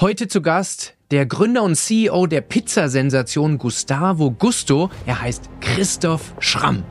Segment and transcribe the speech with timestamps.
[0.00, 4.88] Heute zu Gast der Gründer und CEO der Pizzasensation Gustavo Gusto.
[5.04, 6.84] Er heißt Christoph Schramm.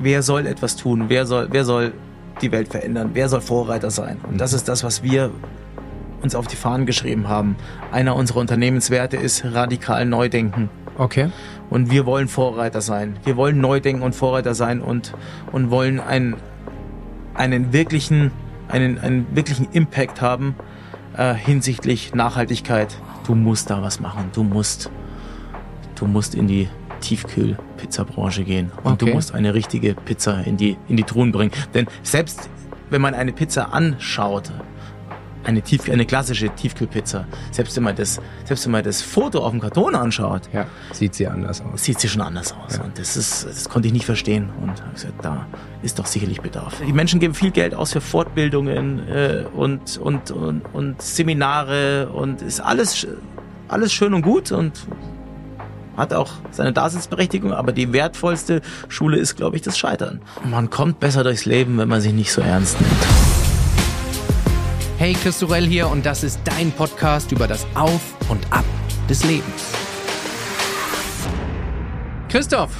[0.00, 1.04] Wer soll etwas tun?
[1.06, 1.92] Wer soll, wer soll
[2.42, 3.10] die Welt verändern?
[3.14, 4.16] Wer soll Vorreiter sein?
[4.28, 5.30] Und das ist das, was wir
[6.20, 7.54] uns auf die Fahnen geschrieben haben.
[7.92, 10.68] Einer unserer Unternehmenswerte ist radikal Neudenken.
[10.96, 11.30] Okay.
[11.70, 13.20] Und wir wollen Vorreiter sein.
[13.22, 15.14] Wir wollen Neudenken und Vorreiter sein und,
[15.52, 16.34] und wollen einen,
[17.34, 18.32] einen wirklichen,
[18.66, 20.56] einen, einen wirklichen Impact haben
[21.18, 22.96] äh, hinsichtlich Nachhaltigkeit.
[23.26, 24.30] Du musst da was machen.
[24.32, 24.90] Du musst,
[25.96, 26.68] du musst in die
[27.00, 29.06] Tiefkühl-Pizza-Branche gehen und Okay.
[29.06, 31.52] du musst eine richtige Pizza in die, in die Truhen bringen.
[31.74, 32.48] Denn selbst
[32.90, 34.50] wenn man eine Pizza anschaut,
[35.48, 39.50] eine, Tief, eine klassische Tiefkühlpizza, selbst wenn man das, selbst wenn man das Foto auf
[39.50, 41.82] dem Karton anschaut, Ja, sieht sie anders aus.
[41.84, 42.78] sieht sie schon anders aus.
[42.78, 44.50] Und das ist, das konnte ich nicht verstehen.
[44.60, 45.46] Und gesagt, da
[45.82, 46.74] ist doch sicherlich Bedarf.
[46.86, 52.42] Die Menschen geben viel Geld aus für Fortbildungen äh, und, und, und, und Seminare und
[52.42, 53.06] ist alles,
[53.68, 54.72] alles schön und gut und
[55.96, 60.20] hat auch seine Daseinsberechtigung, aber die wertvollste Schule ist, glaube ich, das Scheitern.
[60.44, 63.27] Man kommt besser durchs Leben, wenn man sich nicht so ernst nimmt.
[64.98, 68.64] Hey, Chris Sorell hier und das ist dein Podcast über das Auf und Ab
[69.08, 69.72] des Lebens.
[72.28, 72.72] Christoph,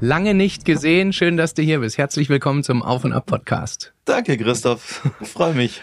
[0.00, 1.12] lange nicht gesehen.
[1.12, 1.98] Schön, dass du hier bist.
[1.98, 3.92] Herzlich willkommen zum Auf und Ab Podcast.
[4.04, 5.02] Danke, Christoph.
[5.22, 5.82] Freue mich.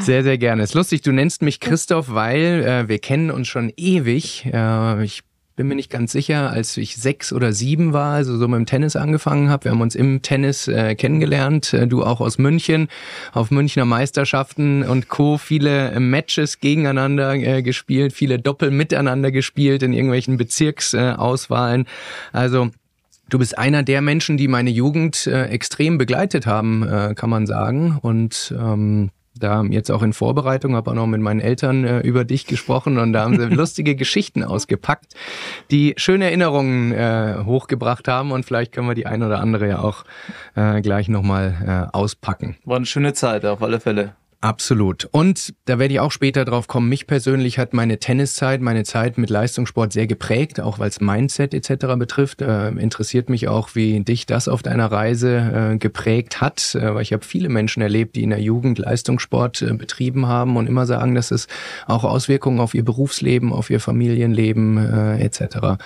[0.00, 0.64] Sehr, sehr gerne.
[0.64, 4.44] Ist lustig, du nennst mich Christoph, weil äh, wir kennen uns schon ewig.
[4.52, 5.22] Äh, ich
[5.58, 8.66] bin mir nicht ganz sicher, als ich sechs oder sieben war, also so mit dem
[8.66, 9.64] Tennis angefangen habe.
[9.64, 11.74] Wir haben uns im Tennis äh, kennengelernt.
[11.74, 12.86] Äh, du auch aus München,
[13.32, 15.36] auf Münchner Meisterschaften und Co.
[15.36, 21.86] Viele äh, Matches gegeneinander äh, gespielt, viele Doppel miteinander gespielt in irgendwelchen Bezirksauswahlen.
[21.86, 22.70] Äh, also
[23.30, 27.46] Du bist einer der Menschen, die meine Jugend äh, extrem begleitet haben, äh, kann man
[27.46, 27.98] sagen.
[28.00, 32.24] Und ähm, da jetzt auch in Vorbereitung, habe auch noch mit meinen Eltern äh, über
[32.24, 35.14] dich gesprochen und da haben sie lustige Geschichten ausgepackt,
[35.70, 39.78] die schöne Erinnerungen äh, hochgebracht haben und vielleicht können wir die ein oder andere ja
[39.80, 40.04] auch
[40.54, 42.56] äh, gleich nochmal äh, auspacken.
[42.64, 44.14] War eine schöne Zeit, auf alle Fälle.
[44.40, 45.08] Absolut.
[45.10, 46.88] Und da werde ich auch später drauf kommen.
[46.88, 51.54] Mich persönlich hat meine Tenniszeit, meine Zeit mit Leistungssport sehr geprägt, auch weil es Mindset
[51.54, 51.96] etc.
[51.98, 52.40] betrifft.
[52.40, 57.02] Äh, interessiert mich auch, wie dich das auf deiner Reise äh, geprägt hat, äh, weil
[57.02, 60.86] ich habe viele Menschen erlebt, die in der Jugend Leistungssport äh, betrieben haben und immer
[60.86, 61.48] sagen, dass es
[61.86, 65.80] auch Auswirkungen auf ihr Berufsleben, auf ihr Familienleben äh, etc.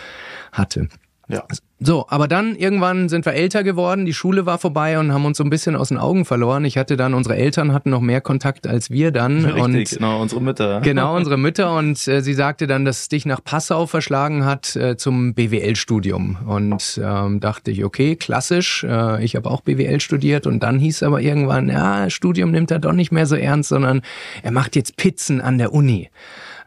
[0.52, 0.88] hatte.
[1.28, 1.44] Ja.
[1.84, 5.38] So, aber dann irgendwann sind wir älter geworden, die Schule war vorbei und haben uns
[5.38, 6.64] so ein bisschen aus den Augen verloren.
[6.64, 9.44] Ich hatte dann, unsere Eltern hatten noch mehr Kontakt als wir dann.
[9.44, 10.80] Richtig, und genau, unsere Mütter.
[10.92, 14.76] Genau, unsere Mütter und äh, sie sagte dann, dass es dich nach Passau verschlagen hat
[14.76, 20.46] äh, zum BWL-Studium und ähm, dachte ich, okay, klassisch, äh, ich habe auch BWL studiert
[20.46, 24.02] und dann hieß aber irgendwann, ja, Studium nimmt er doch nicht mehr so ernst, sondern
[24.42, 26.10] er macht jetzt Pizzen an der Uni.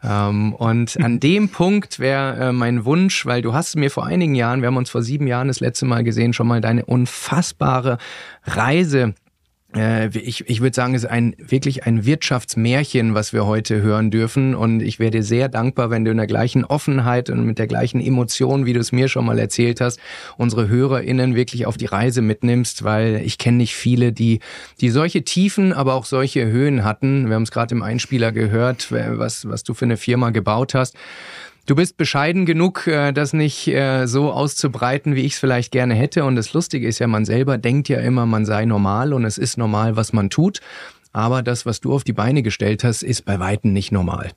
[0.06, 4.34] Ähm, und an dem Punkt wäre äh, mein Wunsch, weil du hast mir vor einigen
[4.34, 7.98] Jahren, wir haben uns vor sieben Jahren das letzte Mal gesehen, schon mal deine unfassbare
[8.44, 9.14] Reise
[9.74, 14.54] ich, ich würde sagen, es ist ein wirklich ein Wirtschaftsmärchen, was wir heute hören dürfen.
[14.54, 17.66] Und ich wäre dir sehr dankbar, wenn du in der gleichen Offenheit und mit der
[17.66, 20.00] gleichen Emotion, wie du es mir schon mal erzählt hast,
[20.36, 24.40] unsere HörerInnen wirklich auf die Reise mitnimmst, weil ich kenne nicht viele, die,
[24.80, 27.28] die solche Tiefen, aber auch solche Höhen hatten.
[27.28, 30.96] Wir haben es gerade im Einspieler gehört, was, was du für eine Firma gebaut hast.
[31.66, 35.94] Du bist bescheiden genug, äh, das nicht äh, so auszubreiten, wie ich es vielleicht gerne
[35.94, 36.24] hätte.
[36.24, 39.36] Und das Lustige ist ja, man selber denkt ja immer, man sei normal und es
[39.36, 40.60] ist normal, was man tut.
[41.12, 44.30] Aber das, was du auf die Beine gestellt hast, ist bei Weitem nicht normal.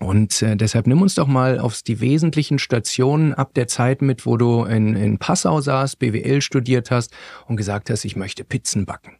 [0.00, 4.26] Und äh, deshalb nimm uns doch mal auf die wesentlichen Stationen ab der Zeit mit,
[4.26, 7.12] wo du in, in Passau saßt, BWL studiert hast
[7.46, 9.12] und gesagt hast, ich möchte Pizzen backen.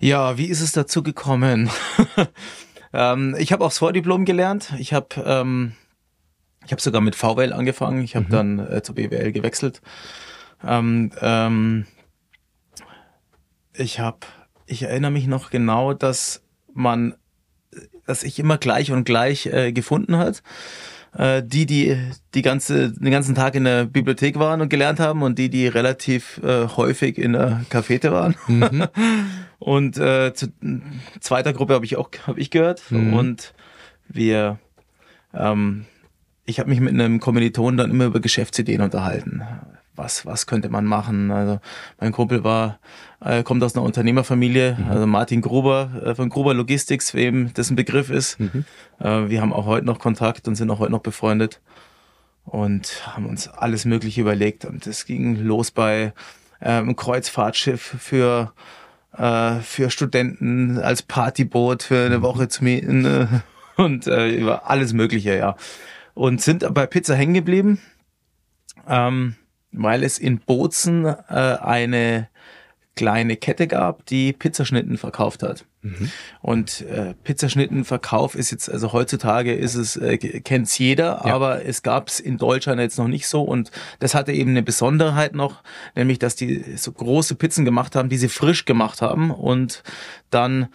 [0.00, 1.70] Ja, wie ist es dazu gekommen?
[2.98, 4.74] ähm, ich habe aufs Vordiplom gelernt.
[4.78, 5.72] Ich habe ähm,
[6.64, 8.02] ich habe sogar mit VWL angefangen.
[8.02, 9.80] Ich habe dann äh, zur BWL gewechselt.
[10.66, 11.86] Ähm, ähm,
[13.72, 14.18] ich habe,
[14.66, 16.42] ich erinnere mich noch genau, dass
[16.74, 17.14] man,
[18.04, 20.42] dass ich immer gleich und gleich äh, gefunden hat.
[21.18, 21.96] Äh, die, die
[22.34, 25.66] die ganze, den ganzen Tag in der Bibliothek waren und gelernt haben und die, die
[25.66, 28.36] relativ äh, häufig in der Cafete waren.
[29.60, 30.52] Und äh, zu
[31.18, 32.80] zweiter Gruppe habe ich auch hab ich gehört.
[32.92, 33.54] Und
[34.06, 34.60] wir,
[35.34, 35.86] ähm,
[36.44, 39.42] ich habe mich mit einem Kommiliton dann immer über Geschäftsideen unterhalten.
[39.98, 41.30] Was, was könnte man machen?
[41.30, 41.60] Also
[42.00, 42.78] mein Kumpel war,
[43.20, 47.76] äh, kommt aus einer Unternehmerfamilie, also Martin Gruber äh, von Gruber Logistics, wem das ein
[47.76, 48.38] Begriff ist.
[49.00, 51.60] Äh, wir haben auch heute noch Kontakt und sind auch heute noch befreundet
[52.44, 54.64] und haben uns alles Mögliche überlegt.
[54.64, 56.12] Und es ging los bei
[56.60, 58.52] ähm, Kreuzfahrtschiff für
[59.16, 63.04] äh, für Studenten als Partyboot für eine Woche zu mieten.
[63.04, 63.26] Äh,
[63.76, 65.56] und äh, über alles Mögliche, ja.
[66.14, 67.80] Und sind bei Pizza hängen geblieben,
[68.88, 69.36] ähm,
[69.72, 72.28] weil es in Bozen äh, eine
[72.96, 75.64] kleine Kette gab, die Pizzaschnitten verkauft hat.
[75.82, 76.10] Mhm.
[76.48, 81.34] Und äh, Pizzaschnittenverkauf ist jetzt, also heutzutage ist es, äh, kennt's jeder, ja.
[81.34, 83.42] aber es gab's in Deutschland jetzt noch nicht so.
[83.42, 85.62] Und das hatte eben eine Besonderheit noch,
[85.94, 89.82] nämlich, dass die so große Pizzen gemacht haben, die sie frisch gemacht haben und
[90.30, 90.68] dann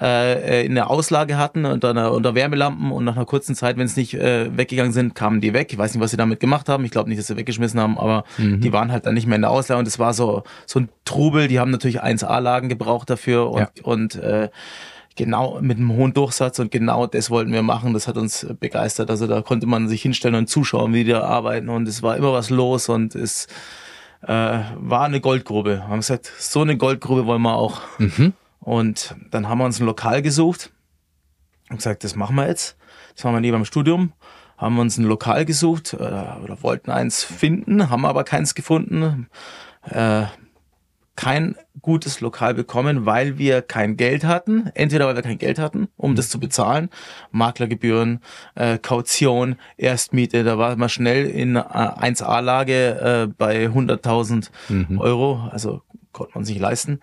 [0.00, 3.86] äh, in der Auslage hatten unter, einer, unter Wärmelampen und nach einer kurzen Zeit, wenn
[3.86, 5.68] es nicht äh, weggegangen sind, kamen die weg.
[5.70, 6.84] Ich weiß nicht, was sie damit gemacht haben.
[6.84, 8.60] Ich glaube nicht, dass sie weggeschmissen haben, aber mhm.
[8.60, 10.88] die waren halt dann nicht mehr in der Auslage und es war so so ein
[11.04, 11.46] Trubel.
[11.46, 13.68] Die haben natürlich 1A-Lagen gebraucht dafür und, ja.
[13.84, 14.48] und äh,
[15.16, 17.92] genau mit einem hohen Durchsatz und genau das wollten wir machen.
[17.92, 19.10] Das hat uns begeistert.
[19.10, 22.16] Also da konnte man sich hinstellen und zuschauen, wie die da arbeiten und es war
[22.16, 23.46] immer was los und es
[24.22, 25.70] äh, war eine Goldgrube.
[25.70, 27.80] Wir haben gesagt, so eine Goldgrube wollen wir auch.
[27.98, 28.32] Mhm.
[28.60, 30.70] Und dann haben wir uns ein Lokal gesucht
[31.70, 32.76] und gesagt, das machen wir jetzt.
[33.14, 34.12] Das waren wir neben dem Studium.
[34.58, 39.28] Haben wir uns ein Lokal gesucht äh, oder wollten eins finden, haben aber keins gefunden.
[39.88, 40.24] Äh,
[41.20, 44.70] kein gutes Lokal bekommen, weil wir kein Geld hatten.
[44.72, 46.88] Entweder weil wir kein Geld hatten, um das zu bezahlen.
[47.30, 48.20] Maklergebühren,
[48.54, 54.98] äh, Kaution, Erstmiete, da war man schnell in äh, 1A-Lage äh, bei 100.000 mhm.
[54.98, 55.46] Euro.
[55.50, 55.82] Also
[56.12, 57.00] konnte man sich leisten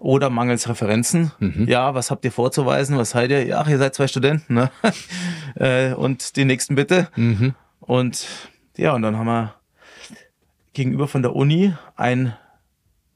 [0.00, 1.30] oder mangels Referenzen.
[1.38, 1.68] Mhm.
[1.68, 2.98] Ja, was habt ihr vorzuweisen?
[2.98, 3.46] Was seid ihr?
[3.46, 4.54] Ja, ihr seid zwei Studenten.
[4.54, 4.70] Ne?
[5.54, 7.06] äh, und die nächsten bitte.
[7.14, 7.54] Mhm.
[7.78, 8.26] Und
[8.76, 9.54] ja, und dann haben wir
[10.72, 12.34] gegenüber von der Uni ein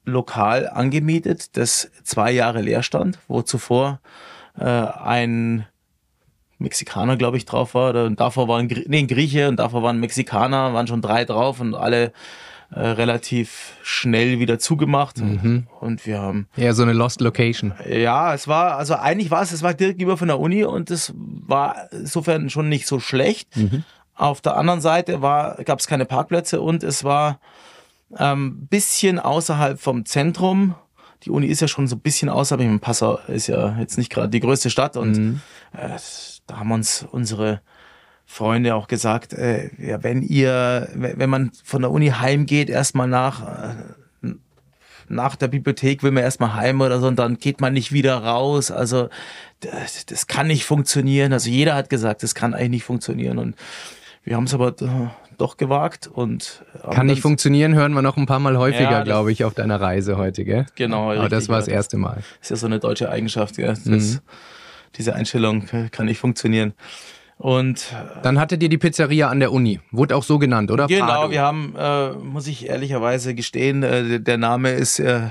[0.07, 4.01] Lokal angemietet, das zwei Jahre leer stand, wo zuvor
[4.59, 5.67] äh, ein
[6.59, 7.91] Mexikaner, glaube ich, drauf war.
[7.91, 11.61] Oder, und davor waren nee, ein Grieche und davor waren Mexikaner, waren schon drei drauf
[11.61, 12.13] und alle
[12.71, 15.69] äh, relativ schnell wieder zugemacht mhm.
[15.81, 17.73] und wir haben ja so eine Lost Location.
[17.89, 20.91] Ja, es war also eigentlich war es, es war direkt über von der Uni und
[20.91, 23.57] es war insofern schon nicht so schlecht.
[23.57, 23.85] Mhm.
[24.17, 27.39] Auf der anderen Seite war gab es keine Parkplätze und es war
[28.19, 30.75] ähm, bisschen außerhalb vom Zentrum.
[31.25, 32.61] Die Uni ist ja schon so ein bisschen außerhalb.
[32.61, 35.41] Ich meine, Passau ist ja jetzt nicht gerade die größte Stadt und mhm.
[35.73, 35.99] äh,
[36.47, 37.61] da haben uns unsere
[38.27, 43.73] Freunde auch gesagt, äh, ja, wenn ihr, wenn man von der Uni heimgeht, erstmal nach,
[44.23, 44.35] äh,
[45.09, 48.17] nach der Bibliothek will man erstmal heim oder so und dann geht man nicht wieder
[48.17, 48.73] raus.
[48.73, 49.09] Also
[49.61, 51.33] das, das kann nicht funktionieren.
[51.33, 53.39] Also jeder hat gesagt, das kann eigentlich nicht funktionieren.
[53.39, 53.57] Und
[54.25, 54.75] wir haben es aber
[55.39, 59.33] doch gewagt und kann nicht funktionieren, hören wir noch ein paar Mal häufiger, ja, glaube
[59.33, 60.67] ich, auf deiner Reise heute, gell?
[60.75, 61.05] Genau.
[61.05, 62.17] Aber richtig, das war das erste Mal.
[62.41, 63.69] Das ist ja so eine deutsche Eigenschaft, gell?
[63.69, 64.19] Das, mhm.
[64.97, 66.73] Diese Einstellung kann nicht funktionieren.
[67.39, 70.87] Und dann hattet ihr die Pizzeria an der Uni, wurde auch so genannt, oder?
[70.87, 71.31] Genau, Pardo.
[71.31, 75.29] wir haben, äh, muss ich ehrlicherweise gestehen, äh, der Name ist äh,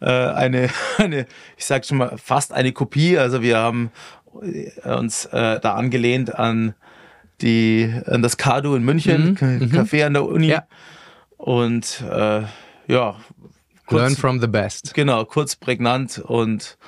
[0.00, 0.68] äh, eine,
[0.98, 3.18] eine, ich sag schon mal, fast eine Kopie.
[3.18, 3.92] Also wir haben
[4.42, 6.74] äh, uns äh, da angelehnt an
[7.40, 9.58] die, an das Cardo in München, mhm.
[9.58, 9.64] mhm.
[9.72, 10.48] Café an der Uni.
[10.48, 10.64] Ja.
[11.36, 12.42] Und äh,
[12.86, 13.16] ja.
[13.86, 14.94] Kurz, Learn from the best.
[14.94, 16.78] Genau, kurz prägnant und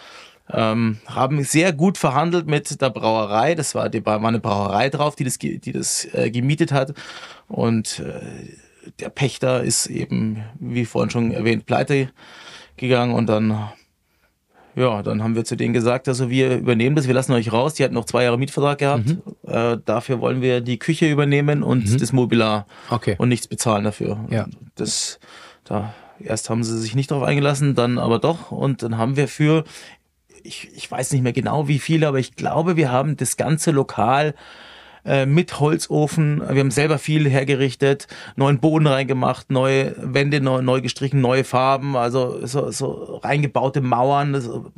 [0.51, 3.55] ähm, haben sehr gut verhandelt mit der Brauerei.
[3.55, 6.95] Das war, die, war eine Brauerei drauf, die das, die das äh, gemietet hat.
[7.49, 8.21] Und äh,
[9.01, 12.11] der Pächter ist eben, wie vorhin schon erwähnt, pleite
[12.77, 13.71] gegangen und dann
[14.77, 17.75] ja, dann haben wir zu denen gesagt, also wir übernehmen das, wir lassen euch raus.
[17.75, 19.07] Die hatten noch zwei Jahre Mietvertrag gehabt.
[19.07, 19.23] Mhm.
[19.47, 21.99] Äh, dafür wollen wir die Küche übernehmen und mhm.
[21.99, 23.17] das Mobiliar okay.
[23.19, 24.21] und nichts bezahlen dafür.
[24.31, 24.47] Ja.
[24.75, 25.19] Das,
[25.65, 28.51] da, erst haben sie sich nicht darauf eingelassen, dann aber doch.
[28.51, 29.65] Und dann haben wir für
[30.43, 33.73] ich, ich weiß nicht mehr genau wie viele, aber ich glaube, wir haben das ganze
[33.73, 34.35] Lokal
[35.07, 36.41] äh, mit Holzofen.
[36.41, 41.97] Wir haben selber viel hergerichtet, neuen Boden reingemacht, neue Wände neu, neu gestrichen, neue Farben,
[41.97, 44.73] also so, so reingebaute Mauern, so,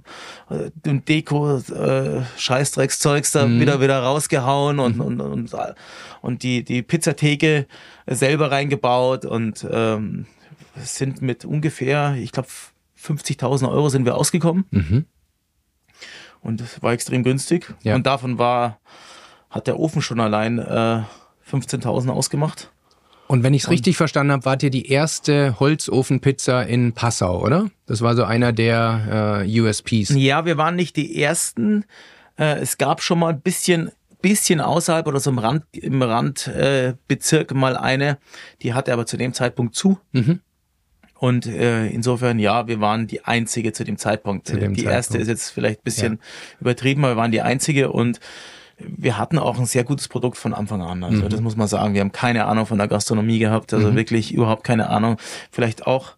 [0.50, 3.60] äh, Deko, äh, Scheißdreckszeugs da mhm.
[3.60, 5.02] wieder wieder rausgehauen und, mhm.
[5.02, 5.56] und, und,
[6.20, 7.66] und die, die Pizzatheke
[8.06, 10.26] selber reingebaut und ähm,
[10.76, 12.48] sind mit ungefähr, ich glaube,
[13.00, 14.66] 50.000 Euro sind wir ausgekommen.
[14.70, 15.06] Mhm.
[16.40, 17.74] Und das war extrem günstig.
[17.82, 17.94] Ja.
[17.94, 18.78] Und davon war,
[19.50, 21.02] hat der Ofen schon allein äh,
[21.50, 22.70] 15.000 ausgemacht.
[23.28, 27.70] Und wenn ich es richtig verstanden habe, wart ihr die erste Holzofenpizza in Passau, oder?
[27.86, 30.10] Das war so einer der äh, USPs.
[30.10, 31.84] Ja, wir waren nicht die ersten.
[32.38, 33.90] Äh, es gab schon mal ein bisschen,
[34.22, 38.16] bisschen außerhalb oder so im Rand, im Randbezirk äh, mal eine.
[38.62, 39.98] Die hatte aber zu dem Zeitpunkt zu.
[40.12, 40.40] Mhm.
[41.18, 44.46] Und äh, insofern, ja, wir waren die einzige zu dem Zeitpunkt.
[44.46, 44.94] Zu dem die Zeitpunkt.
[44.94, 46.18] erste ist jetzt vielleicht bisschen ja.
[46.60, 48.20] übertrieben, aber wir waren die einzige und
[48.78, 51.02] wir hatten auch ein sehr gutes Produkt von Anfang an.
[51.04, 51.28] Also mhm.
[51.28, 51.94] das muss man sagen.
[51.94, 53.96] Wir haben keine Ahnung von der Gastronomie gehabt, also mhm.
[53.96, 55.16] wirklich überhaupt keine Ahnung.
[55.50, 56.16] Vielleicht auch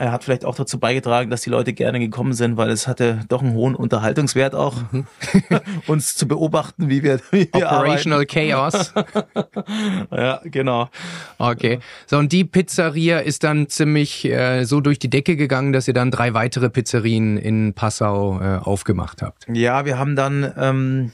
[0.00, 3.20] Er hat vielleicht auch dazu beigetragen, dass die Leute gerne gekommen sind, weil es hatte
[3.28, 5.06] doch einen hohen Unterhaltungswert auch, mhm.
[5.88, 8.50] uns zu beobachten, wie wir, wie wir Operational arbeiten.
[8.50, 8.94] Chaos.
[10.12, 10.88] ja, genau.
[11.38, 11.80] Okay.
[12.06, 15.94] So, und die Pizzeria ist dann ziemlich äh, so durch die Decke gegangen, dass ihr
[15.94, 19.46] dann drei weitere Pizzerien in Passau äh, aufgemacht habt.
[19.52, 21.12] Ja, wir haben dann ähm,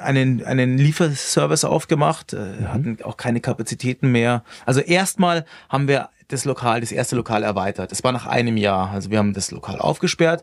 [0.00, 2.72] einen, einen Lieferservice aufgemacht, äh, mhm.
[2.72, 4.44] hatten auch keine Kapazitäten mehr.
[4.66, 7.90] Also erstmal haben wir das Lokal, das erste Lokal erweitert.
[7.90, 8.90] Das war nach einem Jahr.
[8.90, 10.42] Also wir haben das Lokal aufgesperrt.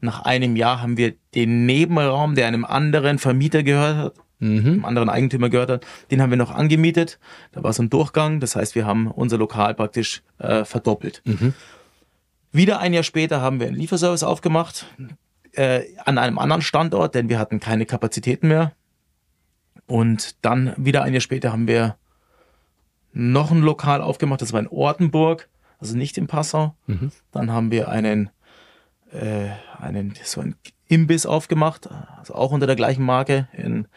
[0.00, 4.66] Nach einem Jahr haben wir den Nebenraum, der einem anderen Vermieter gehört hat, mhm.
[4.66, 7.18] einem anderen Eigentümer gehört hat, den haben wir noch angemietet.
[7.52, 8.40] Da war so ein Durchgang.
[8.40, 11.22] Das heißt, wir haben unser Lokal praktisch äh, verdoppelt.
[11.24, 11.54] Mhm.
[12.52, 14.86] Wieder ein Jahr später haben wir einen Lieferservice aufgemacht
[15.56, 18.72] äh, an einem anderen Standort, denn wir hatten keine Kapazitäten mehr.
[19.86, 21.96] Und dann wieder ein Jahr später haben wir
[23.12, 25.48] noch ein Lokal aufgemacht, das war in Ortenburg,
[25.78, 26.74] also nicht in Passau.
[26.86, 27.12] Mhm.
[27.32, 28.30] Dann haben wir einen,
[29.10, 29.48] äh,
[29.78, 30.56] einen so ein
[30.88, 33.88] Imbiss aufgemacht, also auch unter der gleichen Marke in,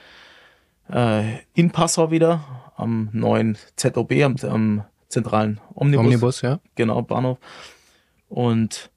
[0.90, 6.06] äh, in Passau wieder, am neuen ZOB, am, am zentralen Omnibus.
[6.06, 6.60] Omnibus, ja.
[6.76, 7.40] Genau, Bahnhof.
[8.30, 8.90] Und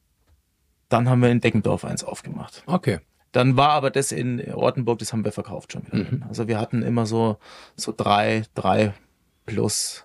[0.92, 2.62] dann haben wir in Deckendorf eins aufgemacht.
[2.66, 3.00] Okay.
[3.32, 6.10] Dann war aber das in Ortenburg, das haben wir verkauft schon wieder.
[6.10, 6.24] Mhm.
[6.28, 7.38] Also wir hatten immer so,
[7.76, 8.92] so drei, drei
[9.46, 10.04] plus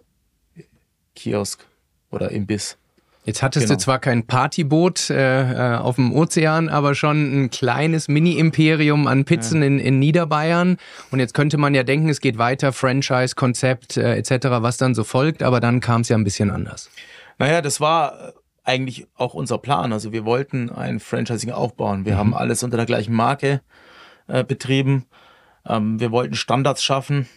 [1.15, 1.65] Kiosk
[2.10, 2.77] oder Imbiss.
[3.25, 3.75] Jetzt hattest genau.
[3.75, 9.25] du zwar kein Partyboot äh, äh, auf dem Ozean, aber schon ein kleines Mini-Imperium an
[9.25, 9.67] Pizzen ja.
[9.67, 10.77] in, in Niederbayern.
[11.12, 14.96] Und jetzt könnte man ja denken, es geht weiter, Franchise, Konzept äh, etc., was dann
[14.96, 16.89] so folgt, aber dann kam es ja ein bisschen anders.
[17.38, 18.34] Naja, das war
[18.68, 19.94] eigentlich auch unser Plan.
[19.94, 22.06] Also wir wollten ein Franchising aufbauen.
[22.06, 22.18] Wir mhm.
[22.18, 23.62] haben alles unter der gleichen Marke
[24.28, 25.06] äh, betrieben.
[25.66, 27.28] Ähm, wir wollten Standards schaffen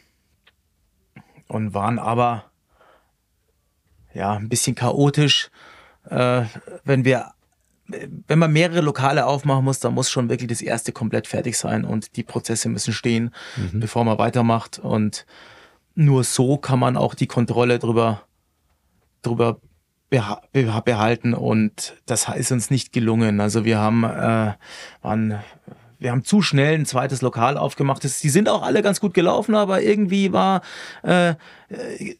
[1.49, 2.45] und waren aber
[4.13, 5.51] ja ein bisschen chaotisch.
[6.09, 6.45] Äh,
[6.85, 7.33] wenn wir
[8.27, 11.85] wenn man mehrere Lokale aufmachen muss, dann muss schon wirklich das erste komplett fertig sein
[11.85, 13.81] und die Prozesse müssen stehen, mhm.
[13.81, 14.79] bevor man weitermacht.
[14.79, 15.27] Und
[15.97, 18.23] nur so kann man auch die Kontrolle drüber,
[19.23, 19.61] drüber
[20.11, 23.41] behalten und das ist uns nicht gelungen.
[23.41, 24.55] Also wir haben, äh,
[25.03, 25.39] waren,
[26.01, 28.03] wir haben zu schnell ein zweites Lokal aufgemacht.
[28.03, 30.63] Die sind auch alle ganz gut gelaufen, aber irgendwie war
[31.03, 31.35] äh,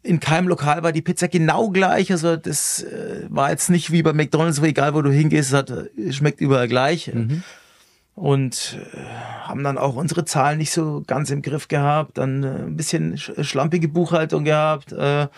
[0.03, 2.13] in keinem Lokal war die Pizza genau gleich.
[2.13, 5.57] Also das äh, war jetzt nicht wie bei McDonald's, wo egal wo du hingehst, es
[5.57, 5.73] hat,
[6.11, 7.13] schmeckt überall gleich.
[7.13, 7.43] Mhm.
[8.15, 12.49] Und äh, haben dann auch unsere Zahlen nicht so ganz im Griff gehabt, dann äh,
[12.67, 15.29] ein bisschen schlampige Buchhaltung gehabt, äh, äh,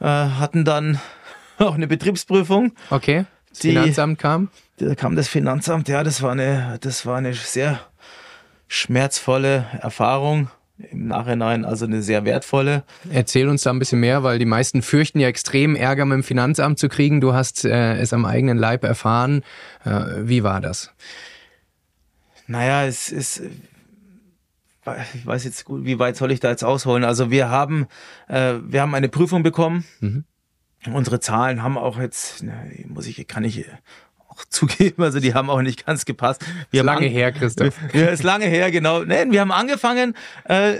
[0.00, 0.98] hatten dann
[1.66, 2.72] auch eine Betriebsprüfung.
[2.90, 3.26] Okay.
[3.50, 4.48] Das die, Finanzamt kam?
[4.78, 7.80] Da kam das Finanzamt, ja, das war eine, das war eine sehr
[8.68, 10.48] schmerzvolle Erfahrung.
[10.90, 12.84] Im Nachhinein also eine sehr wertvolle.
[13.12, 16.22] Erzähl uns da ein bisschen mehr, weil die meisten fürchten ja extrem Ärger mit dem
[16.22, 17.20] Finanzamt zu kriegen.
[17.20, 19.42] Du hast äh, es am eigenen Leib erfahren.
[19.84, 20.94] Äh, wie war das?
[22.46, 23.42] Naja, es ist,
[25.14, 27.04] ich weiß jetzt gut, wie weit soll ich da jetzt ausholen?
[27.04, 27.86] Also wir haben,
[28.28, 29.84] äh, wir haben eine Prüfung bekommen.
[30.00, 30.24] Mhm
[30.92, 32.44] unsere Zahlen haben auch jetzt,
[32.86, 33.66] muss ich, kann ich
[34.28, 36.44] auch zugeben, also die haben auch nicht ganz gepasst.
[36.70, 37.74] Wir ist lange her, Christoph.
[37.92, 39.02] Ja, ist lange her, genau.
[39.02, 40.76] Nein, wir haben angefangen, äh,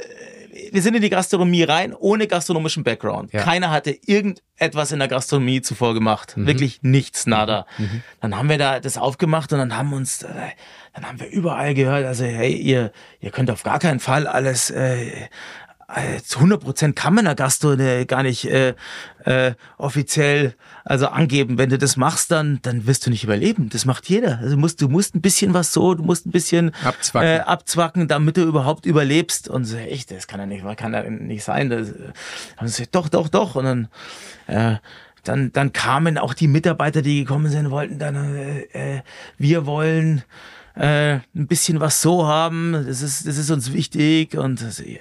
[0.73, 3.33] wir sind in die Gastronomie rein, ohne gastronomischen Background.
[3.33, 3.43] Ja.
[3.43, 6.37] Keiner hatte irgendetwas in der Gastronomie zuvor gemacht.
[6.37, 6.47] Mhm.
[6.47, 7.67] Wirklich nichts, nada.
[7.79, 7.85] Mhm.
[7.85, 8.03] mhm.
[8.21, 10.29] Dann haben wir da das aufgemacht und dann haben uns, äh,
[10.95, 14.71] dann haben wir überall gehört, also hey, ihr, ihr könnt auf gar keinen Fall alles
[14.71, 15.29] äh,
[15.95, 18.75] äh, zu 100 Prozent kann man der Gastro äh, gar nicht äh,
[19.25, 20.55] äh, offiziell
[20.85, 21.59] also angeben.
[21.59, 23.69] Wenn du das machst, dann dann wirst du nicht überleben.
[23.71, 24.39] Das macht jeder.
[24.39, 27.41] Also du musst du musst ein bisschen was so, du musst ein bisschen abzwacken, äh,
[27.41, 29.49] abzwacken damit du überhaupt überlebst.
[29.49, 31.71] Und so echt, das kann ja nicht, kann ja nicht sein.
[31.71, 31.89] Das,
[32.59, 33.55] dann so, doch, doch, doch.
[33.55, 33.89] Und dann
[34.47, 34.77] äh,
[35.25, 39.03] dann, dann kamen auch die Mitarbeiter, die gekommen sind, wollten dann, äh, äh,
[39.39, 40.23] wir wollen
[40.77, 44.99] äh, ein bisschen was so haben, das ist, das ist uns wichtig und das, äh,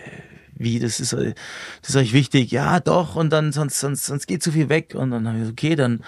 [0.59, 4.43] wie, das ist, das ist euch wichtig, ja doch, und dann sonst, sonst, sonst geht
[4.43, 4.93] zu viel weg.
[4.93, 6.03] Und dann habe ich gesagt, okay, dann,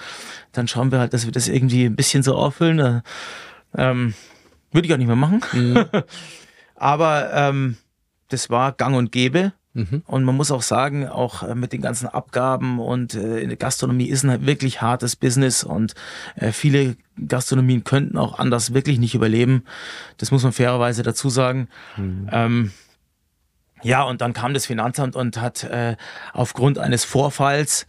[0.51, 2.79] dann schauen wir halt, dass wir das irgendwie ein bisschen so auffüllen.
[2.79, 3.01] Äh,
[3.77, 4.13] ähm,
[4.71, 5.41] würde ich auch nicht mehr machen.
[5.53, 5.85] Mhm.
[6.75, 7.77] Aber ähm,
[8.27, 9.53] das war gang und gäbe.
[9.73, 10.03] Mhm.
[10.05, 13.57] Und man muss auch sagen, auch äh, mit den ganzen Abgaben und äh, in der
[13.57, 15.93] Gastronomie ist ein wirklich hartes Business und
[16.35, 19.63] äh, viele Gastronomien könnten auch anders wirklich nicht überleben.
[20.17, 21.69] Das muss man fairerweise dazu sagen.
[21.95, 22.29] Mhm.
[22.33, 22.71] Ähm,
[23.83, 25.95] ja, und dann kam das Finanzamt und hat äh,
[26.33, 27.87] aufgrund eines Vorfalls,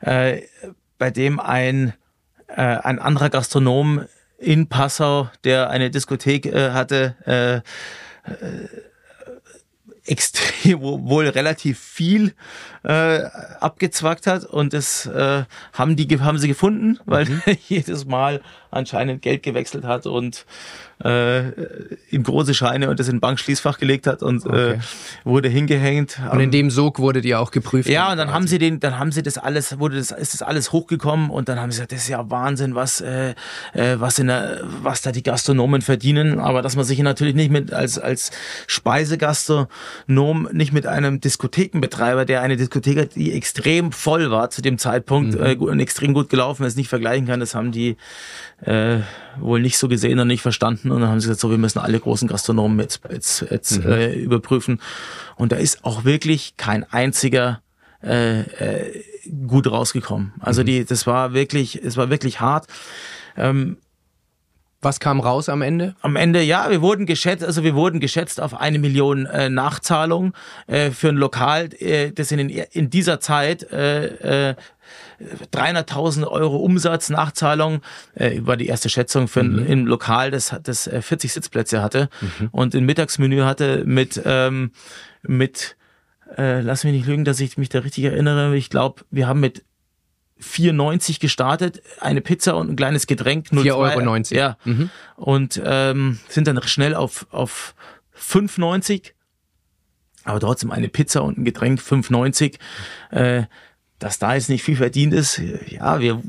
[0.00, 0.42] äh,
[0.98, 1.94] bei dem ein,
[2.48, 4.06] äh, ein anderer Gastronom
[4.38, 7.56] in Passau, der eine Diskothek äh, hatte, äh,
[8.30, 8.68] äh
[10.06, 12.34] extrem, wohl relativ viel
[12.82, 13.22] äh,
[13.60, 17.42] abgezwackt hat und das äh, haben die haben sie gefunden, weil mhm.
[17.68, 20.44] jedes Mal anscheinend Geld gewechselt hat und
[21.04, 21.50] äh,
[22.10, 24.72] in große Scheine und das in Bankschließfach gelegt hat und äh, okay.
[24.72, 24.78] äh,
[25.24, 26.18] wurde hingehängt.
[26.32, 27.88] Und in dem Sog wurdet ihr auch geprüft?
[27.88, 30.42] Ja, und dann haben sie den, dann haben sie das alles, wurde das, ist das
[30.42, 33.34] alles hochgekommen und dann haben sie gesagt, das ist ja Wahnsinn, was, äh,
[33.74, 37.50] äh, was in der, was da die Gastronomen verdienen, aber dass man sich natürlich nicht
[37.50, 38.30] mit als als
[38.66, 44.78] Speisegastronom nicht mit einem Diskothekenbetreiber, der eine Diskothek hat, die extrem voll war zu dem
[44.78, 45.44] Zeitpunkt mhm.
[45.44, 47.40] äh, und extrem gut gelaufen ist, nicht vergleichen kann.
[47.40, 47.96] Das haben die
[48.62, 49.00] äh,
[49.38, 50.90] wohl nicht so gesehen und nicht verstanden.
[50.94, 53.92] Und dann haben sie gesagt, so, wir müssen alle großen Gastronomen jetzt, jetzt, jetzt mhm.
[53.92, 54.80] äh, überprüfen.
[55.36, 57.60] Und da ist auch wirklich kein einziger
[58.02, 59.02] äh, äh,
[59.46, 60.32] gut rausgekommen.
[60.40, 60.66] Also mhm.
[60.66, 62.66] die, das war wirklich, es war wirklich hart.
[63.36, 63.78] Ähm,
[64.84, 65.94] was kam raus am Ende?
[66.02, 70.34] Am Ende, ja, wir wurden geschätzt, also wir wurden geschätzt auf eine Million äh, Nachzahlung
[70.66, 74.54] äh, für ein Lokal, äh, das in, in dieser Zeit äh, äh,
[75.52, 77.80] 300.000 Euro Umsatz, Nachzahlung,
[78.14, 79.66] äh, war die erste Schätzung für ein, mhm.
[79.70, 82.48] ein Lokal, das, das äh, 40 Sitzplätze hatte mhm.
[82.52, 84.72] und ein Mittagsmenü hatte mit, ähm,
[85.22, 85.76] mit
[86.36, 89.40] äh, lass mich nicht lügen, dass ich mich da richtig erinnere, ich glaube, wir haben
[89.40, 89.64] mit
[90.44, 93.48] 4,90 gestartet, eine Pizza und ein kleines Getränk.
[93.48, 94.22] 4,90 Euro.
[94.30, 94.56] Ja.
[94.64, 94.90] Mhm.
[95.16, 97.74] Und ähm, sind dann schnell auf, auf
[98.18, 99.12] 5,90.
[100.24, 102.58] Aber trotzdem eine Pizza und ein Getränk 5,90.
[103.10, 103.44] Äh,
[103.98, 106.20] dass da jetzt nicht viel verdient ist, ja, wir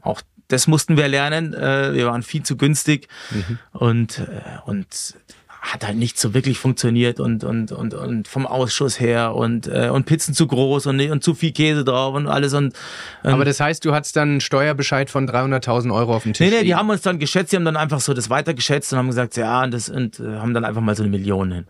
[0.00, 1.54] auch das mussten wir lernen.
[1.54, 3.58] Äh, wir waren viel zu günstig mhm.
[3.72, 5.16] und, äh, und
[5.64, 9.88] hat halt nicht so wirklich funktioniert und, und, und, und vom Ausschuss her und, äh,
[9.88, 12.52] und Pizzen zu groß und, und zu viel Käse drauf und alles.
[12.52, 12.74] Und,
[13.24, 16.46] ähm, Aber das heißt, du hattest dann einen Steuerbescheid von 300.000 Euro auf dem Tisch?
[16.46, 18.98] Nee, nee, die haben uns dann geschätzt, die haben dann einfach so das weitergeschätzt und
[18.98, 21.66] haben gesagt, ja, und, das, und äh, haben dann einfach mal so eine Million hin.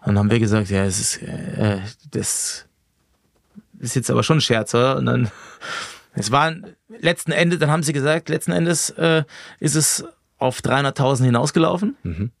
[0.00, 1.78] Und dann haben wir gesagt, ja, es ist, äh,
[2.10, 2.66] das
[3.78, 4.96] ist jetzt aber schon ein Scherz, oder?
[4.96, 5.30] Und dann,
[6.14, 9.22] es waren letzten Endes, dann haben sie gesagt, letzten Endes äh,
[9.60, 10.04] ist es
[10.38, 11.96] auf 300.000 hinausgelaufen.
[12.02, 12.32] Mhm.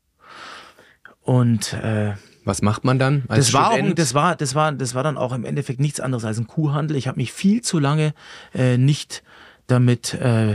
[1.28, 2.14] Und äh,
[2.46, 3.24] was macht man dann?
[3.28, 6.24] das war auch, das war, das war, das war dann auch im Endeffekt nichts anderes
[6.24, 6.96] als ein Kuhhandel.
[6.96, 8.14] Ich habe mich viel zu lange
[8.54, 9.22] äh, nicht
[9.66, 10.54] damit äh,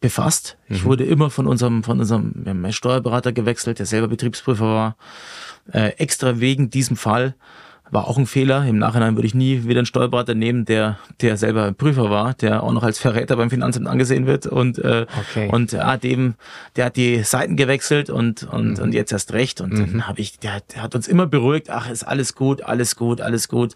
[0.00, 0.58] befasst.
[0.68, 0.76] Mhm.
[0.76, 4.96] Ich wurde immer von unserem, von unserem wir haben Steuerberater gewechselt, der selber Betriebsprüfer war,
[5.72, 7.34] äh, extra wegen diesem Fall
[7.94, 8.66] war auch ein Fehler.
[8.66, 12.62] Im Nachhinein würde ich nie wieder einen Steuerberater nehmen, der, der selber Prüfer war, der
[12.62, 15.48] auch noch als Verräter beim Finanzamt angesehen wird und, äh, okay.
[15.50, 16.34] und ja, dem,
[16.76, 18.82] der hat die Seiten gewechselt und, und, mhm.
[18.82, 19.60] und jetzt erst recht.
[19.60, 19.78] Und mhm.
[19.78, 23.20] dann habe ich, der, der hat uns immer beruhigt, ach, ist alles gut, alles gut,
[23.20, 23.74] alles gut.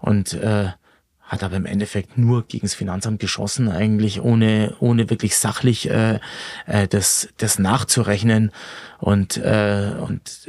[0.00, 0.68] Und äh,
[1.24, 6.20] hat aber im Endeffekt nur gegen das Finanzamt geschossen, eigentlich ohne, ohne wirklich sachlich äh,
[6.66, 8.52] äh, das, das nachzurechnen.
[8.98, 10.48] Und, äh, und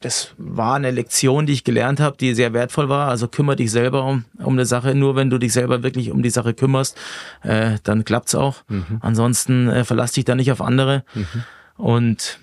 [0.00, 3.08] das war eine Lektion, die ich gelernt habe, die sehr wertvoll war.
[3.08, 4.94] Also kümmere dich selber um, um eine Sache.
[4.94, 6.96] Nur wenn du dich selber wirklich um die Sache kümmerst,
[7.42, 8.62] äh, dann klappt's auch.
[8.68, 8.98] Mhm.
[9.00, 11.04] Ansonsten äh, verlass dich da nicht auf andere.
[11.14, 11.44] Mhm.
[11.76, 12.38] Und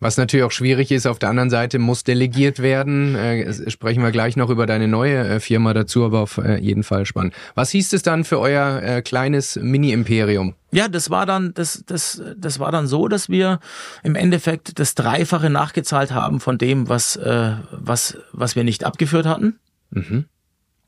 [0.00, 3.14] was natürlich auch schwierig ist, auf der anderen Seite muss delegiert werden.
[3.14, 6.82] Äh, sprechen wir gleich noch über deine neue äh, Firma dazu, aber auf äh, jeden
[6.82, 7.34] Fall spannend.
[7.54, 10.54] Was hieß es dann für euer äh, kleines Mini-Imperium?
[10.70, 13.58] Ja, das war dann, das, das, das war dann so, dass wir
[14.02, 19.26] im Endeffekt das Dreifache nachgezahlt haben von dem, was, äh, was, was wir nicht abgeführt
[19.26, 19.58] hatten.
[19.90, 20.26] Mhm.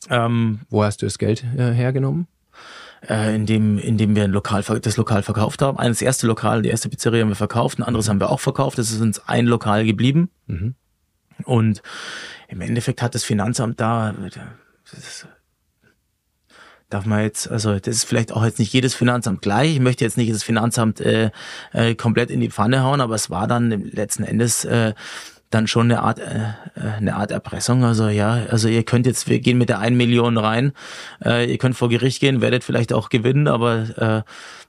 [0.09, 2.27] Ähm, Wo hast du das Geld äh, hergenommen?
[3.08, 5.78] Äh, in, dem, in dem wir ein Lokal, das Lokal verkauft haben.
[5.78, 8.78] Eines erste Lokal, die erste Pizzeria haben wir verkauft, ein anderes haben wir auch verkauft.
[8.78, 10.30] Das ist uns ein Lokal geblieben.
[10.46, 10.74] Mhm.
[11.44, 11.82] Und
[12.48, 14.14] im Endeffekt hat das Finanzamt da,
[14.92, 15.26] das
[16.90, 19.74] darf man jetzt, also das ist vielleicht auch jetzt nicht jedes Finanzamt gleich.
[19.74, 21.30] Ich möchte jetzt nicht das Finanzamt äh,
[21.72, 24.92] äh, komplett in die Pfanne hauen, aber es war dann letzten Endes äh,
[25.50, 26.22] dann schon eine Art, äh,
[26.76, 27.84] äh, eine Art Erpressung.
[27.84, 30.72] Also ja, also ihr könnt jetzt, wir gehen mit der 1 Million rein,
[31.24, 34.24] äh, ihr könnt vor Gericht gehen, werdet vielleicht auch gewinnen, aber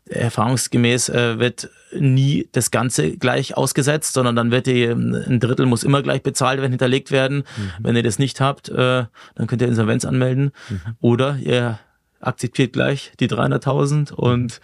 [0.10, 5.68] äh, erfahrungsgemäß äh, wird nie das Ganze gleich ausgesetzt, sondern dann wird ihr, ein Drittel
[5.68, 7.38] muss immer gleich bezahlt werden, hinterlegt werden.
[7.38, 7.72] Mhm.
[7.80, 10.52] Wenn ihr das nicht habt, äh, dann könnt ihr Insolvenz anmelden.
[10.70, 10.80] Mhm.
[11.00, 11.80] Oder ihr
[12.20, 14.62] akzeptiert gleich die 300.000 und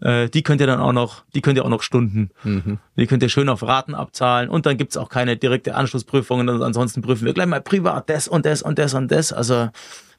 [0.00, 2.30] äh, die könnt ihr dann auch noch, die könnt ihr auch noch Stunden.
[2.42, 2.78] Mhm.
[2.96, 6.62] Die könnt ihr schön auf Raten abzahlen und dann gibt's auch keine direkte Anschlussprüfung und
[6.62, 9.32] ansonsten prüfen wir gleich mal privat das und das und das und das.
[9.32, 9.68] Also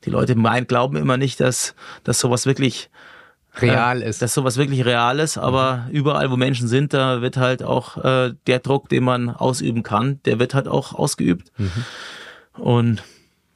[0.05, 2.89] die Leute meinen, glauben immer nicht, dass, dass sowas wirklich
[3.59, 4.21] real äh, ist.
[4.21, 5.91] Dass sowas wirklich real ist, aber mhm.
[5.91, 10.19] überall, wo Menschen sind, da wird halt auch äh, der Druck, den man ausüben kann,
[10.25, 11.51] der wird halt auch ausgeübt.
[11.57, 11.71] Mhm.
[12.53, 13.03] Und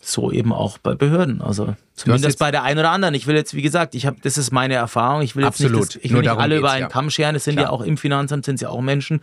[0.08, 1.42] so eben auch bei Behörden.
[1.42, 3.14] Also zumindest bei der einen oder anderen.
[3.16, 5.22] Ich will jetzt, wie gesagt, ich habe, das ist meine Erfahrung.
[5.22, 5.80] Ich will jetzt Absolut.
[5.82, 6.88] nicht, das, ich will nicht alle über einen ja.
[6.90, 7.36] Kamm scheren.
[7.36, 7.68] Es sind Klar.
[7.68, 9.22] ja auch im Finanzamt sind ja auch Menschen.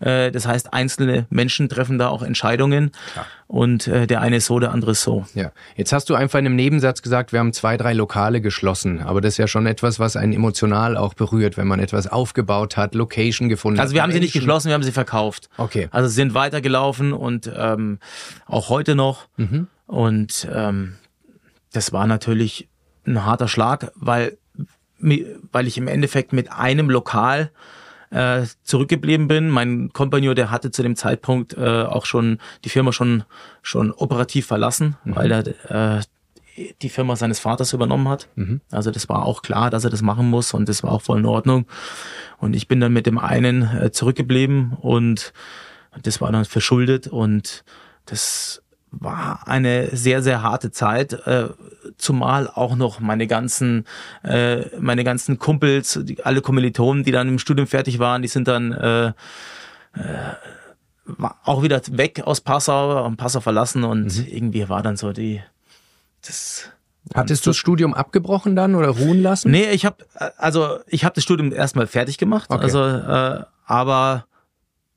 [0.00, 2.90] Äh, das heißt, einzelne Menschen treffen da auch Entscheidungen.
[3.12, 3.26] Klar.
[3.46, 5.24] Und äh, der eine ist so, der andere ist so.
[5.34, 9.00] Ja, jetzt hast du einfach in einem Nebensatz gesagt, wir haben zwei, drei Lokale geschlossen.
[9.00, 12.76] Aber das ist ja schon etwas, was einen emotional auch berührt, wenn man etwas aufgebaut
[12.76, 13.94] hat, Location gefunden Also hat.
[13.94, 15.48] wir haben sie nicht Menschen- geschlossen, wir haben sie verkauft.
[15.56, 15.88] Okay.
[15.92, 17.98] Also sie sind weitergelaufen und ähm,
[18.46, 19.28] auch heute noch.
[19.88, 20.96] Und ähm,
[21.72, 22.68] das war natürlich
[23.06, 24.38] ein harter Schlag, weil,
[25.00, 27.50] weil ich im Endeffekt mit einem Lokal
[28.10, 29.48] äh, zurückgeblieben bin.
[29.48, 33.24] Mein Kompagnon, der hatte zu dem Zeitpunkt äh, auch schon die Firma schon
[33.62, 36.02] schon operativ verlassen, weil er äh,
[36.82, 38.28] die Firma seines Vaters übernommen hat.
[38.70, 41.20] Also das war auch klar, dass er das machen muss und das war auch voll
[41.20, 41.66] in Ordnung.
[42.38, 45.32] Und ich bin dann mit dem einen äh, zurückgeblieben und
[46.02, 47.64] das war dann verschuldet und
[48.06, 51.48] das war eine sehr, sehr harte Zeit, äh,
[51.96, 53.84] zumal auch noch meine ganzen,
[54.22, 58.48] äh, meine ganzen Kumpels, die, alle Kommilitonen, die dann im Studium fertig waren, die sind
[58.48, 59.12] dann äh, äh,
[61.44, 65.42] auch wieder weg aus Passau, haben Passau verlassen und irgendwie war dann so die,
[66.26, 66.70] das
[67.14, 69.50] Hattest du das Studium abgebrochen dann oder ruhen lassen?
[69.50, 70.04] Nee, ich habe
[70.36, 72.62] also ich habe das Studium erstmal fertig gemacht, Okay.
[72.62, 74.26] also äh, aber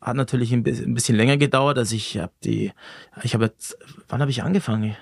[0.02, 2.72] hat natürlich ein bi- ein bisschen länger gedauert, also ich habe die
[3.24, 3.78] ich habe jetzt
[4.10, 4.96] wann habe ich angefangen?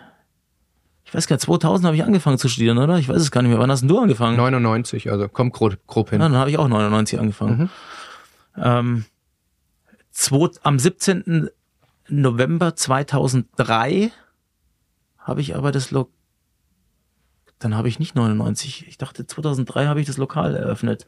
[1.06, 2.98] Ich weiß gar nicht, 2000 habe ich angefangen zu studieren, oder?
[3.00, 3.58] Ich weiß es gar nicht mehr.
[3.60, 4.38] Wann hast denn du angefangen?
[4.38, 6.22] 99, also kommt grob, grob hin.
[6.22, 7.70] Ja, dann habe ich auch 99 angefangen.
[8.56, 9.06] Ähm,
[10.12, 11.50] zwei, am 17.
[12.10, 14.12] November 2003
[15.18, 16.10] habe ich aber das Lo
[17.60, 18.88] dann habe ich nicht 99.
[18.88, 21.08] Ich dachte 2003 habe ich das Lokal eröffnet.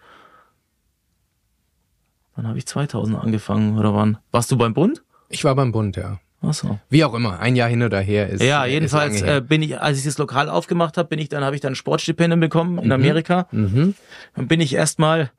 [2.35, 4.17] Dann habe ich 2000 angefangen oder wann?
[4.31, 5.03] Warst du beim Bund?
[5.29, 6.19] Ich war beim Bund, ja.
[6.41, 6.79] Ach so.
[6.89, 8.41] Wie auch immer, ein Jahr hin oder her ist.
[8.41, 9.37] Ja, ist jedenfalls her.
[9.37, 11.73] äh, bin ich, als ich das Lokal aufgemacht habe, bin ich dann habe ich dann
[11.73, 13.47] ein Sportstipendium bekommen in Amerika.
[13.51, 13.93] Mhm.
[14.35, 15.31] Dann bin ich erstmal,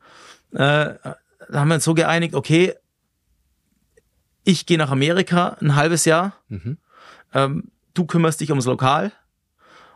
[0.53, 1.17] äh, da
[1.55, 2.75] haben wir uns so geeinigt, okay,
[4.45, 6.79] ich gehe nach Amerika ein halbes Jahr, Mhm.
[7.35, 9.13] ähm, du kümmerst dich ums Lokal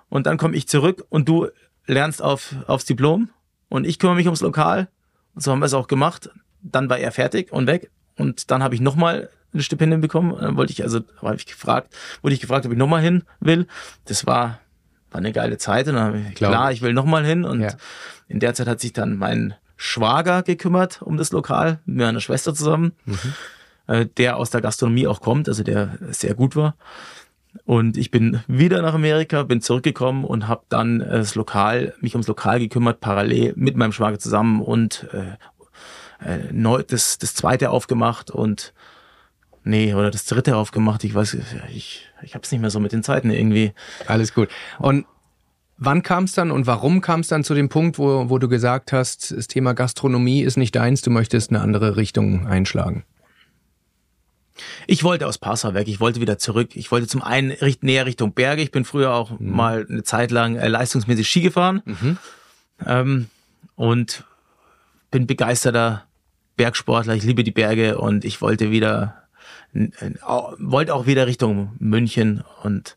[0.08, 1.48] und dann komme ich zurück und du
[1.86, 3.30] lernst auf, aufs Diplom
[3.68, 4.88] und ich kümmere mich ums Lokal.
[5.34, 6.30] Und so haben wir es auch gemacht.
[6.72, 10.36] Dann war er fertig und weg und dann habe ich nochmal ein Stipendium bekommen.
[10.40, 13.66] Dann wollte ich, also habe ich gefragt, wurde ich gefragt, ob ich nochmal hin will.
[14.06, 14.60] Das war,
[15.10, 17.60] war eine geile Zeit und dann habe ich, Glaube klar, ich will nochmal hin und
[17.60, 17.70] Ja.
[18.28, 22.54] in der Zeit hat sich dann mein Schwager gekümmert um das Lokal mit meiner Schwester
[22.54, 22.92] zusammen,
[23.86, 26.76] äh, der aus der Gastronomie auch kommt, also der sehr gut war.
[27.64, 32.14] Und ich bin wieder nach Amerika, bin zurückgekommen und habe dann äh, das Lokal, mich
[32.14, 35.36] ums Lokal gekümmert, parallel mit meinem Schwager zusammen und äh,
[36.24, 38.72] äh, neu das, das zweite aufgemacht und
[39.64, 41.04] nee, oder das dritte aufgemacht.
[41.04, 41.36] Ich weiß,
[41.74, 43.72] ich, ich habe es nicht mehr so mit den Zeiten irgendwie.
[44.06, 44.48] Alles gut.
[44.78, 45.06] Und
[45.76, 48.48] wann kam es dann und warum kam es dann zu dem Punkt, wo, wo du
[48.48, 53.04] gesagt hast, das Thema Gastronomie ist nicht deins, du möchtest eine andere Richtung einschlagen?
[54.86, 56.76] Ich wollte aus Passau weg, ich wollte wieder zurück.
[56.76, 58.62] Ich wollte zum einen richt, näher Richtung Berge.
[58.62, 61.82] Ich bin früher auch mal eine Zeit lang äh, leistungsmäßig Ski gefahren
[62.86, 63.28] ähm,
[63.74, 64.24] und
[65.10, 66.06] bin begeisterter
[66.56, 67.14] Bergsportler.
[67.14, 69.22] Ich liebe die Berge und ich wollte wieder,
[70.58, 72.96] wollte auch wieder Richtung München und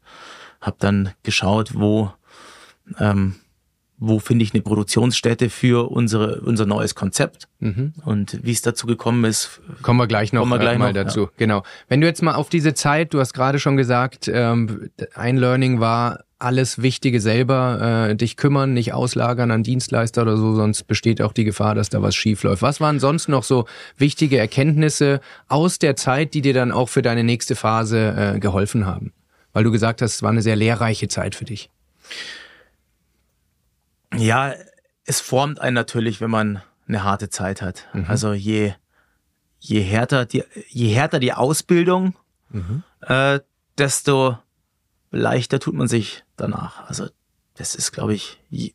[0.62, 2.12] habe dann geschaut, wo
[3.00, 3.36] ähm,
[4.00, 7.48] wo finde ich eine Produktionsstätte für unsere unser neues Konzept
[8.06, 11.04] und wie es dazu gekommen ist, Kommen wir gleich noch wir gleich äh, mal noch,
[11.04, 11.30] dazu.
[11.38, 11.64] Genau.
[11.90, 15.80] Wenn du jetzt mal auf diese Zeit, du hast gerade schon gesagt, ähm, ein Learning
[15.80, 21.22] war, alles Wichtige selber äh, dich kümmern, nicht auslagern an Dienstleister oder so, sonst besteht
[21.22, 22.62] auch die Gefahr, dass da was schief läuft.
[22.62, 23.66] Was waren sonst noch so
[23.98, 28.86] wichtige Erkenntnisse aus der Zeit, die dir dann auch für deine nächste Phase äh, geholfen
[28.86, 29.12] haben?
[29.52, 31.70] Weil du gesagt hast, es war eine sehr lehrreiche Zeit für dich.
[34.16, 34.54] Ja,
[35.06, 37.88] es formt einen natürlich, wenn man eine harte Zeit hat.
[38.08, 38.74] Also je,
[39.60, 42.16] je härter die, je härter die Ausbildung,
[43.02, 43.40] äh,
[43.78, 44.38] desto
[45.12, 46.88] leichter tut man sich danach.
[46.88, 47.08] Also
[47.56, 48.74] das ist, glaube ich, je,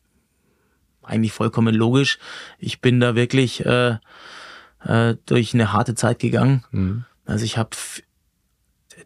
[1.03, 2.17] eigentlich vollkommen logisch.
[2.57, 3.97] Ich bin da wirklich äh,
[4.83, 6.63] äh, durch eine harte Zeit gegangen.
[7.25, 7.75] Also ich habe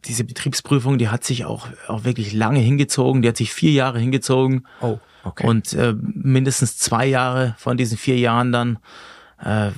[0.05, 3.21] diese Betriebsprüfung, die hat sich auch, auch wirklich lange hingezogen.
[3.21, 4.67] Die hat sich vier Jahre hingezogen.
[4.81, 5.47] Oh, okay.
[5.47, 8.79] Und äh, mindestens zwei Jahre von diesen vier Jahren dann
[9.39, 9.71] äh,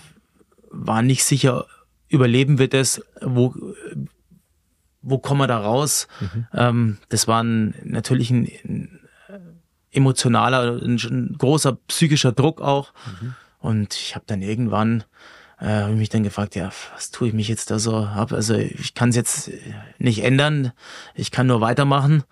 [0.70, 1.66] war nicht sicher,
[2.08, 3.56] überleben wir das, wo,
[5.02, 6.08] wo kommen wir da raus?
[6.54, 9.00] Ähm, das war ein, natürlich ein, ein
[9.92, 12.94] emotionaler, ein, ein großer psychischer Druck auch.
[13.60, 15.04] Und ich habe dann irgendwann
[15.62, 18.34] äh, habe ich mich dann gefragt, ja, was tue ich mich jetzt da so ab?
[18.34, 19.52] Also ich kann es jetzt
[20.00, 20.74] nicht ändern,
[21.14, 22.24] ich kann nur weitermachen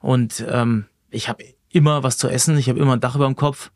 [0.00, 3.36] und ähm, ich habe immer was zu essen, ich habe immer ein Dach über dem
[3.36, 3.70] Kopf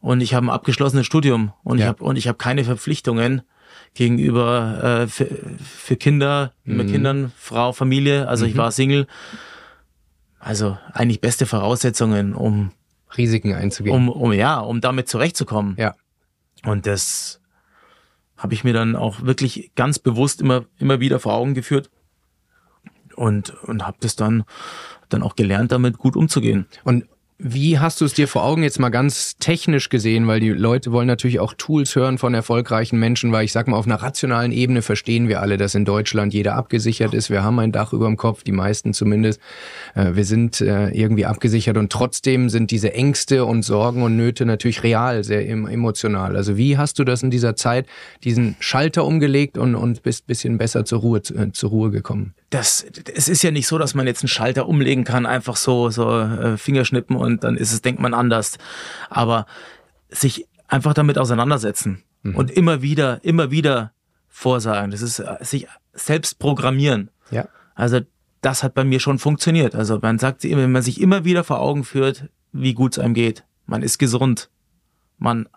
[0.00, 1.84] und ich habe ein abgeschlossenes Studium und ja.
[1.84, 3.42] ich habe und ich habe keine Verpflichtungen
[3.94, 5.26] gegenüber äh, für,
[5.58, 6.76] für Kinder, mhm.
[6.76, 8.28] mit Kindern, Frau, Familie.
[8.28, 8.50] Also mhm.
[8.50, 9.06] ich war Single.
[10.38, 12.72] Also eigentlich beste Voraussetzungen, um
[13.16, 13.96] Risiken einzugehen.
[13.96, 15.76] Um, um ja, um damit zurechtzukommen.
[15.78, 15.94] Ja.
[16.64, 17.40] Und das
[18.36, 21.90] habe ich mir dann auch wirklich ganz bewusst immer immer wieder vor Augen geführt
[23.14, 24.44] und und habe das dann
[25.08, 26.66] dann auch gelernt, damit gut umzugehen.
[26.82, 27.06] Und
[27.38, 30.28] wie hast du es dir vor Augen jetzt mal ganz technisch gesehen?
[30.28, 33.76] Weil die Leute wollen natürlich auch Tools hören von erfolgreichen Menschen, weil ich sag mal,
[33.76, 37.30] auf einer rationalen Ebene verstehen wir alle, dass in Deutschland jeder abgesichert ist.
[37.30, 39.40] Wir haben ein Dach über dem Kopf, die meisten zumindest.
[39.94, 44.46] Äh, wir sind äh, irgendwie abgesichert und trotzdem sind diese Ängste und Sorgen und Nöte
[44.46, 46.36] natürlich real, sehr emotional.
[46.36, 47.86] Also wie hast du das in dieser Zeit,
[48.22, 52.34] diesen Schalter umgelegt und, und bist bisschen besser zur Ruhe, äh, zur Ruhe gekommen?
[52.54, 55.90] Das, es ist ja nicht so, dass man jetzt einen Schalter umlegen kann, einfach so,
[55.90, 58.58] so äh, Fingerschnippen und dann ist es, denkt man anders.
[59.10, 59.46] Aber
[60.08, 62.36] sich einfach damit auseinandersetzen mhm.
[62.36, 63.92] und immer wieder, immer wieder
[64.28, 64.92] vorsagen.
[64.92, 67.10] Das ist äh, sich selbst programmieren.
[67.32, 67.48] Ja.
[67.74, 68.00] Also
[68.40, 69.74] das hat bei mir schon funktioniert.
[69.74, 73.14] Also man sagt, wenn man sich immer wieder vor Augen führt, wie gut es einem
[73.14, 73.44] geht.
[73.66, 74.48] Man ist gesund.
[75.18, 75.48] Man,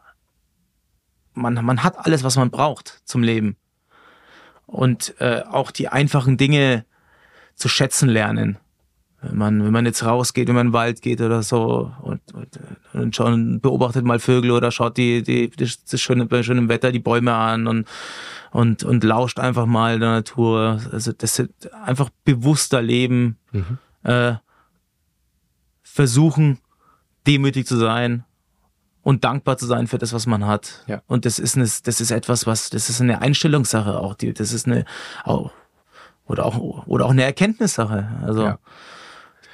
[1.36, 3.56] man, man hat alles, was man braucht zum Leben
[4.68, 6.86] und äh, auch die einfachen Dinge
[7.56, 8.58] zu schätzen lernen.
[9.22, 12.22] Wenn man, wenn man jetzt rausgeht, wenn man in den Wald geht oder so und,
[12.34, 12.60] und,
[12.94, 16.92] und schon beobachtet mal Vögel oder schaut die, die, das, das schöne, bei schönem Wetter
[16.92, 17.88] die Bäume an und,
[18.52, 20.80] und, und lauscht einfach mal der Natur.
[20.92, 23.80] Also das ist einfach bewusster leben, mhm.
[24.04, 24.36] äh,
[25.82, 26.60] versuchen,
[27.26, 28.24] demütig zu sein
[29.08, 30.84] und dankbar zu sein für das, was man hat.
[30.86, 31.02] Ja.
[31.08, 34.52] Und das ist, eine, das ist etwas, was, das ist eine Einstellungssache auch, die, das
[34.52, 34.84] ist eine,
[35.24, 35.52] auch,
[36.26, 38.10] oder auch, oder auch eine Erkenntnissache.
[38.26, 38.60] Also, ja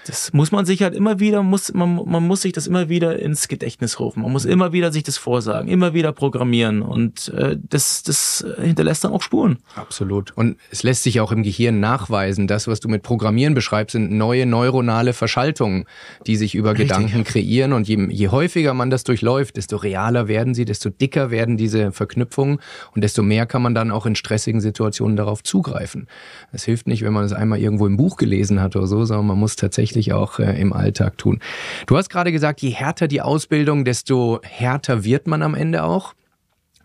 [0.05, 3.19] das muss man sich halt immer wieder, muss, man, man muss sich das immer wieder
[3.19, 4.21] ins Gedächtnis rufen.
[4.21, 9.03] Man muss immer wieder sich das vorsagen, immer wieder programmieren und äh, das, das hinterlässt
[9.03, 9.57] dann auch Spuren.
[9.75, 10.31] Absolut.
[10.35, 12.47] Und es lässt sich auch im Gehirn nachweisen.
[12.47, 15.85] Das, was du mit Programmieren beschreibst, sind neue neuronale Verschaltungen,
[16.27, 16.89] die sich über Richtig.
[16.89, 17.73] Gedanken kreieren.
[17.73, 21.91] Und je, je häufiger man das durchläuft, desto realer werden sie, desto dicker werden diese
[21.91, 22.59] Verknüpfungen
[22.93, 26.07] und desto mehr kann man dann auch in stressigen Situationen darauf zugreifen.
[26.51, 29.27] Es hilft nicht, wenn man es einmal irgendwo im Buch gelesen hat oder so, sondern
[29.27, 31.39] man muss tatsächlich tatsächlich auch äh, im Alltag tun.
[31.85, 36.13] Du hast gerade gesagt, je härter die Ausbildung, desto härter wird man am Ende auch.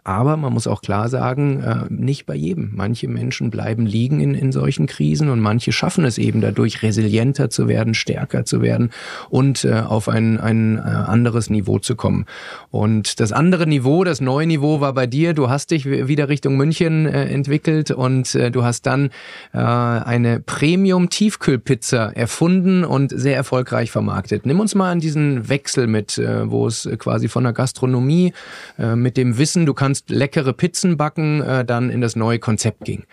[0.09, 2.71] Aber man muss auch klar sagen, äh, nicht bei jedem.
[2.75, 7.51] Manche Menschen bleiben liegen in, in solchen Krisen und manche schaffen es eben dadurch, resilienter
[7.51, 8.88] zu werden, stärker zu werden
[9.29, 12.25] und äh, auf ein, ein äh, anderes Niveau zu kommen.
[12.71, 16.57] Und das andere Niveau, das neue Niveau war bei dir, du hast dich wieder Richtung
[16.57, 19.11] München entwickelt und du hast dann
[19.53, 24.47] eine Premium-Tiefkühlpizza erfunden und sehr erfolgreich vermarktet.
[24.47, 28.33] Nimm uns mal an diesen Wechsel mit, wo es quasi von der Gastronomie
[28.79, 32.84] mit dem Wissen, du kannst kannst leckere Pizzen backen, äh, dann in das neue Konzept
[32.84, 33.04] ging.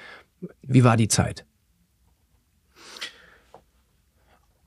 [0.62, 1.46] Wie war die Zeit?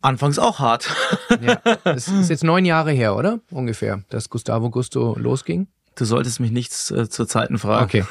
[0.00, 0.88] Anfangs auch hart.
[1.40, 3.40] ja, das ist jetzt neun Jahre her, oder?
[3.50, 5.68] Ungefähr, dass Gustavo Gusto losging.
[5.96, 7.84] Du solltest mich nichts äh, zu Zeiten fragen.
[7.84, 8.04] Okay.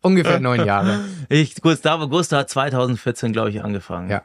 [0.00, 1.04] Ungefähr neun Jahre.
[1.28, 4.10] Ich, Gustavo Gusto hat 2014, glaube ich, angefangen.
[4.10, 4.22] Ja.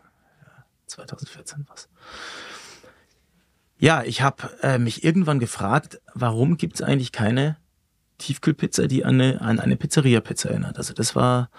[0.88, 1.90] 2014 was.
[3.78, 7.58] Ja, ich habe äh, mich irgendwann gefragt, warum gibt es eigentlich keine
[8.22, 10.78] Tiefkühlpizza, die an eine, an eine Pizzeria-Pizza erinnert.
[10.78, 11.50] Also das war,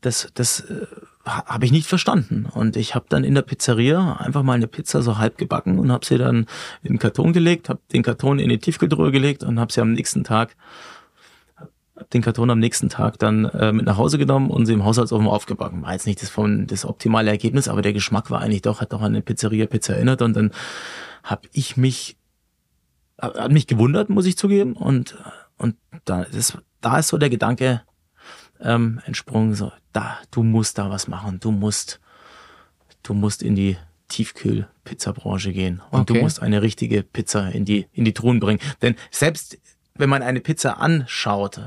[0.00, 0.86] das, das äh,
[1.24, 2.46] habe ich nicht verstanden.
[2.46, 5.90] Und ich habe dann in der Pizzeria einfach mal eine Pizza so halb gebacken und
[5.90, 6.46] habe sie dann
[6.82, 9.92] in den Karton gelegt, habe den Karton in die Tiefkühltruhe gelegt und habe sie am
[9.92, 10.54] nächsten Tag
[12.12, 15.26] den Karton am nächsten Tag dann äh, mit nach Hause genommen und sie im Haushaltsofen
[15.26, 15.82] aufgebacken.
[15.82, 18.92] War jetzt nicht das, von, das optimale Ergebnis, aber der Geschmack war eigentlich doch, hat
[18.92, 20.50] doch an eine Pizzeria-Pizza erinnert und dann
[21.22, 22.16] habe ich mich,
[23.18, 25.16] hat mich gewundert, muss ich zugeben und
[25.58, 27.82] und da ist, da ist so der Gedanke
[28.60, 32.00] ähm, entsprungen, so, da, du musst da was machen, du musst,
[33.02, 33.76] du musst in die
[34.08, 36.14] Tiefkühl-Pizza-Branche gehen und okay.
[36.14, 38.60] du musst eine richtige Pizza in die, in die Truhen bringen.
[38.82, 39.58] Denn selbst
[39.94, 41.60] wenn man eine Pizza anschaut,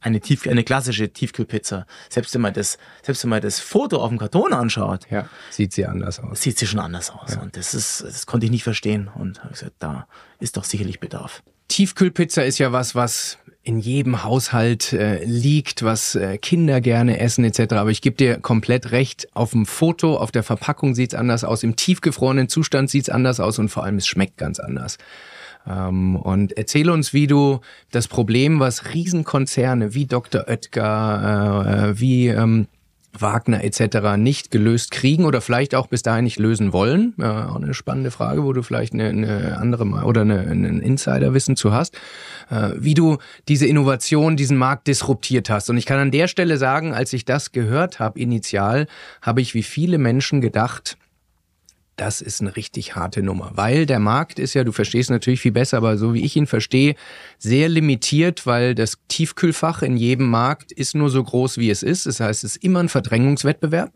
[0.00, 4.08] eine, Tief, eine klassische Tiefkühlpizza, selbst wenn man das, selbst wenn man das Foto auf
[4.08, 6.42] dem Karton anschaut, ja, sieht sie anders aus.
[6.42, 7.34] Sieht sie schon anders aus.
[7.34, 7.40] Ja.
[7.40, 9.08] Und das ist, das konnte ich nicht verstehen.
[9.12, 10.06] Und habe gesagt, da
[10.38, 11.42] ist doch sicherlich Bedarf.
[11.68, 17.44] Tiefkühlpizza ist ja was, was in jedem Haushalt äh, liegt, was äh, Kinder gerne essen
[17.44, 17.74] etc.
[17.74, 21.64] Aber ich gebe dir komplett recht, auf dem Foto, auf der Verpackung sieht's anders aus,
[21.64, 24.98] im tiefgefrorenen Zustand sieht's anders aus und vor allem es schmeckt ganz anders.
[25.66, 30.44] Ähm, und erzähl uns, wie du das Problem, was Riesenkonzerne wie Dr.
[30.46, 32.68] Oetker, äh, äh, wie ähm,
[33.20, 34.16] Wagner etc.
[34.16, 37.14] nicht gelöst kriegen oder vielleicht auch bis dahin nicht lösen wollen.
[37.18, 41.56] Äh, auch eine spannende Frage, wo du vielleicht eine, eine andere oder eine, einen Insiderwissen
[41.56, 41.96] zu hast,
[42.50, 45.70] äh, wie du diese Innovation, diesen Markt disruptiert hast.
[45.70, 48.86] Und ich kann an der Stelle sagen, als ich das gehört habe initial,
[49.22, 50.96] habe ich wie viele Menschen gedacht,
[51.96, 55.52] das ist eine richtig harte Nummer, weil der Markt ist ja, du verstehst natürlich viel
[55.52, 56.94] besser, aber so wie ich ihn verstehe,
[57.38, 62.04] sehr limitiert, weil das Tiefkühlfach in jedem Markt ist nur so groß, wie es ist.
[62.04, 63.92] Das heißt, es ist immer ein Verdrängungswettbewerb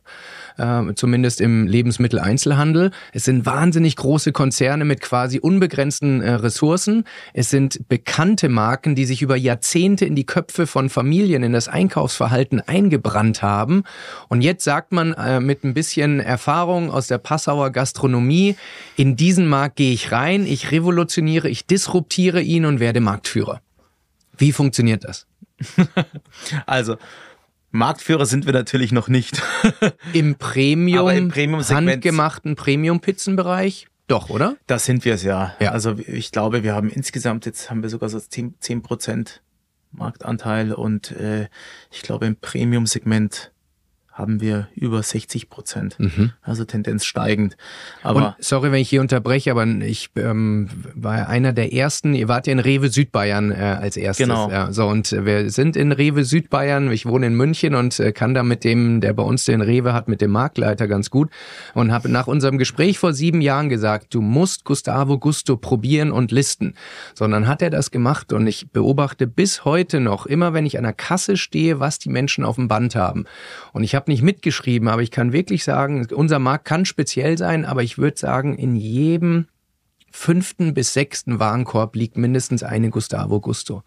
[0.60, 2.90] äh, zumindest im Lebensmitteleinzelhandel.
[3.12, 7.04] Es sind wahnsinnig große Konzerne mit quasi unbegrenzten äh, Ressourcen.
[7.32, 11.68] Es sind bekannte Marken, die sich über Jahrzehnte in die Köpfe von Familien, in das
[11.68, 13.84] Einkaufsverhalten eingebrannt haben.
[14.28, 18.56] Und jetzt sagt man äh, mit ein bisschen Erfahrung aus der Passauer Gastronomie,
[18.96, 23.62] in diesen Markt gehe ich rein, ich revolutioniere, ich disruptiere ihn und werde Marktführer.
[24.36, 25.26] Wie funktioniert das?
[26.66, 26.96] also,
[27.70, 29.42] Marktführer sind wir natürlich noch nicht.
[30.12, 33.86] Im Premium, im Premium handgemachten Premium-Pizzenbereich?
[34.08, 34.56] Doch, oder?
[34.66, 35.54] Das sind wir es ja.
[35.60, 35.70] ja.
[35.70, 38.82] Also ich glaube, wir haben insgesamt, jetzt haben wir sogar so 10, 10
[39.92, 41.48] Marktanteil und äh,
[41.92, 43.52] ich glaube im Premium-Segment
[44.12, 45.98] haben wir über 60 Prozent.
[45.98, 46.32] Mhm.
[46.42, 47.56] Also Tendenz steigend.
[48.02, 52.28] Aber und, sorry, wenn ich hier unterbreche, aber ich ähm, war einer der ersten, ihr
[52.28, 54.26] wart ja in Rewe Südbayern äh, als erstes.
[54.26, 54.50] Genau.
[54.50, 58.34] Ja, so, und wir sind in Rewe Südbayern, ich wohne in München und äh, kann
[58.34, 61.30] da mit dem, der bei uns den Rewe hat, mit dem Marktleiter ganz gut
[61.74, 66.32] und habe nach unserem Gespräch vor sieben Jahren gesagt, du musst Gustavo Gusto probieren und
[66.32, 66.74] listen.
[67.14, 70.84] Sondern hat er das gemacht und ich beobachte bis heute noch, immer wenn ich an
[70.84, 73.24] der Kasse stehe, was die Menschen auf dem Band haben.
[73.72, 77.64] Und ich habe nicht mitgeschrieben, aber ich kann wirklich sagen, unser Markt kann speziell sein,
[77.64, 79.46] aber ich würde sagen, in jedem
[80.10, 83.84] fünften bis sechsten Warenkorb liegt mindestens eine Gustavo Gusto.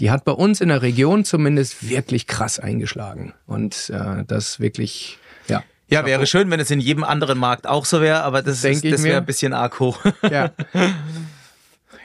[0.00, 3.34] Die hat bei uns in der Region zumindest wirklich krass eingeschlagen.
[3.46, 5.62] Und äh, das wirklich, ja.
[5.88, 8.84] Ja, wäre schön, wenn es in jedem anderen Markt auch so wäre, aber das, ist,
[8.84, 10.04] das wäre ein bisschen arg hoch.
[10.28, 10.50] Ja.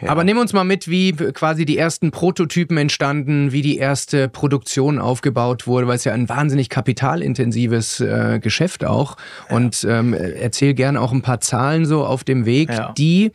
[0.07, 4.99] Aber nimm uns mal mit, wie quasi die ersten Prototypen entstanden, wie die erste Produktion
[4.99, 9.17] aufgebaut wurde, weil es ja ein wahnsinnig kapitalintensives äh, Geschäft auch.
[9.49, 9.55] Ja.
[9.55, 12.93] Und ähm, erzähl gerne auch ein paar Zahlen so auf dem Weg, ja.
[12.97, 13.31] die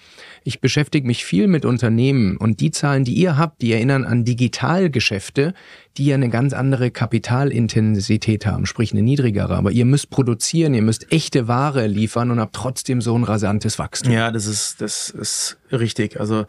[0.47, 4.25] ich beschäftige mich viel mit Unternehmen und die Zahlen, die ihr habt, die erinnern an
[4.25, 5.55] Digitalgeschäfte,
[5.97, 9.57] die ja eine ganz andere Kapitalintensität haben, sprich eine niedrigere.
[9.57, 13.81] Aber ihr müsst produzieren, ihr müsst echte Ware liefern und habt trotzdem so ein rasantes
[13.81, 14.13] Wachstum.
[14.13, 16.21] Ja, das ist, das ist richtig.
[16.21, 16.47] Also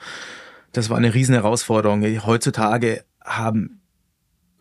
[0.73, 2.03] das war eine riesen Herausforderung.
[2.23, 3.81] Heutzutage haben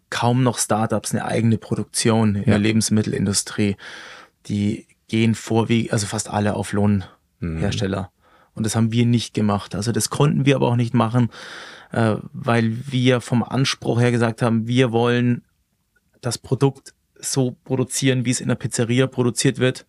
[0.08, 2.52] kaum noch Startups eine eigene Produktion in ja.
[2.52, 3.76] der Lebensmittelindustrie.
[4.46, 8.10] Die gehen vorwiegend, also fast alle auf Lohnhersteller.
[8.56, 9.74] Und das haben wir nicht gemacht.
[9.74, 11.30] Also das konnten wir aber auch nicht machen,
[11.92, 15.44] äh, weil wir vom Anspruch her gesagt haben, wir wollen
[16.20, 19.86] das Produkt so produzieren, wie es in der Pizzeria produziert wird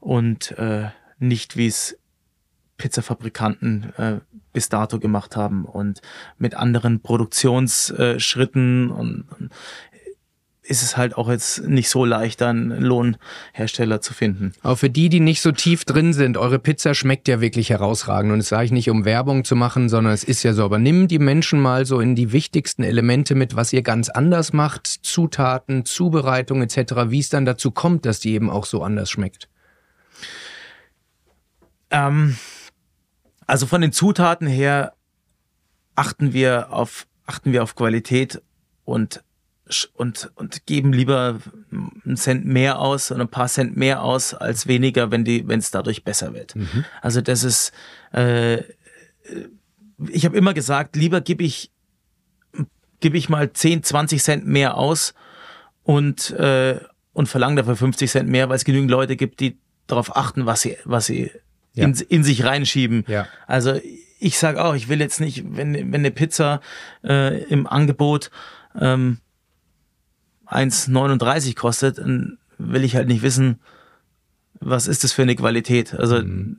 [0.00, 0.88] und äh,
[1.18, 1.96] nicht wie es
[2.76, 4.20] Pizzafabrikanten äh,
[4.52, 6.02] bis dato gemacht haben und
[6.38, 9.50] mit anderen Produktionsschritten und, und
[10.64, 14.52] ist es halt auch jetzt nicht so leicht, dann Lohnhersteller zu finden.
[14.62, 18.32] Aber für die, die nicht so tief drin sind, eure Pizza schmeckt ja wirklich herausragend.
[18.32, 20.64] Und das sage ich nicht, um Werbung zu machen, sondern es ist ja so.
[20.64, 24.52] Aber nimm die Menschen mal so in die wichtigsten Elemente mit, was ihr ganz anders
[24.52, 29.10] macht, Zutaten, Zubereitung etc., wie es dann dazu kommt, dass die eben auch so anders
[29.10, 29.48] schmeckt.
[31.90, 32.36] Ähm,
[33.46, 34.94] also von den Zutaten her
[35.96, 38.40] achten wir auf, achten wir auf Qualität
[38.84, 39.24] und
[39.94, 41.38] und, und geben lieber
[41.70, 45.58] einen Cent mehr aus und ein paar Cent mehr aus als weniger, wenn die, wenn
[45.58, 46.56] es dadurch besser wird.
[46.56, 46.84] Mhm.
[47.00, 47.72] Also das ist,
[48.12, 48.62] äh,
[50.08, 51.70] ich habe immer gesagt, lieber gebe ich,
[53.00, 55.14] gebe ich mal 10, 20 Cent mehr aus
[55.82, 56.80] und, äh,
[57.12, 60.62] und verlange dafür 50 Cent mehr, weil es genügend Leute gibt, die darauf achten, was
[60.62, 61.30] sie, was sie
[61.74, 61.84] ja.
[61.84, 63.04] in, in sich reinschieben.
[63.08, 63.26] Ja.
[63.46, 63.78] Also
[64.18, 66.60] ich sage auch, ich will jetzt nicht, wenn, wenn eine Pizza
[67.04, 68.30] äh, im Angebot
[68.80, 69.18] ähm,
[70.52, 71.98] 1,39 kostet,
[72.58, 73.58] will ich halt nicht wissen,
[74.60, 75.94] was ist das für eine Qualität.
[75.94, 76.58] Also mhm.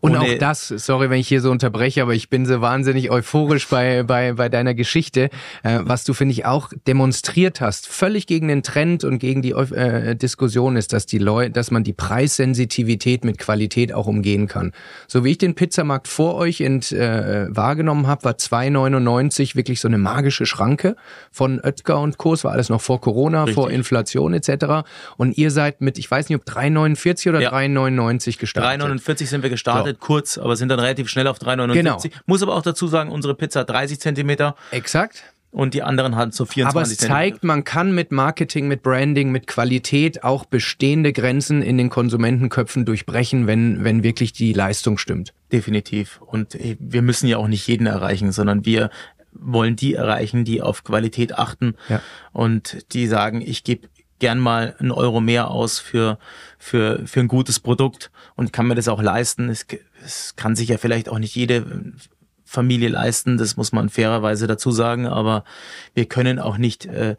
[0.00, 3.68] Und auch das, sorry, wenn ich hier so unterbreche, aber ich bin so wahnsinnig euphorisch
[3.68, 5.30] bei, bei, bei deiner Geschichte,
[5.62, 9.52] äh, was du, finde ich, auch demonstriert hast, völlig gegen den Trend und gegen die
[9.52, 14.72] äh, Diskussion ist, dass die Leute, dass man die Preissensitivität mit Qualität auch umgehen kann.
[15.06, 19.88] So wie ich den Pizzamarkt vor euch ent, äh, wahrgenommen habe, war 2,99 wirklich so
[19.88, 20.96] eine magische Schranke
[21.30, 22.34] von Oetker und Co.
[22.34, 23.54] Es war alles noch vor Corona, Richtig.
[23.54, 24.88] vor Inflation etc.
[25.16, 27.52] Und ihr seid mit, ich weiß nicht, ob 3,49 oder ja.
[27.52, 28.82] 3,99 gestartet.
[28.82, 31.72] 3,49 sind wir gestartet gestartet, kurz, aber sind dann relativ schnell auf 3,79.
[31.74, 31.98] Genau.
[32.26, 35.22] Muss aber auch dazu sagen, unsere Pizza hat 30 Zentimeter Exakt.
[35.50, 39.30] und die anderen hatten so 24 Aber es zeigt, man kann mit Marketing, mit Branding,
[39.30, 45.32] mit Qualität auch bestehende Grenzen in den Konsumentenköpfen durchbrechen, wenn, wenn wirklich die Leistung stimmt.
[45.52, 46.20] Definitiv.
[46.20, 48.90] Und äh, wir müssen ja auch nicht jeden erreichen, sondern wir
[49.32, 52.00] wollen die erreichen, die auf Qualität achten Ja.
[52.32, 56.18] und die sagen, ich gebe gern mal einen Euro mehr aus für,
[56.58, 59.48] für, für ein gutes Produkt und kann mir das auch leisten.
[59.48, 59.66] Es,
[60.04, 61.94] es kann sich ja vielleicht auch nicht jede
[62.44, 65.44] Familie leisten, das muss man fairerweise dazu sagen, aber
[65.94, 67.16] wir können auch nicht, äh, äh,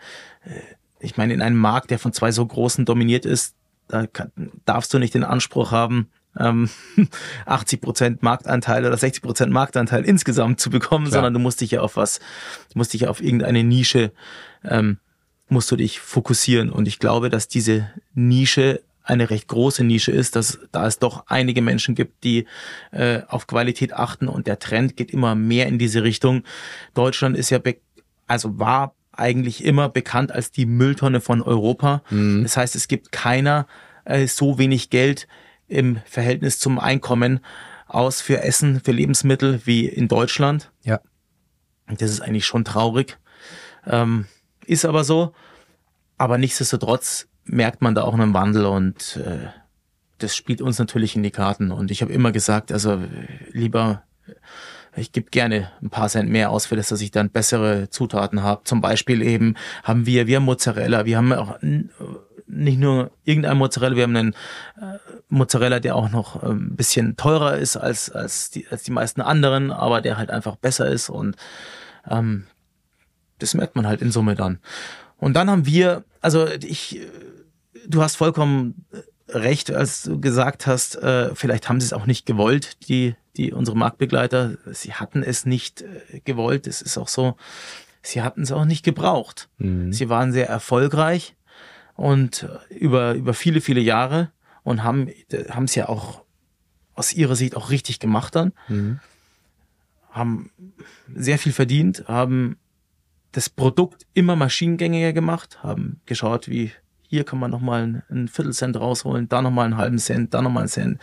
[0.99, 3.55] ich meine, in einem Markt, der von zwei so großen dominiert ist,
[3.87, 4.31] da kann,
[4.65, 6.69] darfst du nicht den Anspruch haben, ähm,
[7.45, 11.17] 80 Prozent Marktanteil oder 60 Prozent Marktanteil insgesamt zu bekommen, Klar.
[11.17, 12.19] sondern du musst dich ja auf was,
[12.73, 14.11] du musst dich ja auf irgendeine Nische,
[14.63, 14.97] ähm,
[15.51, 16.69] musst du dich fokussieren.
[16.69, 21.25] Und ich glaube, dass diese Nische eine recht große Nische ist, dass da es doch
[21.27, 22.45] einige Menschen gibt, die
[22.91, 26.43] äh, auf Qualität achten und der Trend geht immer mehr in diese Richtung.
[26.93, 27.59] Deutschland ist ja,
[28.27, 32.03] also war eigentlich immer bekannt als die Mülltonne von Europa.
[32.43, 33.67] Das heißt, es gibt keiner
[34.05, 35.27] äh, so wenig Geld
[35.67, 37.39] im Verhältnis zum Einkommen
[37.87, 40.71] aus für Essen, für Lebensmittel wie in Deutschland.
[40.83, 41.01] Ja.
[41.87, 43.17] Und Das ist eigentlich schon traurig.
[43.85, 44.25] Ähm,
[44.69, 45.33] ist aber so.
[46.17, 49.47] Aber nichtsdestotrotz merkt man da auch einen Wandel und äh,
[50.17, 51.71] das spielt uns natürlich in die Karten.
[51.71, 53.01] Und ich habe immer gesagt, also
[53.51, 54.03] lieber,
[54.95, 58.43] ich gebe gerne ein paar Cent mehr aus für das, dass ich dann bessere Zutaten
[58.43, 58.63] habe.
[58.65, 63.95] Zum Beispiel eben haben wir, wir haben Mozzarella, wir haben auch nicht nur irgendein Mozzarella,
[63.95, 64.33] wir haben einen
[64.79, 64.97] äh,
[65.29, 69.71] Mozzarella, der auch noch ein bisschen teurer ist als, als, die, als die meisten anderen,
[69.71, 71.35] aber der halt einfach besser ist und
[72.09, 72.47] ähm,
[73.39, 74.59] das merkt man halt in Summe dann.
[75.17, 77.07] Und dann haben wir, also ich, äh,
[77.87, 78.85] du hast vollkommen
[79.27, 83.51] recht, als du gesagt hast, äh, vielleicht haben sie es auch nicht gewollt, die, die
[83.53, 84.57] unsere Marktbegleiter.
[84.71, 86.67] Sie hatten es nicht äh, gewollt.
[86.67, 87.35] Es ist auch so,
[88.01, 89.49] sie hatten es auch nicht gebraucht.
[89.93, 91.35] Sie waren sehr erfolgreich
[91.95, 94.31] und äh, über, über viele, viele Jahre
[94.63, 95.09] und haben,
[95.49, 96.23] haben es ja auch
[96.95, 98.53] aus ihrer Sicht auch richtig gemacht dann.
[100.11, 100.51] Haben
[101.13, 102.57] sehr viel verdient, haben
[103.31, 106.71] das Produkt immer maschinengängiger gemacht, haben geschaut, wie
[107.09, 110.63] hier kann man nochmal einen, einen Viertelcent rausholen, da nochmal einen halben Cent, da nochmal
[110.63, 111.01] einen Cent.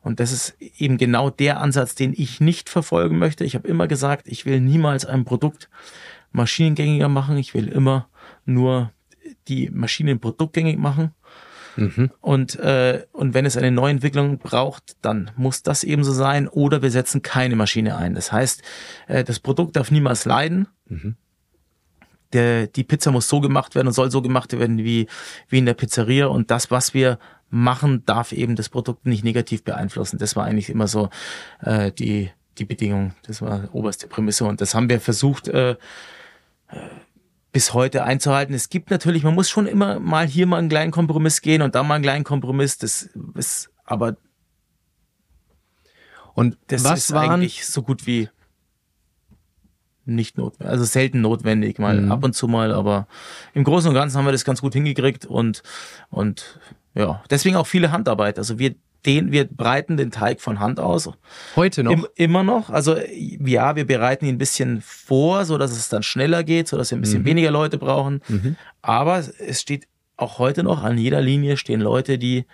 [0.00, 3.44] Und das ist eben genau der Ansatz, den ich nicht verfolgen möchte.
[3.44, 5.68] Ich habe immer gesagt, ich will niemals ein Produkt
[6.32, 7.36] maschinengängiger machen.
[7.36, 8.08] Ich will immer
[8.46, 8.92] nur
[9.46, 11.12] die Maschinen produktgängig machen.
[12.20, 16.48] Und, äh, und wenn es eine Neuentwicklung braucht, dann muss das eben so sein.
[16.48, 18.14] Oder wir setzen keine Maschine ein.
[18.14, 18.62] Das heißt,
[19.06, 20.68] äh, das Produkt darf niemals leiden.
[22.32, 25.06] Der, die Pizza muss so gemacht werden und soll so gemacht werden wie,
[25.48, 26.26] wie in der Pizzeria.
[26.26, 27.18] Und das, was wir
[27.50, 30.18] machen, darf eben das Produkt nicht negativ beeinflussen.
[30.18, 31.10] Das war eigentlich immer so
[31.60, 33.14] äh, die, die Bedingung.
[33.24, 34.44] Das war oberste Prämisse.
[34.44, 35.76] Und das haben wir versucht, äh,
[37.52, 38.54] bis heute einzuhalten.
[38.54, 41.74] Es gibt natürlich, man muss schon immer mal hier mal einen kleinen Kompromiss gehen und
[41.74, 42.78] da mal einen kleinen Kompromiss.
[42.78, 44.16] Das ist, aber
[46.34, 48.30] Und das was ist waren, eigentlich so gut wie
[50.04, 52.12] nicht notwendig, also selten notwendig, mal Mhm.
[52.12, 53.06] ab und zu mal, aber
[53.54, 55.62] im Großen und Ganzen haben wir das ganz gut hingekriegt und,
[56.10, 56.58] und
[56.94, 58.38] ja, deswegen auch viele Handarbeit.
[58.38, 58.74] Also wir
[59.04, 61.10] den, wir breiten den Teig von Hand aus.
[61.56, 61.90] heute noch?
[61.90, 62.70] Im, immer noch.
[62.70, 66.76] Also ja, wir bereiten ihn ein bisschen vor, so dass es dann schneller geht, so
[66.76, 68.20] dass wir ein bisschen weniger Leute brauchen.
[68.80, 72.44] Aber es steht auch heute noch an jeder Linie stehen Leute, die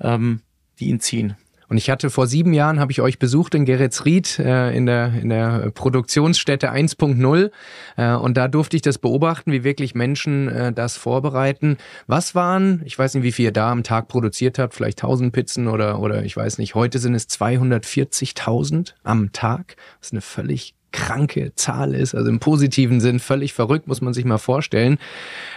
[0.00, 0.40] ähm,
[0.78, 1.36] die ihn ziehen.
[1.70, 5.12] Und ich hatte vor sieben Jahren, habe ich euch besucht in Geretsried äh, in, der,
[5.14, 7.50] in der Produktionsstätte 1.0
[7.96, 11.76] äh, und da durfte ich das beobachten, wie wirklich Menschen äh, das vorbereiten.
[12.08, 15.32] Was waren, ich weiß nicht, wie viel ihr da am Tag produziert habt, vielleicht 1000
[15.32, 20.74] Pizzen oder, oder ich weiß nicht, heute sind es 240.000 am Tag, was eine völlig
[20.92, 24.98] kranke Zahl ist, also im positiven Sinn völlig verrückt, muss man sich mal vorstellen.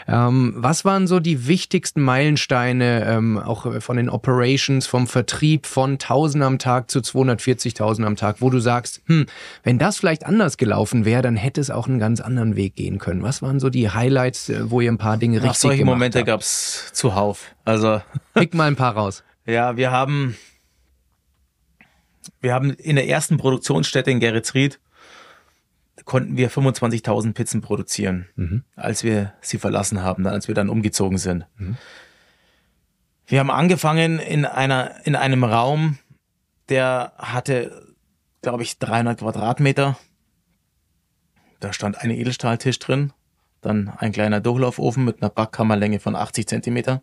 [0.07, 5.93] Ähm, was waren so die wichtigsten Meilensteine, ähm, auch von den Operations, vom Vertrieb von
[5.93, 9.25] 1000 am Tag zu 240.000 am Tag, wo du sagst, hm,
[9.63, 12.99] wenn das vielleicht anders gelaufen wäre, dann hätte es auch einen ganz anderen Weg gehen
[12.99, 13.23] können.
[13.23, 15.95] Was waren so die Highlights, äh, wo ihr ein paar Dinge Ach, richtig solche gemacht
[15.95, 16.27] Momente habt?
[16.27, 17.53] gab's zuhauf.
[17.65, 18.01] Also
[18.33, 19.23] Pick mal ein paar raus.
[19.45, 20.35] ja, wir haben
[22.41, 24.79] wir haben in der ersten Produktionsstätte in Geretsried
[26.05, 28.27] konnten wir 25.000 Pizzen produzieren,
[28.75, 31.45] als wir sie verlassen haben, als wir dann umgezogen sind.
[33.25, 35.97] Wir haben angefangen in einer in einem Raum,
[36.69, 37.93] der hatte,
[38.41, 39.97] glaube ich, 300 Quadratmeter.
[41.59, 43.13] Da stand ein Edelstahltisch drin,
[43.61, 47.01] dann ein kleiner Durchlaufofen mit einer Backkammerlänge von 80 Zentimeter,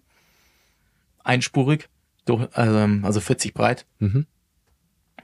[1.24, 1.88] einspurig,
[2.26, 3.86] durch, also, also 40 breit.
[3.98, 4.26] Mhm.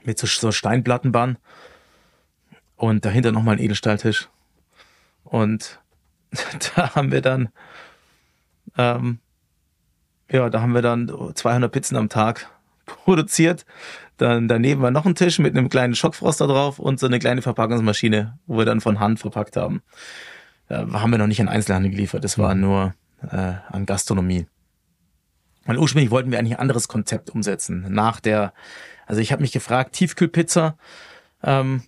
[0.03, 1.37] mit so, so Steinplattenbahn
[2.77, 4.29] und dahinter nochmal ein Edelstahltisch.
[5.23, 5.81] Und
[6.75, 7.49] da haben wir dann,
[8.77, 9.19] ähm,
[10.31, 12.49] ja, da haben wir dann 200 Pizzen am Tag
[12.85, 13.65] produziert.
[14.17, 17.41] Dann daneben war noch ein Tisch mit einem kleinen Schockfroster drauf und so eine kleine
[17.41, 19.81] Verpackungsmaschine, wo wir dann von Hand verpackt haben.
[20.69, 24.47] Da haben wir noch nicht an Einzelhandel geliefert, das war nur äh, an Gastronomie.
[25.65, 27.85] Und ursprünglich wollten wir eigentlich ein anderes Konzept umsetzen.
[27.89, 28.53] Nach der,
[29.05, 30.77] also ich habe mich gefragt, Tiefkühlpizza,
[31.43, 31.83] ähm,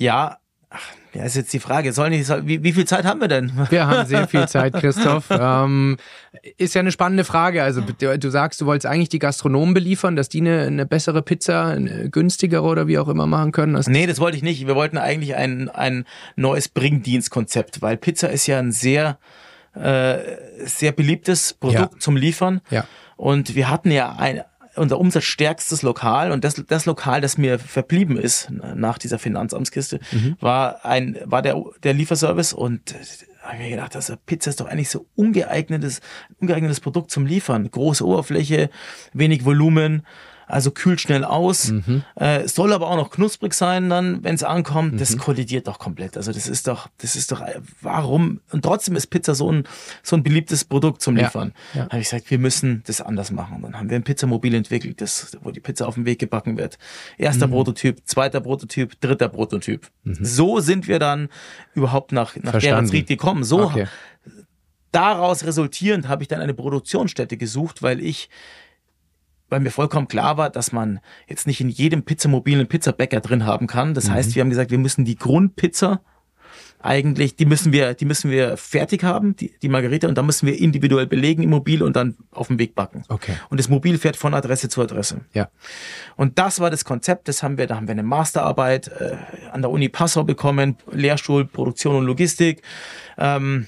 [0.00, 0.38] ja,
[1.12, 3.52] ja, ist jetzt die Frage, soll nicht, soll, wie, wie viel Zeit haben wir denn?
[3.70, 5.24] Wir haben sehr viel Zeit, Christoph.
[5.30, 5.96] ähm,
[6.56, 7.64] ist ja eine spannende Frage.
[7.64, 11.66] Also du sagst, du wolltest eigentlich die Gastronomen beliefern, dass die eine, eine bessere Pizza,
[11.66, 13.74] eine günstigere oder wie auch immer machen können.
[13.74, 14.66] Das nee, das wollte ich nicht.
[14.66, 16.04] Wir wollten eigentlich ein, ein
[16.36, 19.18] neues Bringdienstkonzept, weil Pizza ist ja ein sehr,
[19.74, 20.18] äh,
[20.64, 21.98] sehr beliebtes Produkt ja.
[21.98, 22.60] zum Liefern.
[22.70, 22.86] Ja.
[23.16, 24.42] Und wir hatten ja ein,
[24.80, 30.36] unser umsatzstärkstes Lokal und das, das Lokal, das mir verblieben ist nach dieser Finanzamtskiste, mhm.
[30.40, 32.94] war ein, war der, der Lieferservice und
[33.42, 36.00] habe mir gedacht, das Pizza ist doch eigentlich so ungeeignetes,
[36.40, 37.70] ungeeignetes Produkt zum Liefern.
[37.70, 38.70] Große Oberfläche,
[39.12, 40.06] wenig Volumen,
[40.50, 41.70] also kühlt schnell aus.
[41.70, 42.02] Mhm.
[42.16, 44.94] Äh, soll aber auch noch knusprig sein dann, wenn es ankommt.
[44.94, 44.98] Mhm.
[44.98, 46.16] Das kollidiert doch komplett.
[46.16, 47.42] Also das ist doch, das ist doch,
[47.80, 48.40] warum?
[48.50, 49.64] Und trotzdem ist Pizza so ein,
[50.02, 51.52] so ein beliebtes Produkt zum Liefern.
[51.74, 51.80] Ja.
[51.80, 51.88] Ja.
[51.88, 53.62] Habe ich gesagt, wir müssen das anders machen.
[53.62, 56.78] Dann haben wir ein Pizzamobil entwickelt, das, wo die Pizza auf dem Weg gebacken wird.
[57.18, 57.52] Erster mhm.
[57.52, 59.88] Prototyp, zweiter Prototyp, dritter Prototyp.
[60.04, 60.18] Mhm.
[60.20, 61.28] So sind wir dann
[61.74, 63.44] überhaupt nach, nach Gerardsried gekommen.
[63.44, 63.86] So, okay.
[64.92, 68.28] daraus resultierend habe ich dann eine Produktionsstätte gesucht, weil ich
[69.50, 73.44] weil mir vollkommen klar war, dass man jetzt nicht in jedem Pizzamobil einen Pizzabäcker drin
[73.44, 73.94] haben kann.
[73.94, 74.12] Das mhm.
[74.12, 76.00] heißt, wir haben gesagt, wir müssen die Grundpizza
[76.82, 80.46] eigentlich, die müssen wir, die müssen wir fertig haben, die, die Margarita, und dann müssen
[80.46, 83.04] wir individuell belegen im Mobil und dann auf dem Weg backen.
[83.08, 83.34] Okay.
[83.50, 85.20] Und das Mobil fährt von Adresse zu Adresse.
[85.34, 85.50] Ja.
[86.16, 89.16] Und das war das Konzept, das haben wir, da haben wir eine Masterarbeit äh,
[89.52, 92.62] an der Uni Passau bekommen, Lehrstuhl Produktion und Logistik.
[93.18, 93.66] Ähm,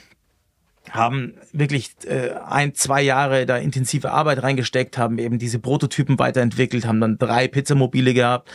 [0.93, 6.87] haben wirklich äh, ein, zwei Jahre da intensive Arbeit reingesteckt, haben eben diese Prototypen weiterentwickelt,
[6.87, 8.51] haben dann drei Pizzamobile gehabt,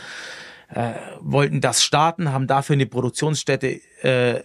[0.72, 4.40] äh, wollten das starten, haben dafür eine Produktionsstätte äh,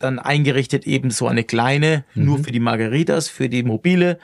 [0.00, 2.24] dann eingerichtet, eben so eine kleine, mhm.
[2.24, 4.18] nur für die Margaritas, für die Mobile.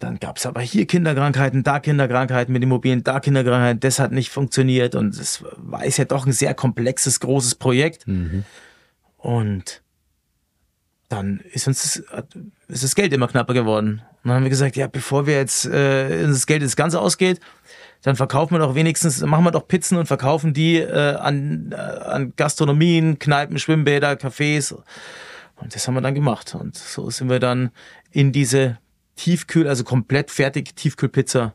[0.00, 4.30] Dann gab's aber hier Kinderkrankheiten, da Kinderkrankheiten mit den Mobilen, da Kinderkrankheiten, das hat nicht
[4.30, 8.08] funktioniert und es war ist ja doch ein sehr komplexes, großes Projekt.
[8.08, 8.44] Mhm.
[9.16, 9.81] Und
[11.12, 12.24] dann ist uns das,
[12.68, 14.02] ist das Geld immer knapper geworden.
[14.22, 17.40] Und dann haben wir gesagt, ja, bevor wir jetzt äh, das Geld ins Ganze ausgeht,
[18.02, 21.76] dann verkaufen wir doch wenigstens, machen wir doch Pizzen und verkaufen die äh, an, äh,
[21.76, 24.74] an Gastronomien, Kneipen, Schwimmbäder, Cafés.
[25.56, 26.54] Und das haben wir dann gemacht.
[26.54, 27.70] Und so sind wir dann
[28.10, 28.78] in diese
[29.16, 31.54] Tiefkühl, also komplett fertig Tiefkühlpizza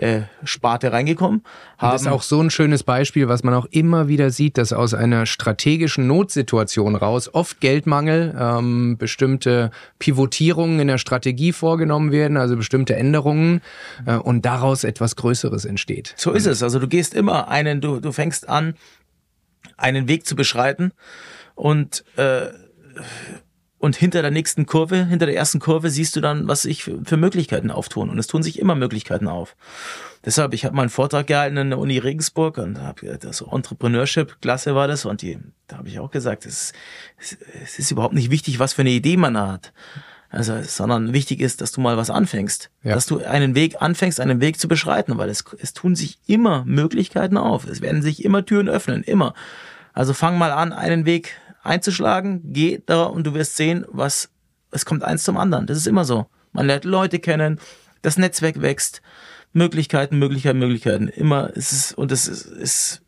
[0.00, 1.42] äh, Sparte reingekommen.
[1.78, 4.72] Haben das ist auch so ein schönes Beispiel, was man auch immer wieder sieht, dass
[4.72, 12.36] aus einer strategischen Notsituation raus oft Geldmangel, ähm, bestimmte Pivotierungen in der Strategie vorgenommen werden,
[12.38, 13.60] also bestimmte Änderungen
[14.06, 16.14] äh, und daraus etwas Größeres entsteht.
[16.16, 16.62] So ist es.
[16.62, 18.74] Also du gehst immer einen, du, du fängst an,
[19.76, 20.92] einen Weg zu beschreiten
[21.54, 22.46] und äh,
[23.80, 27.16] und hinter der nächsten Kurve, hinter der ersten Kurve siehst du dann, was sich für,
[27.16, 28.10] Möglichkeiten auftun.
[28.10, 29.56] Und es tun sich immer Möglichkeiten auf.
[30.22, 34.74] Deshalb, ich habe mal einen Vortrag gehalten in der Uni Regensburg und habe das Entrepreneurship-Klasse
[34.74, 36.74] war das und die, da habe ich auch gesagt, es,
[37.18, 39.72] es, es ist überhaupt nicht wichtig, was für eine Idee man hat.
[40.28, 42.70] Also, sondern wichtig ist, dass du mal was anfängst.
[42.82, 42.94] Ja.
[42.94, 46.66] Dass du einen Weg anfängst, einen Weg zu beschreiten, weil es, es tun sich immer
[46.66, 47.66] Möglichkeiten auf.
[47.66, 49.32] Es werden sich immer Türen öffnen, immer.
[49.94, 54.30] Also fang mal an, einen Weg einzuschlagen, geh da und du wirst sehen, was,
[54.70, 55.66] es kommt eins zum anderen.
[55.66, 56.26] Das ist immer so.
[56.52, 57.60] Man lernt Leute kennen,
[58.02, 59.02] das Netzwerk wächst,
[59.52, 61.08] Möglichkeiten, Möglichkeiten, Möglichkeiten.
[61.08, 63.02] Immer ist es, und es ist, ist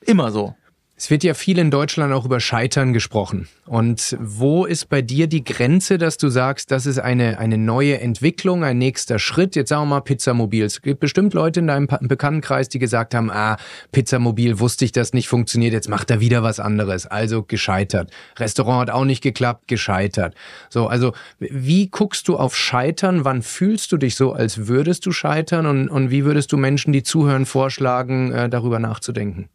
[0.00, 0.54] immer so.
[0.98, 3.48] Es wird ja viel in Deutschland auch über Scheitern gesprochen.
[3.66, 8.00] Und wo ist bei dir die Grenze, dass du sagst, das ist eine, eine neue
[8.00, 9.56] Entwicklung, ein nächster Schritt?
[9.56, 10.64] Jetzt sagen wir mal Pizzamobil.
[10.64, 13.58] Es gibt bestimmt Leute in deinem Bekanntenkreis, die gesagt haben, ah,
[13.92, 17.06] Pizzamobil wusste ich, dass nicht funktioniert, jetzt macht er wieder was anderes.
[17.06, 18.10] Also gescheitert.
[18.38, 20.34] Restaurant hat auch nicht geklappt, gescheitert.
[20.70, 23.26] So, also wie guckst du auf Scheitern?
[23.26, 25.66] Wann fühlst du dich so, als würdest du scheitern?
[25.66, 29.50] Und, und wie würdest du Menschen, die zuhören, vorschlagen, äh, darüber nachzudenken?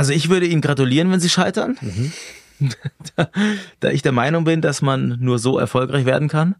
[0.00, 2.12] Also ich würde Ihnen gratulieren, wenn Sie scheitern, mhm.
[3.16, 3.30] da,
[3.80, 6.54] da ich der Meinung bin, dass man nur so erfolgreich werden kann.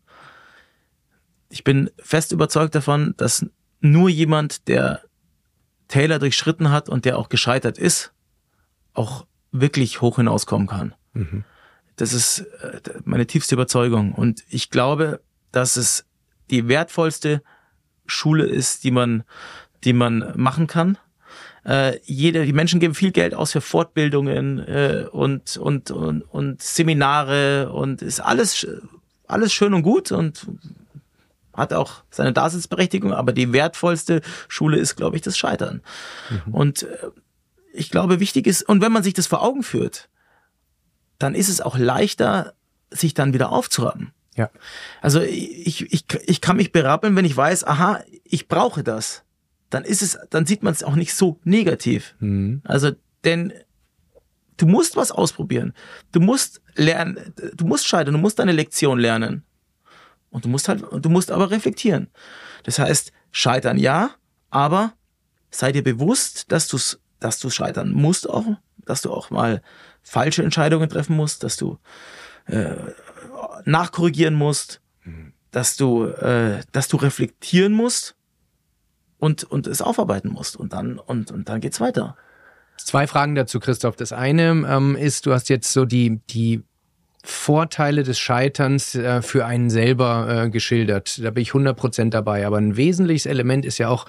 [1.49, 3.47] Ich bin fest überzeugt davon, dass
[3.81, 5.01] nur jemand, der
[5.89, 8.13] Taylor durchschritten hat und der auch gescheitert ist,
[8.93, 10.95] auch wirklich hoch hinauskommen kann.
[11.15, 11.45] Mhm.
[11.97, 14.13] Das ist äh, meine tiefste Überzeugung.
[14.13, 16.05] Und ich glaube, dass es
[16.51, 17.43] die wertvollste
[18.05, 19.23] Schule ist, die man,
[19.83, 20.99] die man machen kann.
[21.65, 26.63] Äh, jede, die Menschen geben viel Geld aus für Fortbildungen äh, und, und, und, und
[26.63, 28.67] Seminare und ist alles,
[29.27, 30.47] alles schön und gut und
[31.53, 35.83] hat auch seine Daseinsberechtigung, aber die wertvollste Schule ist, glaube ich, das Scheitern.
[36.31, 36.55] Mhm.
[36.55, 36.97] Und äh,
[37.73, 40.09] ich glaube, wichtig ist, und wenn man sich das vor Augen führt,
[41.19, 42.55] dann ist es auch leichter,
[42.91, 44.13] sich dann wieder aufzurappen.
[44.35, 44.51] Ja.
[45.03, 49.23] Also ich, ich, ich kann mich berappeln, wenn ich weiß, aha, ich brauche das.
[49.71, 52.15] Dann ist es, dann sieht man es auch nicht so negativ.
[52.19, 52.61] Mhm.
[52.65, 52.93] Also,
[53.25, 53.53] denn
[54.57, 55.73] du musst was ausprobieren.
[56.13, 59.45] Du musst lernen, du musst scheitern, du musst deine Lektion lernen.
[60.31, 62.09] Und du musst halt, du musst aber reflektieren.
[62.65, 64.11] Das heißt, scheitern ja,
[64.51, 64.95] aber
[65.51, 66.79] sei dir bewusst, dass du
[67.21, 68.47] dass du scheitern musst auch,
[68.79, 69.63] dass du auch mal
[70.03, 71.79] falsche Entscheidungen treffen musst, dass du
[72.47, 72.77] äh,
[73.65, 75.35] nachkorrigieren musst, mhm.
[75.51, 78.17] dass du, äh, dass du reflektieren musst
[79.21, 80.57] und, und es aufarbeiten musst.
[80.57, 82.17] Und dann, und, und dann geht's weiter.
[82.77, 83.97] Zwei Fragen dazu, Christoph.
[83.97, 86.63] Das eine ähm, ist, du hast jetzt so die, die
[87.23, 91.23] Vorteile des Scheiterns äh, für einen selber äh, geschildert.
[91.23, 92.47] Da bin ich 100% dabei.
[92.47, 94.07] Aber ein wesentliches Element ist ja auch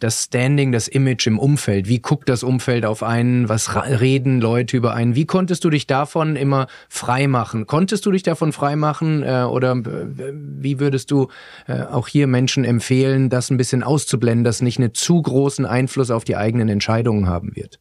[0.00, 1.86] das Standing, das Image im Umfeld.
[1.86, 3.48] Wie guckt das Umfeld auf einen?
[3.48, 5.14] Was reden Leute über einen?
[5.14, 7.66] Wie konntest du dich davon immer frei machen?
[7.66, 9.22] Konntest du dich davon frei machen?
[9.22, 11.28] Äh, oder äh, wie würdest du
[11.68, 16.10] äh, auch hier Menschen empfehlen, das ein bisschen auszublenden, dass nicht einen zu großen Einfluss
[16.10, 17.78] auf die eigenen Entscheidungen haben wird?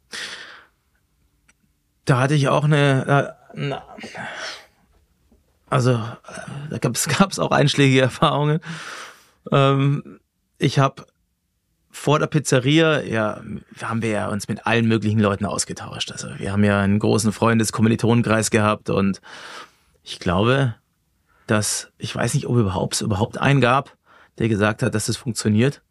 [2.06, 3.82] Da hatte ich auch eine, eine
[5.70, 6.00] also
[6.70, 8.60] da gab es auch einschlägige Erfahrungen.
[9.52, 10.20] Ähm,
[10.58, 11.06] ich habe
[11.92, 13.42] vor der Pizzeria, ja,
[13.82, 16.12] haben wir ja uns mit allen möglichen Leuten ausgetauscht.
[16.12, 19.22] Also wir haben ja einen großen Freundes-Kommilitonenkreis gehabt und
[20.04, 20.76] ich glaube,
[21.48, 23.98] dass, ich weiß nicht, ob überhaupt überhaupt einen gab,
[24.38, 25.82] der gesagt hat, dass das funktioniert.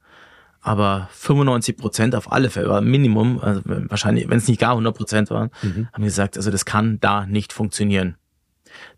[0.61, 4.97] Aber 95 Prozent auf alle Fälle, war Minimum, also wahrscheinlich, wenn es nicht gar 100
[4.97, 5.89] Prozent waren, mhm.
[5.93, 8.17] haben gesagt, also das kann da nicht funktionieren.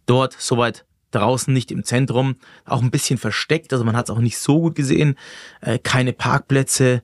[0.06, 4.20] Dort soweit draußen nicht im Zentrum, auch ein bisschen versteckt, also man hat es auch
[4.20, 5.16] nicht so gut gesehen,
[5.60, 7.02] äh, keine Parkplätze,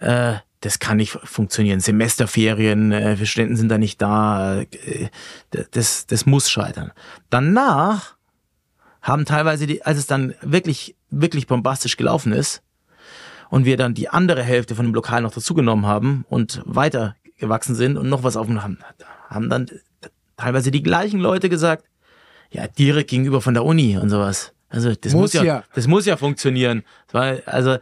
[0.00, 1.80] äh, das kann nicht funktionieren.
[1.80, 5.08] Semesterferien, äh, Studenten sind da nicht da, äh,
[5.70, 6.92] das, das muss scheitern.
[7.30, 8.16] Danach
[9.02, 12.62] haben teilweise, die, als es dann wirklich, wirklich bombastisch gelaufen ist
[13.48, 17.74] und wir dann die andere Hälfte von dem Lokal noch dazugenommen haben und weiter gewachsen
[17.74, 18.78] sind und noch was aufgenommen haben,
[19.30, 19.66] haben dann
[20.36, 21.86] teilweise die gleichen Leute gesagt,
[22.50, 24.52] ja, direkt gegenüber von der Uni und sowas.
[24.68, 26.84] Also das muss, muss ja, ja, das muss ja funktionieren.
[27.10, 27.78] Weil, also,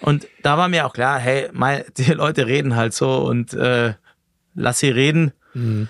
[0.00, 3.94] und da war mir auch klar, hey, mein, die Leute reden halt so und äh,
[4.54, 5.32] lass sie reden.
[5.54, 5.88] Mhm.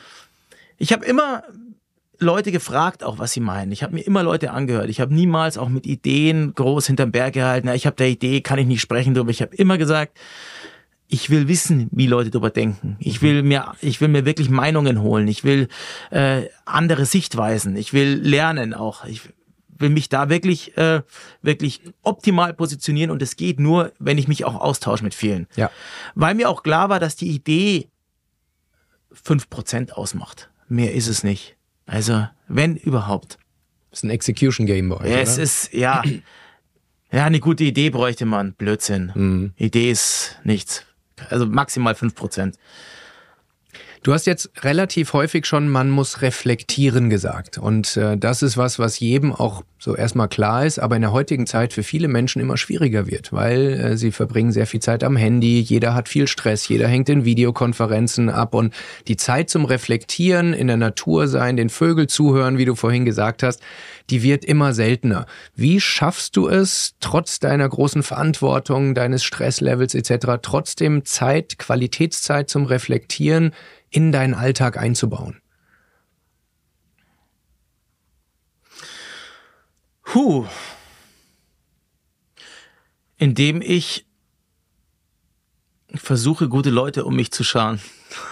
[0.77, 1.43] Ich habe immer
[2.19, 3.73] Leute gefragt, auch was sie meinen.
[3.73, 4.89] Ich habe mir immer Leute angehört.
[4.89, 7.69] Ich habe niemals auch mit Ideen groß hinterm Berg gehalten.
[7.69, 9.31] Ich habe der Idee, kann ich nicht sprechen darüber.
[9.31, 10.19] Ich habe immer gesagt,
[11.13, 12.97] ich will wissen, wie Leute darüber denken.
[12.99, 15.29] Ich will mir, ich will mir wirklich Meinungen holen.
[15.29, 15.69] Ich will
[16.11, 17.77] äh, andere Sichtweisen.
[17.77, 19.05] Ich will lernen auch.
[19.05, 19.21] Ich
[19.69, 21.03] will mich da wirklich, äh,
[21.43, 25.49] wirklich optimal positionieren und es geht nur, wenn ich mich auch austausche mit vielen.
[25.55, 25.71] Ja.
[26.15, 27.91] Weil mir auch klar war, dass die Idee
[29.13, 30.49] fünf Prozent ausmacht.
[30.67, 31.57] Mehr ist es nicht.
[31.85, 33.37] Also, wenn überhaupt.
[33.91, 35.11] Das ist ein Execution Game bei euch.
[35.11, 36.03] Ja, es ist, ja.
[37.13, 38.55] Ja, eine gute Idee bräuchte man.
[38.55, 39.13] Blödsinn.
[39.15, 39.53] Mhm.
[39.59, 40.87] Idee ist nichts.
[41.31, 42.57] Also maximal fünf Prozent.
[44.03, 47.59] Du hast jetzt relativ häufig schon, man muss reflektieren gesagt.
[47.59, 51.13] Und äh, das ist was, was jedem auch so erstmal klar ist, aber in der
[51.13, 55.05] heutigen Zeit für viele Menschen immer schwieriger wird, weil äh, sie verbringen sehr viel Zeit
[55.05, 58.75] am Handy, jeder hat viel Stress, jeder hängt in Videokonferenzen ab und
[59.07, 63.45] die Zeit zum Reflektieren, in der Natur sein, den Vögel zuhören, wie du vorhin gesagt
[63.45, 63.63] hast,
[64.13, 65.25] die wird immer seltener.
[65.55, 72.67] Wie schaffst du es, trotz deiner großen Verantwortung, deines Stresslevels etc., trotzdem Zeit, Qualitätszeit zum
[72.67, 73.55] Reflektieren
[73.89, 75.41] in deinen Alltag einzubauen?
[80.03, 80.47] Puh.
[83.17, 84.05] Indem ich
[85.95, 87.81] versuche, gute Leute um mich zu scharen.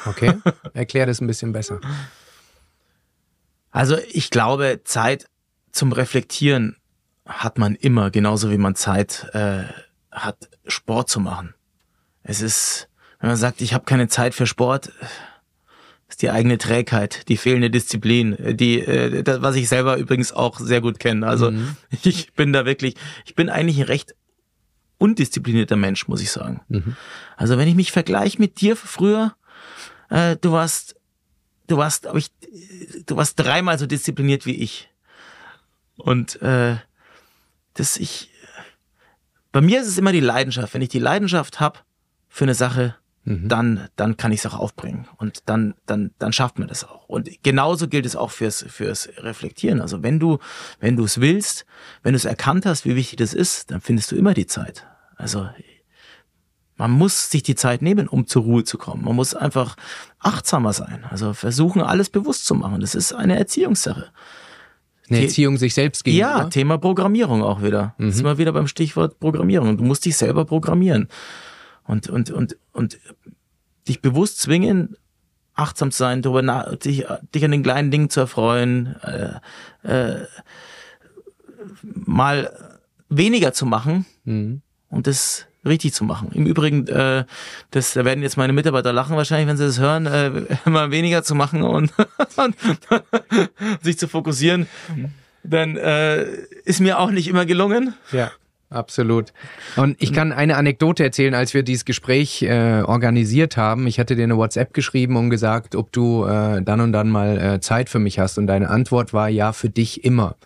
[0.05, 0.35] Okay,
[0.74, 1.81] erklär das ein bisschen besser.
[3.70, 5.30] Also ich glaube, Zeit
[5.73, 6.77] zum Reflektieren
[7.27, 9.64] hat man immer, genauso wie man Zeit äh,
[10.11, 11.55] hat, Sport zu machen.
[12.23, 12.89] Es ist,
[13.21, 14.93] wenn man sagt, ich habe keine Zeit für Sport,
[16.09, 20.59] ist die eigene Trägheit, die fehlende Disziplin, die, äh, das, was ich selber übrigens auch
[20.59, 21.27] sehr gut kenne.
[21.27, 21.77] Also mhm.
[22.03, 24.14] ich bin da wirklich, ich bin eigentlich ein recht
[24.99, 26.61] undisziplinierter Mensch, muss ich sagen.
[26.68, 26.97] Mhm.
[27.37, 29.35] Also wenn ich mich vergleiche mit dir früher,
[30.11, 30.97] äh, du warst,
[31.68, 32.31] du warst, aber ich,
[33.07, 34.89] du warst dreimal so diszipliniert wie ich.
[36.01, 36.77] Und äh,
[37.75, 38.31] das ich
[39.53, 40.75] bei mir ist es immer die Leidenschaft.
[40.75, 41.81] Wenn ich die Leidenschaft habe
[42.29, 42.95] für eine Sache,
[43.25, 43.49] mhm.
[43.49, 45.09] dann, dann kann ich es auch aufbringen.
[45.17, 47.09] Und dann, dann, dann schafft man das auch.
[47.09, 49.81] Und genauso gilt es auch fürs, fürs Reflektieren.
[49.81, 50.39] Also wenn du,
[50.79, 51.67] wenn du es willst,
[52.03, 54.87] wenn du es erkannt hast, wie wichtig das ist, dann findest du immer die Zeit.
[55.17, 55.49] Also
[56.77, 59.05] man muss sich die Zeit nehmen, um zur Ruhe zu kommen.
[59.05, 59.77] Man muss einfach
[60.21, 61.05] achtsamer sein.
[61.11, 62.81] Also versuchen, alles bewusst zu machen.
[62.81, 64.13] Das ist eine Erziehungssache.
[65.11, 66.29] Eine Erziehung sich selbst gegenüber?
[66.29, 67.95] Ja, Thema Programmierung auch wieder.
[67.99, 68.13] Mhm.
[68.13, 69.77] Sind wir wieder beim Stichwort Programmierung.
[69.77, 71.09] Du musst dich selber programmieren.
[71.85, 72.99] Und, und, und, und
[73.89, 74.97] dich bewusst zwingen,
[75.55, 77.05] achtsam zu sein, darüber nach, dich,
[77.35, 79.41] dich an den kleinen Dingen zu erfreuen, äh,
[79.83, 80.27] äh,
[81.83, 82.53] mal
[83.09, 84.63] weniger zu machen mhm.
[84.89, 86.31] und das richtig zu machen.
[86.33, 87.25] Im Übrigen, äh,
[87.71, 90.31] das, da werden jetzt meine Mitarbeiter lachen wahrscheinlich, wenn sie das hören, äh,
[90.71, 91.93] mal weniger zu machen und
[93.83, 94.67] sich zu fokussieren,
[95.43, 96.25] dann äh,
[96.65, 97.95] ist mir auch nicht immer gelungen.
[98.13, 98.31] Ja.
[98.73, 99.33] Absolut.
[99.75, 103.89] Und ich kann eine Anekdote erzählen, als wir dieses Gespräch äh, organisiert haben.
[103.89, 107.37] Ich hatte dir eine WhatsApp geschrieben und gesagt, ob du äh, dann und dann mal
[107.37, 108.39] äh, Zeit für mich hast.
[108.39, 110.37] Und deine Antwort war ja, für dich immer.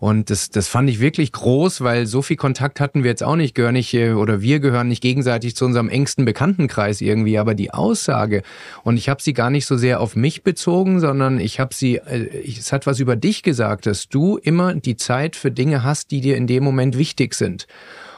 [0.00, 3.36] Und das, das fand ich wirklich groß, weil so viel Kontakt hatten wir jetzt auch
[3.36, 7.54] nicht, gehören nicht, äh, oder wir gehören nicht gegenseitig zu unserem engsten Bekanntenkreis irgendwie, aber
[7.54, 8.42] die Aussage,
[8.82, 11.96] und ich habe sie gar nicht so sehr auf mich bezogen, sondern ich habe sie,
[11.96, 16.10] äh, es hat was über dich gesagt, dass du immer die Zeit für Dinge hast,
[16.12, 17.66] die dir in dem Moment wichtig sind.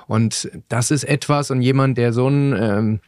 [0.07, 3.01] Und das ist etwas, und jemand, der so ein ähm,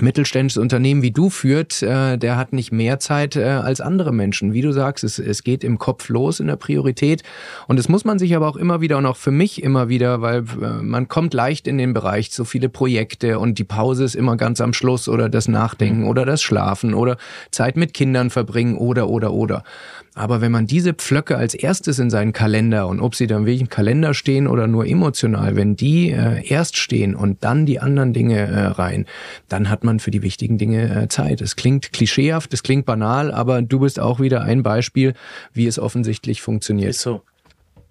[0.00, 4.52] mittelständisches Unternehmen wie du führt, äh, der hat nicht mehr Zeit äh, als andere Menschen.
[4.52, 7.22] Wie du sagst, es, es geht im Kopf los in der Priorität.
[7.66, 10.20] Und das muss man sich aber auch immer wieder und auch für mich immer wieder,
[10.20, 14.14] weil äh, man kommt leicht in den Bereich, so viele Projekte und die Pause ist
[14.14, 16.08] immer ganz am Schluss oder das Nachdenken mhm.
[16.08, 17.16] oder das Schlafen oder
[17.50, 19.64] Zeit mit Kindern verbringen oder, oder, oder.
[20.16, 23.60] Aber wenn man diese Pflöcke als erstes in seinen Kalender und ob sie dann wirklich
[23.60, 28.14] im Kalender stehen oder nur emotional, wenn die äh, erst stehen und dann die anderen
[28.14, 29.04] Dinge äh, rein,
[29.50, 31.42] dann hat man für die wichtigen Dinge äh, Zeit.
[31.42, 35.12] Es klingt klischeehaft, es klingt banal, aber du bist auch wieder ein Beispiel,
[35.52, 36.88] wie es offensichtlich funktioniert.
[36.88, 37.20] Ist so.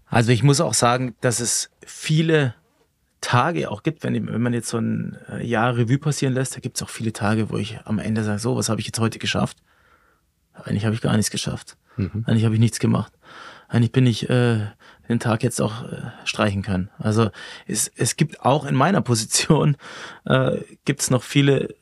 [0.08, 2.56] Also ich muss auch sagen, dass es viele
[3.22, 6.60] Tage auch gibt, wenn, wenn man jetzt so ein äh, Jahr Revue passieren lässt, da
[6.60, 9.00] gibt es auch viele Tage, wo ich am Ende sage, so, was habe ich jetzt
[9.00, 9.58] heute geschafft?
[10.64, 11.78] Eigentlich habe ich gar nichts geschafft.
[11.98, 12.24] Mhm.
[12.26, 13.14] Eigentlich habe ich nichts gemacht.
[13.68, 14.68] Eigentlich bin ich äh,
[15.10, 16.90] den Tag jetzt auch äh, streichen können.
[16.98, 17.30] Also
[17.68, 19.78] es, es gibt auch in meiner Position
[20.26, 21.76] äh, gibt es noch viele,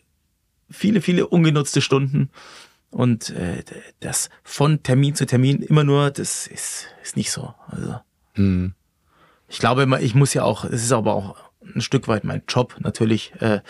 [0.69, 2.29] viele, viele ungenutzte Stunden.
[2.89, 3.63] Und äh,
[4.01, 7.53] das von Termin zu Termin immer nur, das ist, ist nicht so.
[7.67, 7.99] Also
[8.35, 8.75] mhm.
[9.47, 11.35] ich glaube, ich muss ja auch, es ist aber auch
[11.75, 13.61] ein Stück weit mein Job natürlich, äh,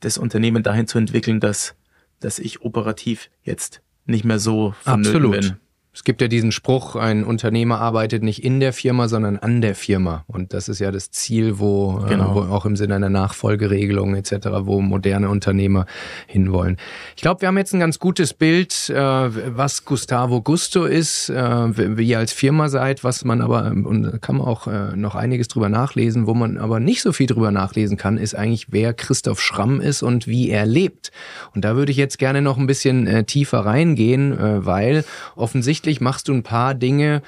[0.00, 1.74] das Unternehmen dahin zu entwickeln, dass,
[2.20, 5.40] dass ich operativ jetzt nicht mehr so vonnöten Absolut.
[5.40, 5.56] bin.
[5.94, 9.76] Es gibt ja diesen Spruch, ein Unternehmer arbeitet nicht in der Firma, sondern an der
[9.76, 10.24] Firma.
[10.26, 12.32] Und das ist ja das Ziel, wo, äh, genau.
[12.32, 15.86] äh, wo auch im Sinne einer Nachfolgeregelung etc., wo moderne Unternehmer
[16.26, 16.78] hinwollen.
[17.14, 21.96] Ich glaube, wir haben jetzt ein ganz gutes Bild, äh, was Gustavo Gusto ist, äh,
[21.96, 25.46] wie ihr als Firma seid, was man aber, und kann man auch äh, noch einiges
[25.46, 29.40] drüber nachlesen, wo man aber nicht so viel drüber nachlesen kann, ist eigentlich, wer Christoph
[29.40, 31.12] Schramm ist und wie er lebt.
[31.54, 35.04] Und da würde ich jetzt gerne noch ein bisschen äh, tiefer reingehen, weil
[35.36, 37.20] offensichtlich offensichtlich machst du ein paar Dinge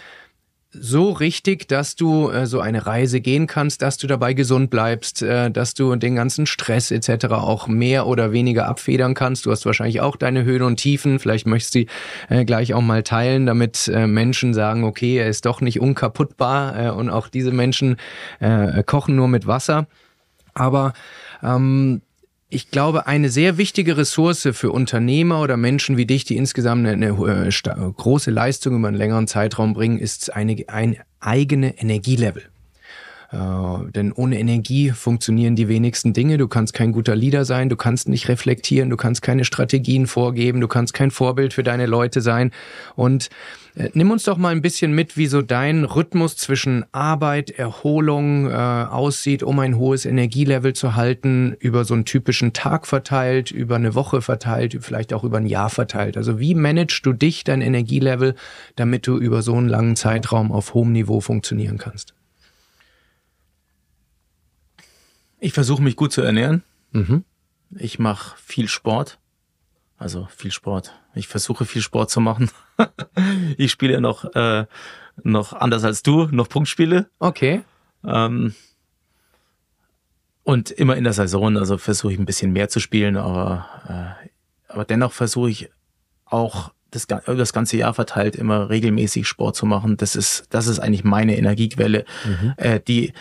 [0.79, 5.23] so richtig, dass du äh, so eine Reise gehen kannst, dass du dabei gesund bleibst,
[5.23, 7.27] äh, dass du den ganzen Stress etc.
[7.33, 9.47] auch mehr oder weniger abfedern kannst.
[9.47, 11.19] Du hast wahrscheinlich auch deine Höhen und Tiefen.
[11.19, 11.89] Vielleicht möchtest du sie
[12.29, 16.79] äh, gleich auch mal teilen, damit äh, Menschen sagen, okay, er ist doch nicht unkaputtbar
[16.79, 17.97] äh, und auch diese Menschen
[18.41, 19.87] äh, kochen nur mit Wasser.
[20.53, 20.93] Aber
[21.43, 22.03] ähm,
[22.57, 27.11] ich glaube, eine sehr wichtige Ressource für Unternehmer oder Menschen wie dich, die insgesamt eine,
[27.11, 32.45] eine äh, große Leistung über einen längeren Zeitraum bringen, ist eine, ein eigene Energielevel.
[33.33, 36.39] Äh, denn ohne Energie funktionieren die wenigsten Dinge.
[36.39, 40.61] Du kannst kein guter Leader sein, du kannst nicht reflektieren, du kannst keine Strategien vorgeben,
[40.61, 42.53] du kannst kein Vorbild für deine Leute sein.
[42.95, 43.29] Und
[43.77, 48.49] äh, nimm uns doch mal ein bisschen mit, wie so dein Rhythmus zwischen Arbeit, Erholung
[48.49, 53.77] äh, aussieht, um ein hohes Energielevel zu halten, über so einen typischen Tag verteilt, über
[53.77, 56.17] eine Woche verteilt, vielleicht auch über ein Jahr verteilt.
[56.17, 58.35] Also wie managst du dich, dein Energielevel,
[58.77, 62.16] damit du über so einen langen Zeitraum auf hohem Niveau funktionieren kannst?
[65.39, 66.63] Ich versuche mich gut zu ernähren.
[66.93, 67.25] Mhm.
[67.71, 69.19] Ich mache viel Sport.
[69.99, 70.93] Also viel Sport.
[71.15, 72.51] Ich versuche viel Sport zu machen.
[73.57, 74.67] ich spiele noch, äh,
[75.23, 77.09] noch anders als du, noch Punktspiele.
[77.19, 77.63] Okay.
[78.05, 78.55] Ähm,
[80.45, 84.29] und immer in der Saison, also versuche ich ein bisschen mehr zu spielen, aber, äh,
[84.73, 85.71] aber dennoch versuche ich
[86.25, 89.97] auch das, das ganze Jahr verteilt immer regelmäßig Sport zu machen.
[89.97, 92.55] Das ist, das ist eigentlich meine Energiequelle, mhm.
[92.59, 93.13] äh, die,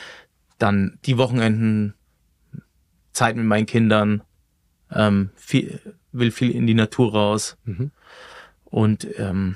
[0.60, 1.96] dann die Wochenenden,
[3.16, 4.22] Zeit mit meinen Kindern,
[4.92, 5.80] ähm, viel,
[6.12, 7.58] will viel in die Natur raus.
[7.64, 7.92] Mhm.
[8.66, 9.56] Und ähm,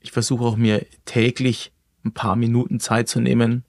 [0.00, 1.72] ich versuche auch mir täglich
[2.04, 3.64] ein paar Minuten Zeit zu nehmen,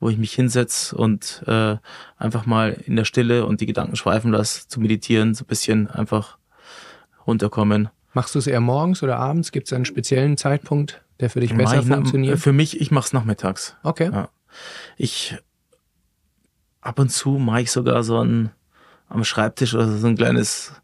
[0.00, 1.76] wo ich mich hinsetze und äh,
[2.16, 5.88] einfach mal in der Stille und die Gedanken schweifen lasse, zu meditieren, so ein bisschen
[5.88, 6.38] einfach
[7.26, 7.88] runterkommen.
[8.14, 9.52] Machst du es eher morgens oder abends?
[9.52, 12.38] Gibt es einen speziellen Zeitpunkt, der für dich besser ich funktioniert?
[12.38, 13.76] Für mich, ich mache es nachmittags.
[13.82, 14.10] Okay.
[14.12, 14.28] Ja.
[14.96, 15.36] Ich
[16.82, 18.50] ab und zu mache ich sogar so ein
[19.08, 20.74] am Schreibtisch oder so ein kleines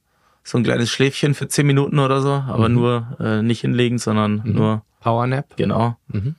[0.42, 2.74] so ein kleines Schläfchen für zehn Minuten oder so, aber Mhm.
[2.74, 4.52] nur äh, nicht hinlegen, sondern Mhm.
[4.54, 5.54] nur Powernap?
[5.56, 5.96] genau.
[6.06, 6.36] Mhm.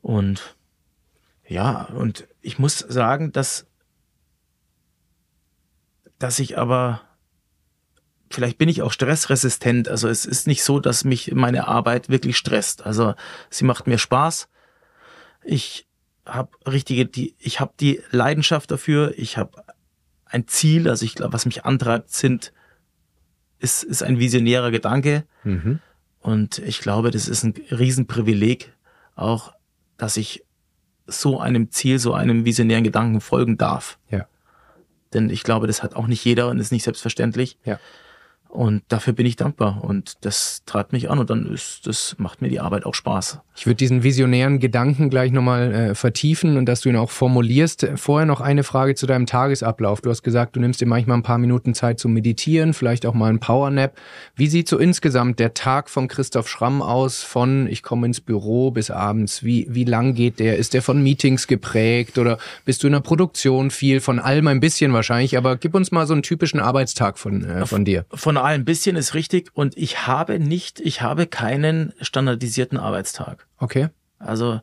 [0.00, 0.54] Und
[1.48, 3.66] ja, und ich muss sagen, dass,
[6.18, 7.00] dass ich aber,
[8.30, 9.88] vielleicht bin ich auch stressresistent.
[9.88, 12.84] Also es ist nicht so, dass mich meine Arbeit wirklich stresst.
[12.86, 13.14] Also
[13.50, 14.48] sie macht mir Spaß.
[15.42, 15.85] Ich
[16.26, 19.14] habe richtige, die, ich habe die Leidenschaft dafür.
[19.16, 19.64] Ich habe
[20.24, 20.88] ein Ziel.
[20.88, 22.52] Also ich glaube, was mich antreibt, sind,
[23.58, 25.24] ist, ist ein visionärer Gedanke.
[25.44, 25.80] Mhm.
[26.20, 28.72] Und ich glaube, das ist ein Riesenprivileg,
[29.14, 29.54] auch,
[29.96, 30.44] dass ich
[31.06, 33.98] so einem Ziel, so einem visionären Gedanken folgen darf.
[34.10, 34.26] Ja.
[35.14, 37.58] Denn ich glaube, das hat auch nicht jeder und ist nicht selbstverständlich.
[37.64, 37.78] Ja.
[38.56, 42.40] Und dafür bin ich dankbar und das treibt mich an und dann ist, das macht
[42.40, 43.40] mir die Arbeit auch Spaß.
[43.54, 47.86] Ich würde diesen visionären Gedanken gleich nochmal äh, vertiefen und dass du ihn auch formulierst.
[47.96, 50.00] Vorher noch eine Frage zu deinem Tagesablauf.
[50.00, 53.12] Du hast gesagt, du nimmst dir manchmal ein paar Minuten Zeit zum Meditieren, vielleicht auch
[53.12, 53.94] mal ein Powernap.
[54.36, 58.70] Wie sieht so insgesamt der Tag von Christoph Schramm aus, von ich komme ins Büro
[58.70, 59.42] bis abends?
[59.42, 60.56] Wie, wie lang geht der?
[60.56, 64.00] Ist der von Meetings geprägt oder bist du in der Produktion viel?
[64.00, 67.66] Von allem ein bisschen wahrscheinlich, aber gib uns mal so einen typischen Arbeitstag von, äh,
[67.66, 68.06] von dir.
[68.14, 73.46] Von ein bisschen ist richtig und ich habe nicht, ich habe keinen standardisierten Arbeitstag.
[73.58, 73.88] Okay.
[74.18, 74.60] Also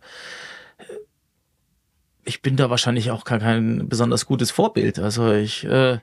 [2.25, 4.99] ich bin da wahrscheinlich auch gar kein besonders gutes Vorbild.
[4.99, 5.99] Also ich äh,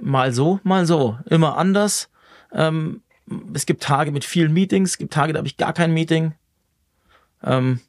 [0.00, 2.10] mal so, mal so, immer anders.
[2.52, 3.02] Ähm,
[3.54, 6.34] es gibt Tage mit vielen Meetings, es gibt Tage, da habe ich gar kein Meeting.
[7.42, 7.80] Ähm,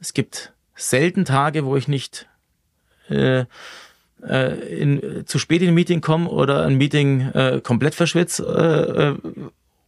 [0.00, 2.28] es gibt selten Tage, wo ich nicht
[3.08, 3.44] äh,
[4.22, 9.16] in, zu spät in ein Meeting komme oder ein Meeting äh, komplett verschwitzt äh, äh,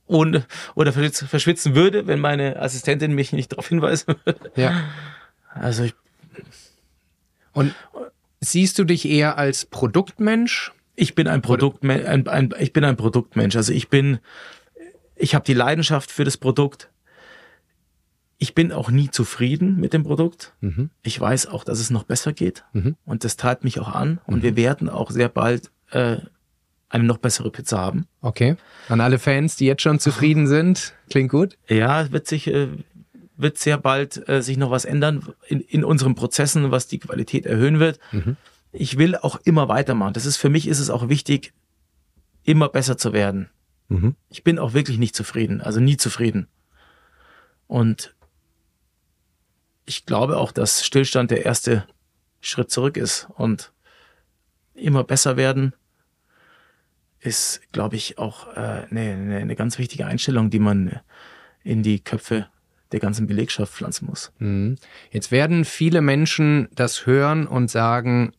[0.06, 4.50] und, oder verschwitz- verschwitzen würde, wenn meine Assistentin mich nicht darauf hinweisen würde.
[4.56, 4.82] Ja.
[5.54, 5.94] Also ich,
[7.52, 7.74] Und
[8.40, 10.72] siehst du dich eher als Produktmensch?
[10.94, 13.56] ich bin ein Produkt, ein, ein, ich bin ein Produktmensch.
[13.56, 14.18] Also ich bin,
[15.16, 16.90] ich habe die Leidenschaft für das Produkt.
[18.42, 20.52] Ich bin auch nie zufrieden mit dem Produkt.
[20.60, 20.90] Mhm.
[21.04, 22.64] Ich weiß auch, dass es noch besser geht.
[22.72, 22.96] Mhm.
[23.04, 24.20] Und das treibt mich auch an.
[24.26, 26.16] Und wir werden auch sehr bald äh,
[26.88, 28.08] eine noch bessere Pizza haben.
[28.20, 28.56] Okay.
[28.88, 31.56] An alle Fans, die jetzt schon zufrieden sind, klingt gut.
[31.68, 32.66] Ja, es wird sich äh,
[33.36, 37.46] wird sehr bald äh, sich noch was ändern in, in unseren Prozessen, was die Qualität
[37.46, 38.00] erhöhen wird.
[38.10, 38.36] Mhm.
[38.72, 40.14] Ich will auch immer weitermachen.
[40.14, 41.52] Das ist für mich ist es auch wichtig,
[42.42, 43.50] immer besser zu werden.
[43.86, 44.16] Mhm.
[44.30, 46.48] Ich bin auch wirklich nicht zufrieden, also nie zufrieden.
[47.68, 48.16] Und
[49.84, 51.86] ich glaube auch, dass Stillstand der erste
[52.40, 53.72] Schritt zurück ist und
[54.74, 55.74] immer besser werden
[57.20, 61.00] ist, glaube ich, auch äh, eine, eine, eine ganz wichtige Einstellung, die man
[61.62, 62.48] in die Köpfe
[62.90, 64.32] der ganzen Belegschaft pflanzen muss.
[64.38, 64.76] Mhm.
[65.10, 68.32] Jetzt werden viele Menschen das hören und sagen,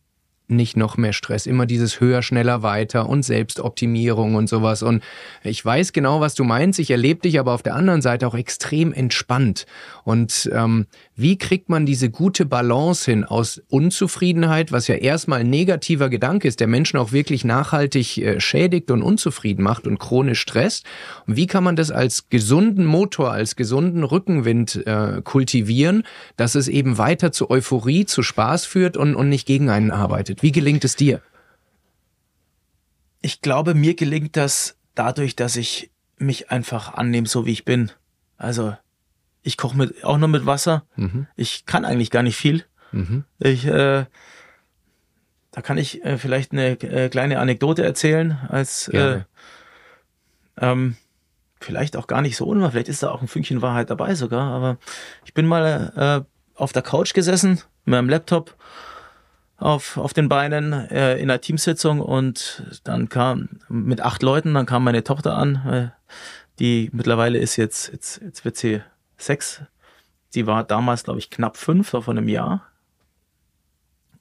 [0.46, 4.82] nicht noch mehr Stress, immer dieses höher, schneller, weiter und Selbstoptimierung und sowas.
[4.82, 5.02] Und
[5.42, 6.78] ich weiß genau, was du meinst.
[6.78, 9.64] Ich erlebe dich aber auf der anderen Seite auch extrem entspannt.
[10.04, 10.86] Und ähm,
[11.16, 16.46] wie kriegt man diese gute Balance hin aus Unzufriedenheit, was ja erstmal ein negativer Gedanke
[16.46, 20.84] ist, der Menschen auch wirklich nachhaltig äh, schädigt und unzufrieden macht und chronisch stresst?
[21.26, 26.02] Und wie kann man das als gesunden Motor, als gesunden Rückenwind äh, kultivieren,
[26.36, 30.33] dass es eben weiter zu Euphorie, zu Spaß führt und, und nicht gegen einen arbeitet?
[30.42, 31.20] Wie gelingt es dir?
[33.20, 37.90] Ich glaube, mir gelingt das dadurch, dass ich mich einfach annehme, so wie ich bin.
[38.36, 38.76] Also
[39.42, 40.84] ich koche mit, auch nur mit Wasser.
[40.96, 41.26] Mhm.
[41.36, 42.64] Ich kann eigentlich gar nicht viel.
[42.92, 43.24] Mhm.
[43.38, 44.04] Ich, äh,
[45.50, 49.22] da kann ich äh, vielleicht eine äh, kleine Anekdote erzählen, als äh,
[50.58, 50.96] ähm,
[51.60, 54.52] vielleicht auch gar nicht so unwahr, vielleicht ist da auch ein Fünkchen Wahrheit dabei sogar,
[54.52, 54.78] aber
[55.24, 58.56] ich bin mal äh, auf der Couch gesessen mit meinem Laptop
[59.64, 64.66] auf, auf den Beinen äh, in einer Teamsitzung und dann kam mit acht Leuten, dann
[64.66, 65.88] kam meine Tochter an, äh,
[66.58, 68.82] die mittlerweile ist jetzt, jetzt, jetzt wird sie
[69.16, 69.62] sechs.
[70.34, 72.62] Die war damals, glaube ich, knapp fünf, war von einem Jahr.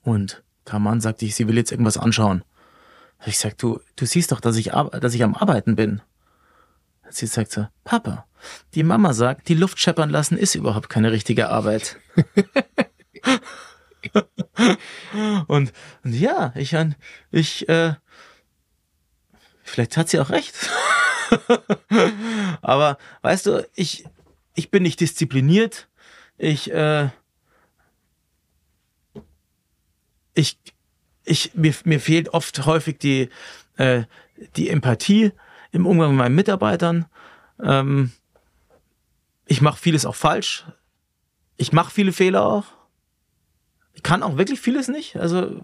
[0.02, 2.46] Und kam an, sagte ich, sie will jetzt irgendwas anschauen.
[3.26, 6.02] Ich sag, du, du siehst doch, dass ich, dass ich am Arbeiten bin.
[7.10, 8.26] Sie sagt so, Papa,
[8.76, 11.98] die Mama sagt, die Luft scheppern lassen ist überhaupt keine richtige Arbeit.
[15.48, 15.74] und,
[16.04, 16.76] und ja, ich,
[17.32, 17.94] ich, äh,
[19.64, 20.54] vielleicht hat sie auch recht.
[22.62, 24.06] Aber weißt du, ich,
[24.56, 25.88] ich bin nicht diszipliniert.
[26.38, 27.10] Ich, äh,
[30.34, 30.58] ich,
[31.26, 33.30] ich, mir, mir fehlt oft häufig die,
[33.78, 34.04] äh,
[34.56, 35.32] die Empathie
[35.72, 37.06] im Umgang mit meinen Mitarbeitern.
[37.62, 38.12] Ähm,
[39.46, 40.66] ich mache vieles auch falsch.
[41.58, 42.66] Ich mache viele Fehler auch.
[43.94, 45.16] Ich kann auch wirklich vieles nicht.
[45.16, 45.62] Also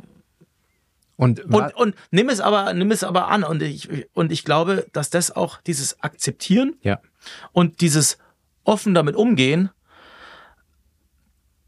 [1.19, 3.43] und, und, und nimm es aber, nimm es aber an.
[3.43, 7.01] Und ich, und ich glaube, dass das auch dieses Akzeptieren ja.
[7.51, 8.17] und dieses
[8.63, 9.69] offen damit umgehen,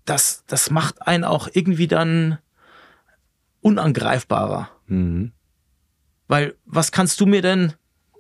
[0.06, 2.38] das, das macht einen auch irgendwie dann
[3.60, 4.70] unangreifbarer.
[4.88, 5.34] Mhm.
[6.30, 7.74] Weil was kannst du mir denn,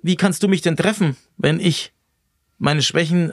[0.03, 1.93] wie kannst du mich denn treffen, wenn ich
[2.57, 3.31] meine Schwächen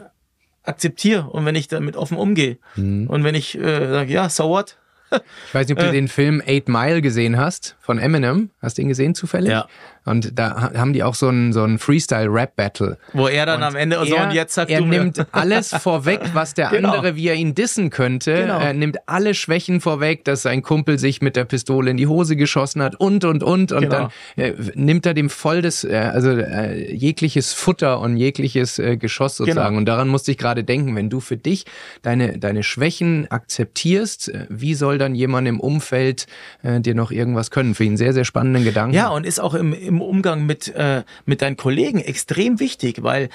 [0.63, 3.09] akzeptiere und wenn ich damit offen umgehe mhm.
[3.09, 4.79] und wenn ich äh, sage, ja, so what?
[5.11, 5.93] Ich weiß nicht, ob du äh.
[5.93, 8.51] den Film Eight Mile gesehen hast von Eminem.
[8.61, 9.51] Hast du ihn gesehen zufällig?
[9.51, 9.69] Ja.
[10.09, 12.99] Und da haben die auch so ein, so ein Freestyle-Rap-Battle.
[13.13, 16.55] Wo er dann und am Ende so und jetzt sagt Er nimmt alles vorweg, was
[16.55, 16.93] der genau.
[16.93, 18.35] andere, wie er ihn dissen könnte.
[18.35, 18.59] Genau.
[18.59, 22.37] Er nimmt alle Schwächen vorweg, dass sein Kumpel sich mit der Pistole in die Hose
[22.37, 23.73] geschossen hat und und und.
[23.73, 24.11] Und genau.
[24.37, 28.97] dann äh, nimmt er dem voll das, äh, also äh, jegliches Futter und jegliches äh,
[28.97, 29.69] Geschoss sozusagen.
[29.69, 29.79] Genau.
[29.79, 31.67] Und daran musste ich gerade denken, wenn du für dich
[32.03, 36.27] deine, deine Schwächen akzeptierst, äh, wie soll dann jemand im Umfeld
[36.63, 37.75] äh, dir noch irgendwas können?
[37.75, 38.95] Für ihn sehr, sehr spannenden Gedanken.
[38.95, 43.29] Ja, und ist auch im, im Umgang mit, äh, mit deinen Kollegen extrem wichtig, weil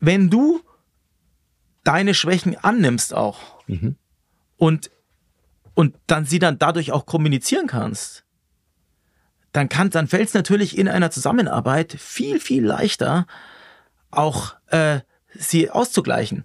[0.00, 0.60] wenn du
[1.84, 3.96] deine Schwächen annimmst auch mhm.
[4.56, 4.90] und,
[5.74, 8.24] und dann sie dann dadurch auch kommunizieren kannst,
[9.52, 13.26] dann kann, dann fällt es natürlich in einer Zusammenarbeit viel, viel leichter,
[14.10, 15.00] auch äh,
[15.34, 16.44] sie auszugleichen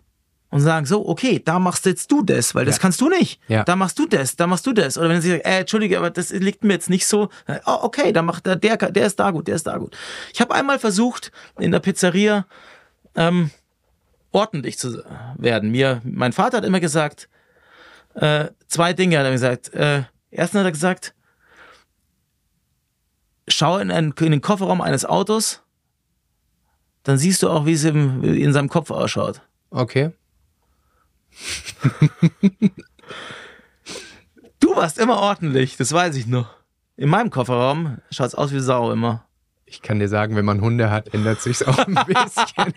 [0.52, 2.82] und sagen so, okay, da machst jetzt du das, weil das ja.
[2.82, 3.40] kannst du nicht.
[3.48, 3.64] Ja.
[3.64, 4.98] Da machst du das, da machst du das.
[4.98, 7.30] Oder wenn sie sagen, äh, entschuldige, aber das liegt mir jetzt nicht so.
[7.66, 9.98] Oh, okay, dann macht der, der, der ist da gut, der ist da gut.
[10.34, 12.46] Ich habe einmal versucht, in der Pizzeria
[13.16, 13.50] ähm,
[14.32, 15.02] ordentlich zu
[15.38, 15.72] werden.
[15.72, 17.30] Mir, mein Vater hat immer gesagt,
[18.16, 19.74] äh, zwei Dinge hat er gesagt.
[19.74, 21.14] Äh, erstens hat er gesagt,
[23.48, 25.62] schau in, einen, in den Kofferraum eines Autos,
[27.04, 29.42] dann siehst du auch, wie es im, in seinem Kopf ausschaut.
[29.70, 30.12] Okay
[34.60, 36.50] du warst immer ordentlich, das weiß ich noch.
[36.98, 39.26] In meinem Kofferraum schaut's aus wie Sau immer.
[39.66, 42.74] Ich kann dir sagen, wenn man Hunde hat, ändert sich's auch ein bisschen.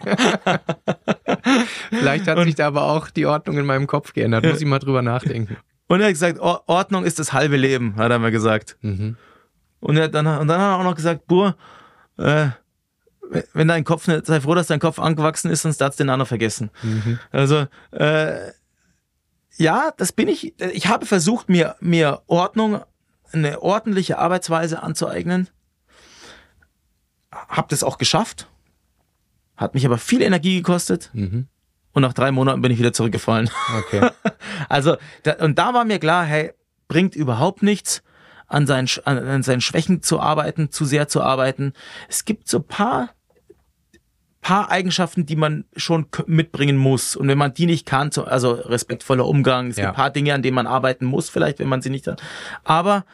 [1.91, 4.45] Vielleicht hat und, sich da aber auch die Ordnung in meinem Kopf geändert.
[4.45, 5.57] Muss ich mal drüber nachdenken.
[5.89, 8.77] Und er hat gesagt, Ordnung ist das halbe Leben, hat er mir gesagt.
[8.81, 9.17] Mhm.
[9.81, 11.57] Und, er dann, und dann hat er auch noch gesagt, Bur,
[12.17, 12.49] äh,
[13.53, 16.11] wenn dein Kopf nicht, sei froh, dass dein Kopf angewachsen ist, sonst darfst du den
[16.11, 16.71] anderen vergessen.
[16.83, 17.19] Mhm.
[17.31, 18.51] Also, äh,
[19.57, 20.59] ja, das bin ich.
[20.61, 22.81] Ich habe versucht, mir, mir Ordnung,
[23.33, 25.49] eine ordentliche Arbeitsweise anzueignen.
[27.31, 28.49] Hab das auch geschafft.
[29.57, 31.11] Hat mich aber viel Energie gekostet.
[31.13, 31.47] Mhm.
[31.93, 33.49] Und nach drei Monaten bin ich wieder zurückgefallen.
[33.79, 34.11] Okay.
[34.69, 36.53] also, da, und da war mir klar, hey,
[36.89, 38.03] bringt überhaupt nichts
[38.47, 41.73] an seinen, an seinen Schwächen zu arbeiten, zu sehr zu arbeiten.
[42.09, 43.11] Es gibt so paar
[44.45, 47.17] paar Eigenschaften, die man schon mitbringen muss.
[47.17, 49.85] Und wenn man die nicht kann, also respektvoller Umgang, es ja.
[49.85, 52.23] gibt ein paar Dinge, an denen man arbeiten muss, vielleicht, wenn man sie nicht hat.
[52.63, 53.07] Aber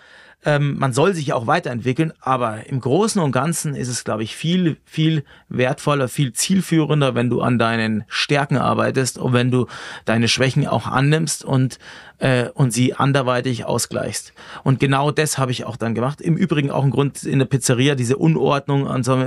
[0.45, 4.35] ähm, man soll sich auch weiterentwickeln, aber im Großen und Ganzen ist es, glaube ich,
[4.35, 9.67] viel, viel wertvoller, viel zielführender, wenn du an deinen Stärken arbeitest und wenn du
[10.07, 11.79] deine Schwächen auch annimmst und,
[12.19, 14.33] äh, und sie anderweitig ausgleichst.
[14.65, 16.23] Und genau das habe ich auch dann gemacht.
[16.23, 19.27] Im Übrigen auch ein Grund in der Pizzeria, diese Unordnung und so,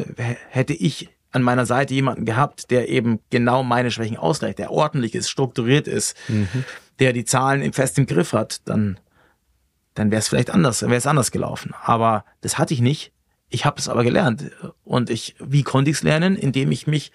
[0.50, 5.16] hätte ich an meiner Seite jemanden gehabt, der eben genau meine Schwächen ausgleicht, der ordentlich
[5.16, 6.64] ist, strukturiert ist, mhm.
[7.00, 8.98] der die Zahlen fest im Griff hat, dann
[9.94, 11.74] dann wäre es vielleicht anders, wäre es anders gelaufen.
[11.84, 13.12] Aber das hatte ich nicht.
[13.50, 14.52] Ich habe es aber gelernt.
[14.84, 16.36] Und ich, wie konnte ich es lernen?
[16.36, 17.12] Indem ich mich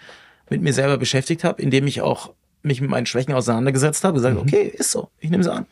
[0.49, 4.35] mit mir selber beschäftigt habe, indem ich auch mich mit meinen Schwächen auseinandergesetzt habe, gesagt,
[4.35, 4.41] mhm.
[4.41, 5.65] okay, ist so, ich nehme es an.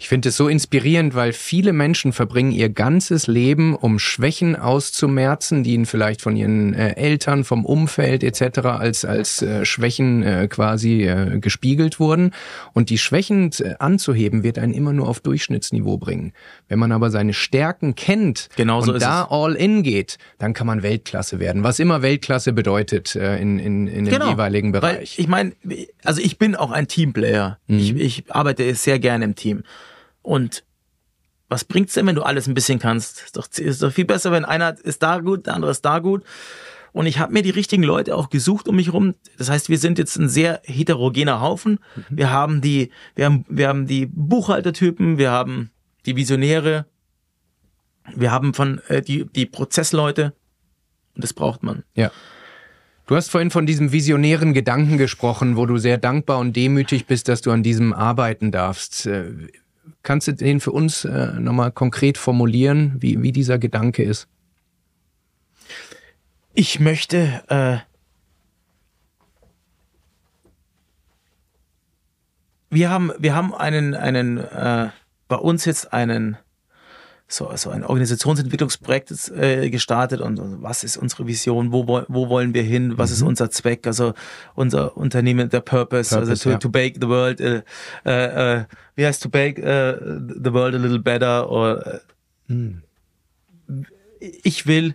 [0.00, 5.64] Ich finde es so inspirierend, weil viele Menschen verbringen ihr ganzes Leben, um Schwächen auszumerzen,
[5.64, 8.58] die ihnen vielleicht von ihren äh, Eltern, vom Umfeld etc.
[8.60, 12.30] als als äh, Schwächen äh, quasi äh, gespiegelt wurden.
[12.74, 16.32] Und die Schwächen äh, anzuheben, wird einen immer nur auf Durchschnittsniveau bringen.
[16.68, 19.30] Wenn man aber seine Stärken kennt Genauso und da es.
[19.32, 21.64] all in geht, dann kann man Weltklasse werden.
[21.64, 24.96] Was immer Weltklasse bedeutet äh, in, in, in dem genau, jeweiligen Bereich.
[24.96, 25.54] Weil ich meine,
[26.04, 27.58] also ich bin auch ein Teamplayer.
[27.66, 27.78] Mhm.
[27.80, 29.64] Ich, ich arbeite sehr gerne im Team.
[30.22, 30.64] Und
[31.48, 33.22] was bringt's denn, wenn du alles ein bisschen kannst?
[33.22, 35.98] Ist doch, ist doch viel besser, wenn einer ist da gut, der andere ist da
[35.98, 36.24] gut.
[36.92, 39.14] Und ich habe mir die richtigen Leute auch gesucht um mich rum.
[39.36, 41.80] Das heißt, wir sind jetzt ein sehr heterogener Haufen.
[41.94, 42.02] Mhm.
[42.10, 45.70] Wir haben die, wir haben, wir haben die Buchhaltertypen, wir haben
[46.06, 46.86] die Visionäre,
[48.14, 50.34] wir haben von äh, die, die Prozessleute
[51.14, 51.84] und das braucht man.
[51.94, 52.10] Ja.
[53.06, 57.28] Du hast vorhin von diesem visionären Gedanken gesprochen, wo du sehr dankbar und demütig bist,
[57.28, 59.08] dass du an diesem arbeiten darfst.
[60.02, 64.28] Kannst du den für uns äh, nochmal konkret formulieren, wie, wie dieser Gedanke ist?
[66.54, 67.78] Ich möchte äh,
[72.70, 74.90] wir haben wir haben einen einen äh,
[75.28, 76.36] bei uns jetzt einen
[77.30, 82.54] so, so ein Organisationsentwicklungsprojekt äh, gestartet und, und, was ist unsere Vision, wo, wo wollen
[82.54, 83.14] wir hin, was mhm.
[83.14, 84.14] ist unser Zweck, also
[84.54, 86.58] unser Unternehmen, der Purpose, Purpose also to, ja.
[86.58, 87.62] to bake the world, äh,
[88.06, 88.64] äh, äh
[88.96, 89.98] wie heißt to bake äh,
[90.42, 92.00] the world a little better oder
[92.48, 92.82] mhm.
[94.20, 94.94] ich will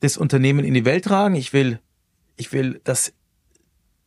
[0.00, 1.80] das Unternehmen in die Welt tragen, ich will,
[2.36, 3.12] ich will, dass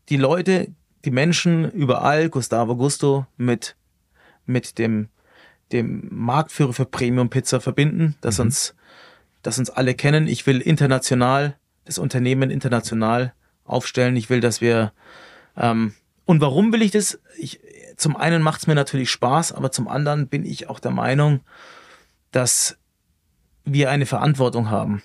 [0.09, 0.69] die Leute,
[1.05, 3.75] die Menschen überall Gustavo Gusto mit,
[4.45, 5.09] mit dem
[5.71, 8.45] dem Marktführer für Premium Pizza verbinden, dass mhm.
[8.45, 8.75] uns,
[9.41, 10.27] dass uns alle kennen.
[10.27, 11.55] Ich will international
[11.85, 14.15] das Unternehmen international aufstellen.
[14.15, 14.91] Ich will, dass wir
[15.55, 15.93] ähm,
[16.25, 17.19] und warum will ich das?
[17.37, 17.61] Ich,
[17.95, 21.39] zum einen macht es mir natürlich Spaß, aber zum anderen bin ich auch der Meinung,
[22.31, 22.77] dass
[23.63, 25.01] wir eine Verantwortung haben.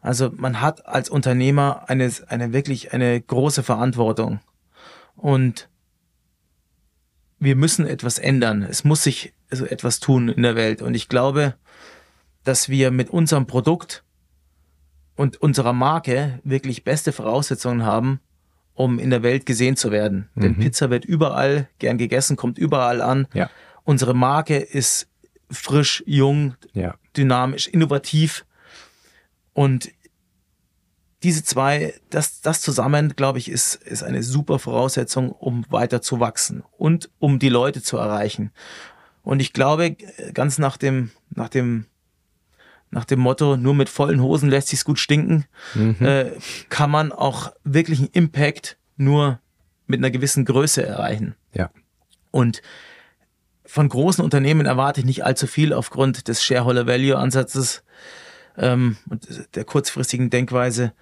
[0.00, 4.40] Also man hat als Unternehmer eine, eine wirklich eine große Verantwortung.
[5.16, 5.68] Und
[7.38, 8.62] wir müssen etwas ändern.
[8.62, 10.82] Es muss sich also etwas tun in der Welt.
[10.82, 11.54] Und ich glaube,
[12.44, 14.04] dass wir mit unserem Produkt
[15.16, 18.20] und unserer Marke wirklich beste Voraussetzungen haben,
[18.74, 20.28] um in der Welt gesehen zu werden.
[20.34, 20.40] Mhm.
[20.40, 23.26] Denn Pizza wird überall gern gegessen, kommt überall an.
[23.34, 23.50] Ja.
[23.84, 25.08] Unsere Marke ist
[25.50, 26.94] frisch, jung, ja.
[27.16, 28.44] dynamisch, innovativ.
[29.54, 29.90] Und
[31.22, 36.20] diese zwei, das, das zusammen, glaube ich, ist, ist eine super Voraussetzung, um weiter zu
[36.20, 38.52] wachsen und um die Leute zu erreichen.
[39.22, 39.96] Und ich glaube,
[40.32, 41.86] ganz nach dem, nach dem,
[42.90, 45.44] nach dem Motto, nur mit vollen Hosen lässt sich's gut stinken,
[45.74, 45.96] mhm.
[46.00, 46.32] äh,
[46.68, 49.40] kann man auch wirklich einen Impact nur
[49.86, 51.34] mit einer gewissen Größe erreichen.
[51.52, 51.70] Ja.
[52.30, 52.62] Und
[53.64, 57.82] von großen Unternehmen erwarte ich nicht allzu viel aufgrund des Shareholder Value Ansatzes
[58.56, 60.92] ähm, und der kurzfristigen Denkweise.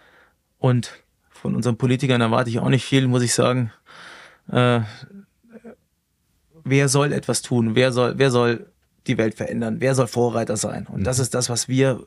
[0.59, 0.92] Und
[1.30, 3.72] von unseren Politikern erwarte ich auch nicht viel, muss ich sagen.
[4.50, 4.80] Äh,
[6.64, 7.74] wer soll etwas tun?
[7.74, 8.66] Wer soll, wer soll
[9.07, 9.76] die Welt verändern?
[9.80, 10.86] Wer soll Vorreiter sein?
[10.86, 11.22] Und das mhm.
[11.22, 12.07] ist das, was wir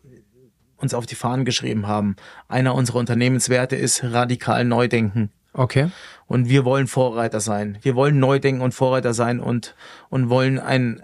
[0.78, 2.16] uns auf die Fahnen geschrieben haben.
[2.47, 5.32] Einer unserer Unternehmenswerte ist radikal Neudenken.
[5.54, 5.91] Okay.
[6.28, 7.78] Und wir wollen Vorreiter sein.
[7.82, 9.76] Wir wollen Neudenken und Vorreiter sein und,
[10.10, 11.02] und wollen einen,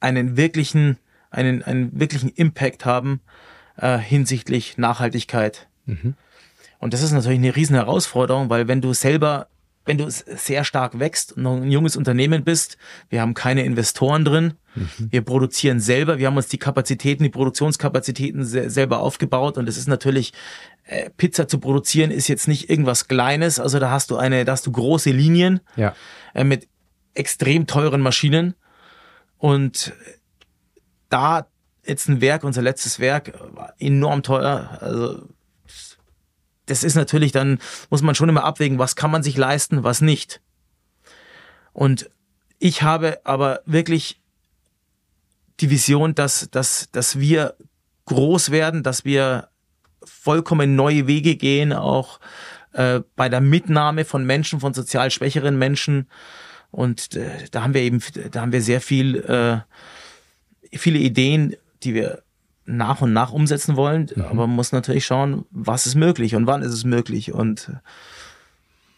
[0.00, 0.98] einen wirklichen,
[1.30, 3.20] einen, einen wirklichen Impact haben
[3.76, 5.68] äh, hinsichtlich Nachhaltigkeit.
[5.86, 6.14] Mhm.
[6.84, 9.48] Und das ist natürlich eine riesen Herausforderung, weil wenn du selber,
[9.86, 12.76] wenn du sehr stark wächst und noch ein junges Unternehmen bist,
[13.08, 15.08] wir haben keine Investoren drin, mhm.
[15.10, 19.56] wir produzieren selber, wir haben uns die Kapazitäten, die Produktionskapazitäten selber aufgebaut.
[19.56, 20.34] Und es ist natürlich
[20.84, 24.52] äh, Pizza zu produzieren ist jetzt nicht irgendwas Kleines, also da hast du eine, da
[24.52, 25.94] hast du große Linien ja.
[26.34, 26.68] äh, mit
[27.14, 28.56] extrem teuren Maschinen.
[29.38, 29.94] Und
[31.08, 31.46] da
[31.86, 33.32] jetzt ein Werk, unser letztes Werk,
[33.78, 35.22] enorm teuer, also
[36.66, 37.58] das ist natürlich dann,
[37.90, 40.40] muss man schon immer abwägen, was kann man sich leisten, was nicht.
[41.72, 42.10] Und
[42.58, 44.20] ich habe aber wirklich
[45.60, 47.54] die Vision, dass, dass, dass wir
[48.06, 49.48] groß werden, dass wir
[50.02, 52.20] vollkommen neue Wege gehen, auch
[52.72, 56.08] äh, bei der Mitnahme von Menschen, von sozial schwächeren Menschen.
[56.70, 58.00] Und äh, da haben wir eben,
[58.30, 59.58] da haben wir sehr viel, äh,
[60.76, 62.22] viele Ideen, die wir
[62.66, 64.22] nach und nach umsetzen wollen, mhm.
[64.22, 67.70] aber man muss natürlich schauen, was ist möglich und wann ist es möglich und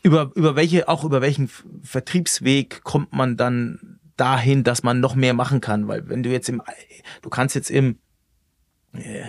[0.02, 1.50] über, über welche, auch über welchen
[1.82, 6.48] Vertriebsweg kommt man dann dahin, dass man noch mehr machen kann, weil wenn du jetzt
[6.48, 6.62] im,
[7.22, 7.98] du kannst jetzt im,
[8.92, 9.24] äh,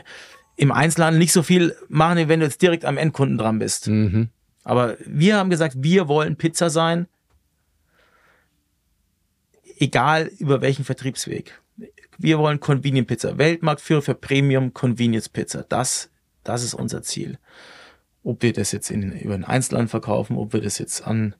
[0.56, 3.88] im Einzelhandel nicht so viel machen, wenn du jetzt direkt am Endkunden dran bist.
[3.88, 4.30] Mhm.
[4.64, 7.08] Aber wir haben gesagt, wir wollen Pizza sein,
[9.80, 11.60] egal über welchen Vertriebsweg.
[12.18, 13.38] Wir wollen Convenient Pizza.
[13.38, 15.66] Weltmarktführer für Premium Convenience Pizza.
[15.68, 16.10] Das,
[16.44, 17.38] das ist unser Ziel.
[18.24, 21.36] Ob wir das jetzt in, über den Einzelhandel verkaufen, ob wir das jetzt an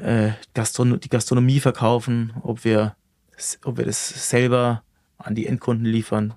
[0.00, 2.94] äh, Gastronom die Gastronomie verkaufen, ob wir,
[3.64, 4.82] ob wir das selber
[5.18, 6.34] an die Endkunden liefern.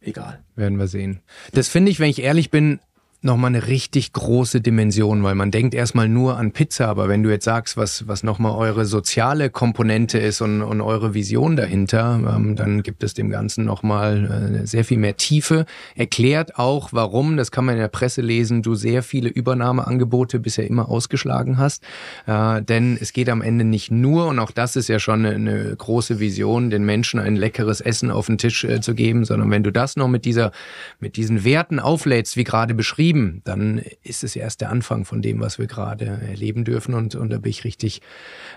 [0.00, 0.42] Egal.
[0.56, 1.20] Werden wir sehen.
[1.52, 2.80] Das finde ich, wenn ich ehrlich bin,
[3.24, 7.30] nochmal eine richtig große Dimension, weil man denkt erstmal nur an Pizza, aber wenn du
[7.30, 12.56] jetzt sagst, was, was nochmal eure soziale Komponente ist und, und eure Vision dahinter, ähm,
[12.56, 15.66] dann gibt es dem Ganzen nochmal äh, sehr viel mehr Tiefe.
[15.94, 20.66] Erklärt auch, warum, das kann man in der Presse lesen, du sehr viele Übernahmeangebote bisher
[20.66, 21.84] immer ausgeschlagen hast.
[22.26, 25.36] Äh, denn es geht am Ende nicht nur, und auch das ist ja schon eine,
[25.36, 29.50] eine große Vision, den Menschen ein leckeres Essen auf den Tisch äh, zu geben, sondern
[29.50, 30.50] wenn du das noch mit dieser,
[30.98, 35.22] mit diesen Werten auflädst, wie gerade beschrieben, geschrieben, dann ist es erst der Anfang von
[35.22, 38.00] dem, was wir gerade erleben dürfen und, und da bin ich richtig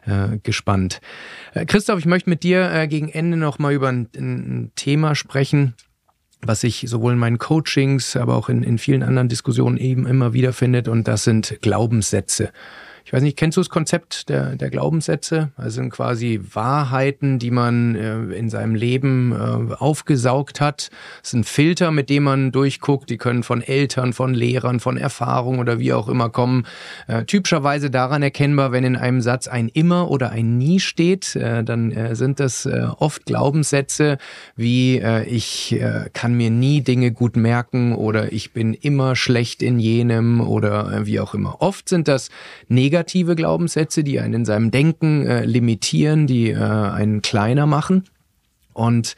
[0.05, 1.01] äh, gespannt.
[1.53, 5.15] Äh, Christoph, ich möchte mit dir äh, gegen Ende noch mal über ein, ein Thema
[5.15, 5.73] sprechen,
[6.41, 10.33] was sich sowohl in meinen Coachings, aber auch in, in vielen anderen Diskussionen eben immer
[10.33, 12.51] wieder findet und das sind Glaubenssätze.
[13.05, 15.51] Ich weiß nicht, kennst du das Konzept der, der Glaubenssätze?
[15.57, 20.89] Also sind quasi Wahrheiten, die man äh, in seinem Leben äh, aufgesaugt hat.
[21.23, 23.11] Es sind Filter, mit denen man durchguckt.
[23.11, 26.65] Die können von Eltern, von Lehrern, von Erfahrung oder wie auch immer kommen.
[27.07, 31.63] Äh, typischerweise daran erkennbar, wenn in einem Satz ein immer oder ein nie steht, äh,
[31.63, 34.17] dann äh, sind das äh, oft Glaubenssätze
[34.55, 34.95] wie
[35.27, 35.75] ich
[36.13, 41.19] kann mir nie Dinge gut merken oder ich bin immer schlecht in jenem oder wie
[41.19, 41.61] auch immer.
[41.61, 42.29] Oft sind das
[42.67, 48.05] negative negative Glaubenssätze, die einen in seinem Denken äh, limitieren, die äh, einen kleiner machen.
[48.73, 49.17] Und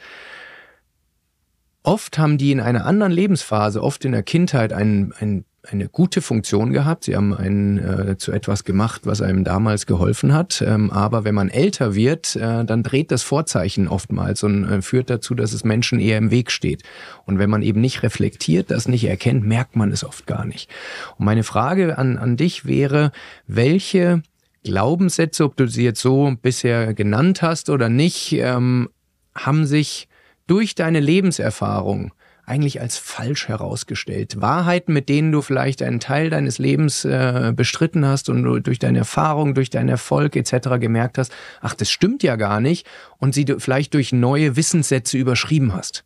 [1.84, 6.22] oft haben die in einer anderen Lebensphase, oft in der Kindheit, einen, einen eine gute
[6.22, 7.04] Funktion gehabt.
[7.04, 10.62] Sie haben einen äh, zu etwas gemacht, was einem damals geholfen hat.
[10.66, 15.10] Ähm, aber wenn man älter wird, äh, dann dreht das Vorzeichen oftmals und äh, führt
[15.10, 16.82] dazu, dass es Menschen eher im Weg steht.
[17.26, 20.70] Und wenn man eben nicht reflektiert, das nicht erkennt, merkt man es oft gar nicht.
[21.18, 23.12] Und meine Frage an, an dich wäre,
[23.46, 24.22] welche
[24.64, 28.88] Glaubenssätze, ob du sie jetzt so bisher genannt hast oder nicht, ähm,
[29.34, 30.08] haben sich
[30.46, 32.12] durch deine Lebenserfahrung
[32.48, 34.40] eigentlich als falsch herausgestellt.
[34.40, 38.78] Wahrheiten, mit denen du vielleicht einen Teil deines Lebens äh, bestritten hast und du durch
[38.78, 40.80] deine Erfahrung, durch deinen Erfolg etc.
[40.80, 42.86] gemerkt hast, ach, das stimmt ja gar nicht
[43.18, 46.04] und sie du vielleicht durch neue Wissenssätze überschrieben hast.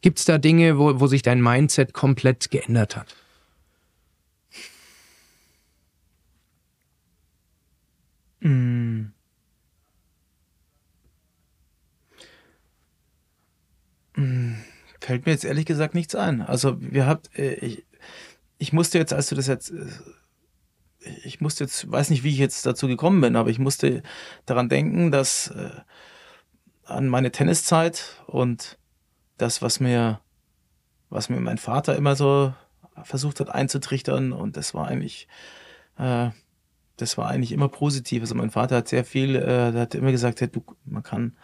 [0.00, 3.14] Gibt es da Dinge, wo, wo sich dein Mindset komplett geändert hat?
[8.40, 9.12] Mm.
[14.16, 14.63] Mm
[15.04, 16.40] fällt mir jetzt ehrlich gesagt nichts ein.
[16.40, 17.84] Also wir habt, äh, ich,
[18.58, 19.86] ich musste jetzt, als du das jetzt, äh,
[21.24, 24.02] ich musste jetzt, weiß nicht, wie ich jetzt dazu gekommen bin, aber ich musste
[24.46, 25.70] daran denken, dass äh,
[26.84, 28.78] an meine Tenniszeit und
[29.36, 30.20] das, was mir,
[31.10, 32.54] was mir mein Vater immer so
[33.02, 35.28] versucht hat einzutrichtern und das war eigentlich,
[35.98, 36.30] äh,
[36.96, 38.22] das war eigentlich immer positiv.
[38.22, 41.36] Also mein Vater hat sehr viel, äh, hat immer gesagt, hey, du, man kann,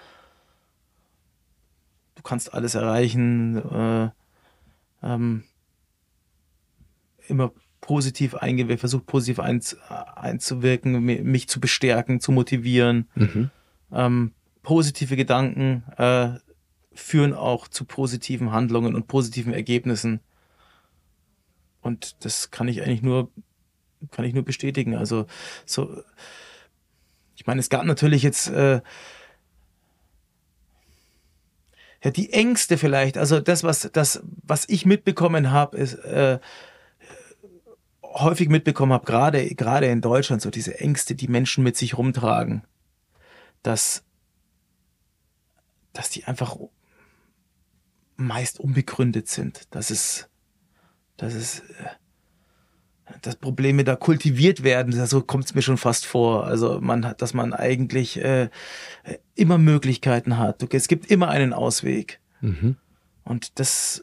[2.21, 4.11] du kannst alles erreichen, äh,
[5.03, 5.45] ähm,
[7.29, 13.09] immer positiv eingehen, versucht positiv einz, einzuwirken, mich zu bestärken, zu motivieren.
[13.15, 13.51] Mhm.
[13.91, 14.33] Ähm,
[14.63, 16.33] positive Gedanken äh,
[16.93, 20.21] führen auch zu positiven Handlungen und positiven Ergebnissen.
[21.81, 23.31] Und das kann ich eigentlich nur,
[24.11, 24.95] kann ich nur bestätigen.
[24.95, 25.27] Also
[25.65, 26.03] so,
[27.35, 28.83] ich meine, es gab natürlich jetzt äh,
[32.03, 36.39] ja, die Ängste vielleicht, also das, was, das, was ich mitbekommen habe, ist, äh,
[38.03, 42.65] häufig mitbekommen habe, gerade, gerade in Deutschland, so diese Ängste, die Menschen mit sich rumtragen,
[43.63, 44.03] dass,
[45.93, 46.57] dass die einfach
[48.17, 50.29] meist unbegründet sind, dass es,
[51.17, 51.85] dass es, äh,
[53.23, 56.47] dass Probleme da kultiviert werden, so kommt es mir schon fast vor.
[56.47, 58.49] Also man hat, dass man eigentlich äh,
[59.35, 60.63] immer Möglichkeiten hat.
[60.75, 62.21] Es gibt immer einen Ausweg.
[62.41, 62.77] Mhm.
[63.25, 64.03] Und das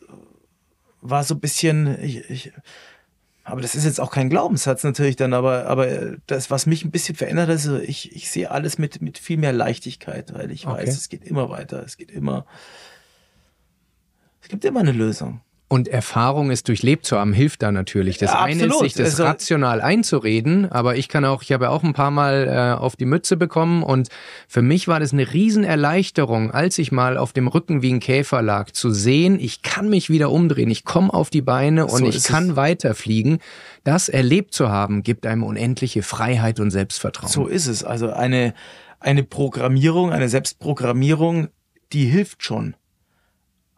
[1.01, 2.51] war so ein bisschen, ich, ich,
[3.43, 6.91] aber das ist jetzt auch kein Glaubenssatz natürlich dann, aber, aber das, was mich ein
[6.91, 10.81] bisschen verändert, ist, ich, ich sehe alles mit, mit viel mehr Leichtigkeit, weil ich okay.
[10.81, 12.45] weiß, es geht immer weiter, es geht immer,
[14.41, 15.41] es gibt immer eine Lösung.
[15.69, 18.18] Und Erfahrung ist durchlebt zu haben, hilft da natürlich.
[18.18, 21.65] Das ja, eine ist, sich das also, rational einzureden, aber ich kann auch, ich habe
[21.65, 24.07] ja auch ein paar Mal äh, auf die Mütze bekommen und
[24.48, 28.41] für mich war das eine Riesenerleichterung, als ich mal auf dem Rücken wie ein Käfer
[28.41, 32.07] lag, zu sehen, ich kann mich wieder umdrehen, ich komme auf die Beine und so
[32.07, 33.39] ich kann weiterfliegen.
[33.84, 37.30] Das erlebt zu haben, gibt einem unendliche Freiheit und Selbstvertrauen.
[37.30, 37.84] So ist es.
[37.84, 38.53] Also eine,
[39.02, 41.49] eine Programmierung, eine Selbstprogrammierung,
[41.91, 42.76] die hilft schon.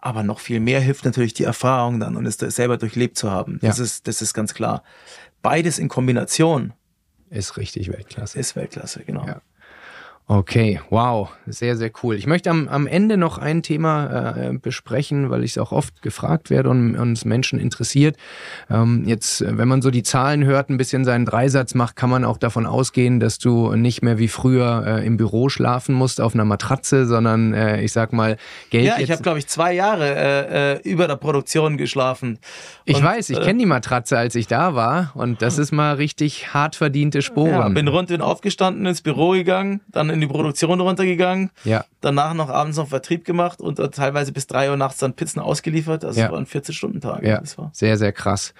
[0.01, 3.59] Aber noch viel mehr hilft natürlich die Erfahrung dann und es selber durchlebt zu haben.
[3.61, 3.83] Das, ja.
[3.83, 4.83] ist, das ist ganz klar.
[5.41, 6.73] Beides in Kombination
[7.29, 8.39] ist richtig Weltklasse.
[8.39, 9.25] Ist Weltklasse, genau.
[9.25, 9.41] Ja.
[10.31, 12.13] Okay, wow, sehr, sehr cool.
[12.13, 16.03] Ich möchte am, am Ende noch ein Thema äh, besprechen, weil ich es auch oft
[16.03, 18.15] gefragt werde und uns Menschen interessiert.
[18.69, 22.23] Ähm, jetzt, wenn man so die Zahlen hört, ein bisschen seinen Dreisatz macht, kann man
[22.25, 26.35] auch davon ausgehen, dass du nicht mehr wie früher äh, im Büro schlafen musst auf
[26.35, 28.37] einer Matratze, sondern äh, ich sag mal
[28.69, 28.85] Geld.
[28.85, 32.37] Ja, ich habe glaube ich zwei Jahre äh, äh, über der Produktion geschlafen.
[32.85, 35.71] Ich und, weiß, ich äh, kenne die Matratze, als ich da war und das ist
[35.71, 37.49] mal richtig hart verdiente Sporen.
[37.49, 41.51] Ja, bin rund und aufgestanden, ins Büro gegangen, dann in in die Produktion runtergegangen.
[41.63, 41.85] Ja.
[42.01, 46.05] Danach noch abends noch Vertrieb gemacht und teilweise bis drei Uhr nachts dann Pizzen ausgeliefert.
[46.05, 46.27] Also ja.
[46.27, 47.27] es waren 14-Stunden-Tage.
[47.27, 47.41] Ja.
[47.73, 48.53] Sehr, sehr krass.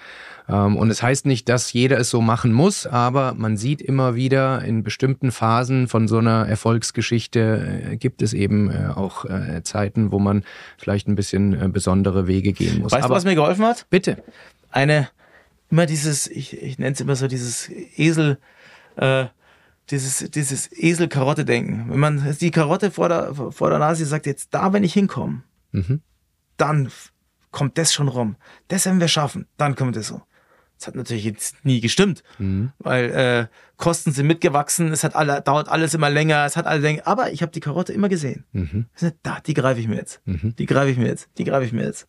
[0.48, 4.14] Ähm, und es heißt nicht, dass jeder es so machen muss, aber man sieht immer
[4.14, 9.62] wieder in bestimmten Phasen von so einer Erfolgsgeschichte äh, gibt es eben äh, auch äh,
[9.62, 10.44] Zeiten, wo man
[10.76, 12.92] vielleicht ein bisschen besondere Wege gehen muss.
[12.92, 13.86] Weißt aber, du, was mir geholfen hat?
[13.90, 14.22] Bitte.
[14.70, 15.08] Eine,
[15.70, 18.38] immer dieses, ich, ich nenne es immer so dieses Esel,
[18.96, 19.26] äh,
[19.90, 21.90] dieses, dieses Esel-Karotte-Denken.
[21.90, 25.42] Wenn man die Karotte vor der, vor der Nase sagt, jetzt da, wenn ich hinkomme,
[25.72, 26.00] mhm.
[26.56, 26.90] dann
[27.50, 28.36] kommt das schon rum.
[28.68, 29.46] Das werden wir schaffen.
[29.56, 30.22] Dann kommt es so.
[30.78, 32.72] Das hat natürlich jetzt nie gestimmt, mhm.
[32.78, 33.46] weil äh,
[33.76, 37.32] Kosten sind mitgewachsen, es hat alle, dauert alles immer länger, es hat alle länger, aber
[37.32, 38.46] ich habe die Karotte immer gesehen.
[38.52, 38.86] Mhm.
[39.22, 40.22] Da, die greife ich mir jetzt.
[40.24, 40.56] Mhm.
[40.56, 41.28] Die greife ich mir jetzt.
[41.36, 42.08] Die greife ich mir jetzt.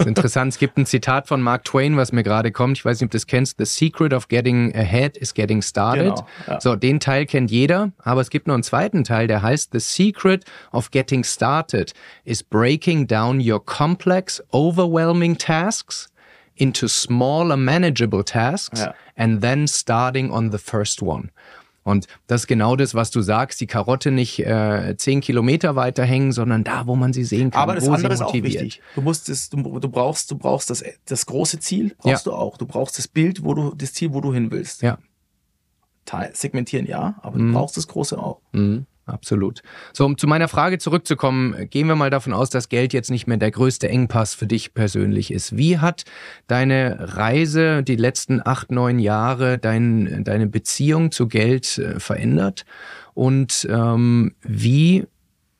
[0.00, 0.54] Das ist interessant.
[0.54, 2.78] Es gibt ein Zitat von Mark Twain, was mir gerade kommt.
[2.78, 3.58] Ich weiß nicht, ob du das kennst.
[3.58, 6.14] The secret of getting ahead is getting started.
[6.14, 6.60] Genau, ja.
[6.60, 7.92] So, den Teil kennt jeder.
[7.98, 11.92] Aber es gibt noch einen zweiten Teil, der heißt The secret of getting started
[12.24, 16.08] is breaking down your complex, overwhelming tasks
[16.56, 18.94] into smaller manageable tasks ja.
[19.16, 21.30] and then starting on the first one.
[21.90, 26.04] Und das ist genau das, was du sagst, die Karotte nicht äh, zehn Kilometer weiter
[26.04, 27.62] hängen, sondern da, wo man sie sehen kann.
[27.62, 28.80] Aber das andere ist auch wichtig.
[28.94, 32.32] Du musst es, du, du brauchst, du brauchst das, das große Ziel, brauchst ja.
[32.32, 32.56] du auch.
[32.56, 34.82] Du brauchst das Bild, wo du, das Ziel, wo du hin willst.
[34.82, 34.98] Ja.
[36.32, 37.48] Segmentieren ja, aber mhm.
[37.48, 38.40] du brauchst das große auch.
[38.52, 39.62] Mhm absolut.
[39.92, 43.26] So, um zu meiner Frage zurückzukommen, gehen wir mal davon aus, dass Geld jetzt nicht
[43.26, 45.56] mehr der größte Engpass für dich persönlich ist.
[45.56, 46.04] Wie hat
[46.46, 52.64] deine Reise die letzten acht, neun Jahre dein, deine Beziehung zu Geld äh, verändert?
[53.14, 55.06] Und ähm, wie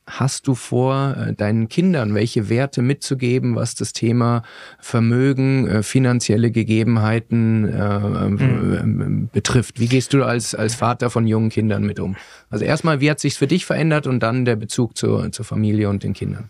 [0.07, 4.43] hast du vor, äh, deinen Kindern welche Werte mitzugeben, was das Thema
[4.79, 7.99] Vermögen, äh, finanzielle Gegebenheiten äh,
[8.29, 9.29] mhm.
[9.31, 9.79] betrifft?
[9.79, 12.15] Wie gehst du als, als Vater von jungen Kindern mit um?
[12.49, 15.89] Also erstmal, wie hat sich für dich verändert und dann der Bezug zur, zur Familie
[15.89, 16.49] und den Kindern?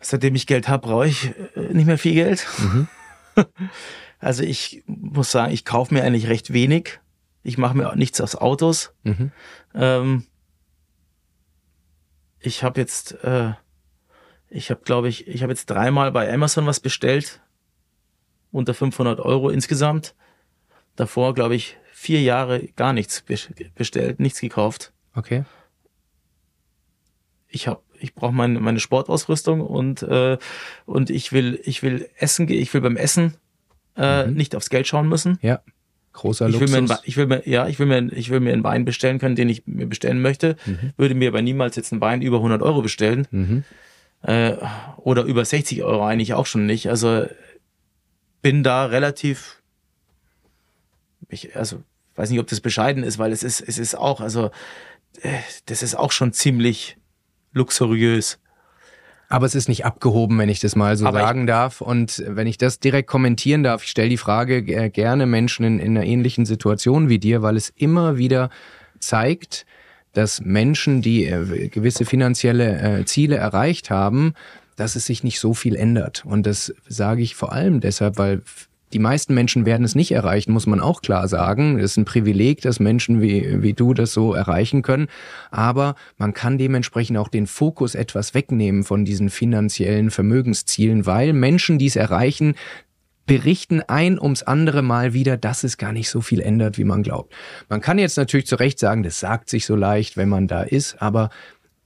[0.00, 1.32] Seitdem ich Geld habe, brauche ich
[1.72, 2.46] nicht mehr viel Geld.
[2.58, 2.88] Mhm.
[4.20, 7.00] Also ich muss sagen, ich kaufe mir eigentlich recht wenig.
[7.42, 8.92] Ich mache mir auch nichts aus Autos.
[9.02, 9.32] Mhm.
[9.74, 10.24] Ähm,
[12.40, 13.52] ich habe jetzt, äh,
[14.48, 17.40] ich habe, glaube ich, ich habe jetzt dreimal bei Amazon was bestellt,
[18.50, 20.14] unter 500 Euro insgesamt.
[20.96, 24.92] Davor, glaube ich, vier Jahre gar nichts bestellt, nichts gekauft.
[25.14, 25.44] Okay.
[27.48, 30.38] Ich habe, ich brauche meine, meine Sportausrüstung und äh,
[30.86, 33.34] und ich will, ich will essen ich will beim Essen
[33.96, 34.34] äh, mhm.
[34.34, 35.38] nicht aufs Geld schauen müssen.
[35.42, 35.60] Ja.
[36.12, 36.72] Großer ich Luxus.
[36.72, 39.18] Will mir, ich will mir, ja, ich will mir, ich will mir einen Wein bestellen
[39.18, 40.56] können, den ich mir bestellen möchte.
[40.66, 40.92] Mhm.
[40.96, 43.28] Würde mir aber niemals jetzt einen Wein über 100 Euro bestellen.
[43.30, 43.64] Mhm.
[44.22, 44.56] Äh,
[44.96, 46.88] oder über 60 Euro eigentlich auch schon nicht.
[46.88, 47.26] Also
[48.42, 49.62] bin da relativ,
[51.28, 51.82] ich, also
[52.16, 54.50] weiß nicht, ob das bescheiden ist, weil es ist, es ist auch, also
[55.22, 56.96] äh, das ist auch schon ziemlich
[57.52, 58.38] luxuriös.
[59.30, 61.80] Aber es ist nicht abgehoben, wenn ich das mal so Aber sagen darf.
[61.80, 65.78] Und wenn ich das direkt kommentieren darf, ich stelle die Frage äh, gerne Menschen in,
[65.78, 68.50] in einer ähnlichen Situation wie dir, weil es immer wieder
[68.98, 69.66] zeigt,
[70.14, 74.34] dass Menschen, die äh, gewisse finanzielle äh, Ziele erreicht haben,
[74.74, 76.24] dass es sich nicht so viel ändert.
[76.26, 78.42] Und das sage ich vor allem deshalb, weil
[78.92, 81.78] die meisten Menschen werden es nicht erreichen, muss man auch klar sagen.
[81.78, 85.08] Es ist ein Privileg, dass Menschen wie, wie du das so erreichen können.
[85.50, 91.78] Aber man kann dementsprechend auch den Fokus etwas wegnehmen von diesen finanziellen Vermögenszielen, weil Menschen,
[91.78, 92.54] die es erreichen,
[93.26, 97.04] berichten ein ums andere Mal wieder, dass es gar nicht so viel ändert, wie man
[97.04, 97.32] glaubt.
[97.68, 100.62] Man kann jetzt natürlich zu Recht sagen, das sagt sich so leicht, wenn man da
[100.62, 101.30] ist, aber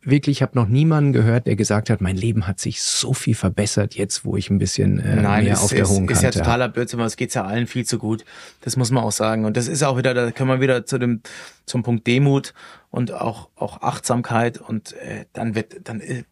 [0.06, 3.34] wirklich, ich habe noch niemanden gehört, der gesagt hat, mein Leben hat sich so viel
[3.34, 6.12] verbessert jetzt, wo ich ein bisschen äh, Nein, mehr ist, auf der hohen Kante.
[6.12, 8.24] ist ja totaler Blödsinn, aber es geht ja allen viel zu gut.
[8.60, 9.44] Das muss man auch sagen.
[9.44, 11.22] Und das ist auch wieder, da können wir wieder zu dem
[11.66, 12.54] zum Punkt Demut
[12.90, 16.24] und auch auch Achtsamkeit und äh, dann wird dann äh,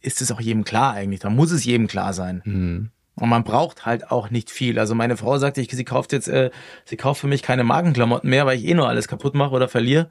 [0.00, 1.20] ist es auch jedem klar eigentlich.
[1.20, 2.42] Dann muss es jedem klar sein.
[2.44, 2.90] Mhm.
[3.16, 4.78] Und man braucht halt auch nicht viel.
[4.78, 6.50] Also meine Frau sagte, ich, sie kauft jetzt, äh,
[6.84, 9.68] sie kauft für mich keine Magenklamotten mehr, weil ich eh nur alles kaputt mache oder
[9.68, 10.08] verliere.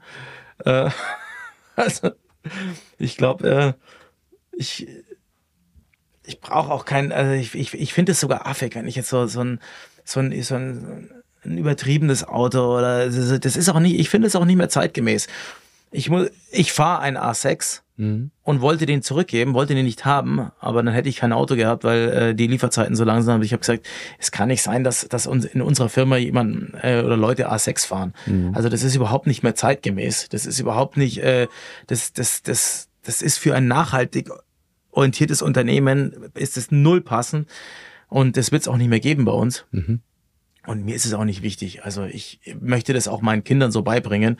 [0.64, 0.90] Äh,
[1.76, 2.10] also
[2.98, 3.72] ich glaube, äh,
[4.56, 4.86] ich,
[6.24, 9.08] ich brauche auch kein, also ich, ich, ich finde es sogar affig, wenn ich jetzt
[9.08, 9.60] so, so ein,
[10.04, 11.10] so ein, so ein,
[11.44, 15.28] ein übertriebenes Auto oder das ist auch nicht, ich finde es auch nicht mehr zeitgemäß.
[15.90, 18.30] ich muss, ich fahre ein A6 mhm.
[18.42, 21.84] und wollte den zurückgeben, wollte den nicht haben, aber dann hätte ich kein Auto gehabt,
[21.84, 23.44] weil äh, die Lieferzeiten so langsam sind.
[23.44, 23.86] Ich habe gesagt,
[24.18, 27.86] es kann nicht sein, dass, dass uns in unserer Firma jemand äh, oder Leute A6
[27.86, 28.14] fahren.
[28.26, 28.52] Mhm.
[28.54, 30.28] Also das ist überhaupt nicht mehr zeitgemäß.
[30.30, 31.48] Das ist überhaupt nicht, äh,
[31.86, 34.30] das, das, das, das ist für ein nachhaltig
[34.92, 37.48] orientiertes Unternehmen, ist es null passend.
[38.08, 39.66] Und das wird es auch nicht mehr geben bei uns.
[39.70, 40.00] Mhm.
[40.68, 41.84] Und mir ist es auch nicht wichtig.
[41.84, 44.38] Also ich möchte das auch meinen Kindern so beibringen.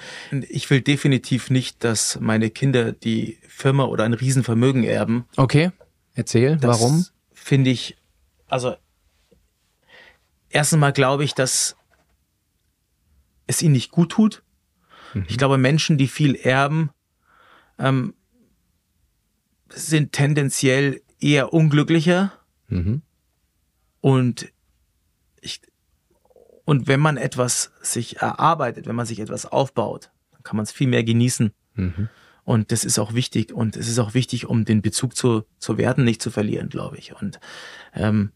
[0.50, 5.26] Ich will definitiv nicht, dass meine Kinder die Firma oder ein Riesenvermögen erben.
[5.36, 5.72] Okay,
[6.14, 7.04] erzähl, das warum?
[7.32, 7.96] Finde ich,
[8.46, 8.76] also
[10.48, 11.76] erstens mal glaube ich, dass
[13.48, 14.44] es ihnen nicht gut tut.
[15.12, 15.24] Mhm.
[15.26, 16.90] Ich glaube, Menschen, die viel erben,
[17.80, 18.14] ähm,
[19.70, 22.32] sind tendenziell eher unglücklicher.
[22.68, 23.02] Mhm.
[24.00, 24.52] Und
[25.40, 25.62] ich,
[26.64, 30.70] und wenn man etwas sich erarbeitet, wenn man sich etwas aufbaut, dann kann man es
[30.70, 31.52] viel mehr genießen.
[31.74, 32.08] Mhm.
[32.48, 33.52] Und das ist auch wichtig.
[33.52, 36.96] Und es ist auch wichtig, um den Bezug zu, zu Werten nicht zu verlieren, glaube
[36.96, 37.14] ich.
[37.14, 37.38] Und
[37.94, 38.30] ähm,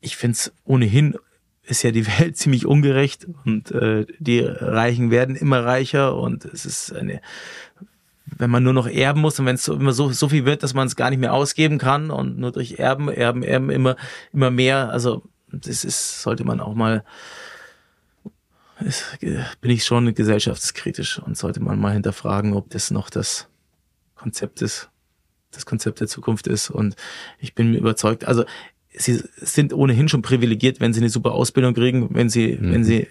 [0.00, 1.16] ich finde es ohnehin
[1.64, 6.64] ist ja die Welt ziemlich ungerecht und äh, die Reichen werden immer reicher und es
[6.64, 7.20] ist eine,
[8.26, 10.62] wenn man nur noch erben muss und wenn es so, immer so, so viel wird,
[10.62, 13.96] dass man es gar nicht mehr ausgeben kann und nur durch Erben, Erben, Erben immer,
[14.32, 17.02] immer mehr, also das ist, sollte man auch mal
[18.80, 23.48] ist, bin ich schon gesellschaftskritisch und sollte man mal hinterfragen, ob das noch das
[24.14, 24.90] Konzept ist,
[25.50, 26.70] das Konzept der Zukunft ist.
[26.70, 26.96] Und
[27.38, 28.44] ich bin mir überzeugt, also
[28.92, 32.72] sie sind ohnehin schon privilegiert, wenn sie eine super Ausbildung kriegen, wenn sie, mhm.
[32.72, 33.08] wenn sie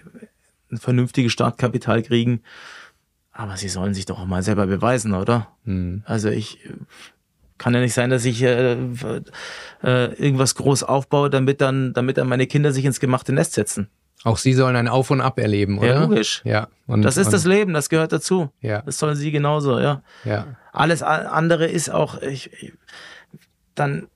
[0.71, 2.41] ein vernünftiges Startkapital kriegen.
[3.31, 5.55] Aber sie sollen sich doch auch mal selber beweisen, oder?
[5.65, 6.03] Mhm.
[6.05, 6.59] Also ich
[7.57, 12.27] kann ja nicht sein, dass ich äh, äh, irgendwas groß aufbaue, damit dann, damit dann
[12.27, 13.89] meine Kinder sich ins gemachte Nest setzen.
[14.23, 15.87] Auch sie sollen ein Auf und Ab erleben, oder?
[15.87, 16.41] Ja, logisch.
[16.45, 16.67] Ja.
[16.87, 18.49] Und, das ist und, das Leben, das gehört dazu.
[18.61, 18.81] Ja.
[18.81, 20.01] Das sollen sie genauso, ja.
[20.23, 20.55] Ja.
[20.71, 22.73] Alles andere ist auch, ich, ich,
[23.75, 24.07] dann,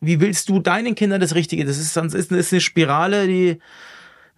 [0.00, 1.64] wie willst du deinen Kindern das Richtige?
[1.64, 3.58] Das ist, sonst ist, ist eine Spirale, die,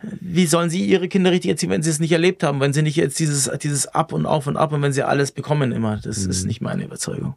[0.03, 2.83] wie sollen sie ihre Kinder richtig erziehen, wenn sie es nicht erlebt haben, wenn sie
[2.83, 5.97] nicht jetzt dieses, dieses Ab und Auf und Ab und wenn sie alles bekommen immer.
[5.97, 6.31] Das mhm.
[6.31, 7.37] ist nicht meine Überzeugung.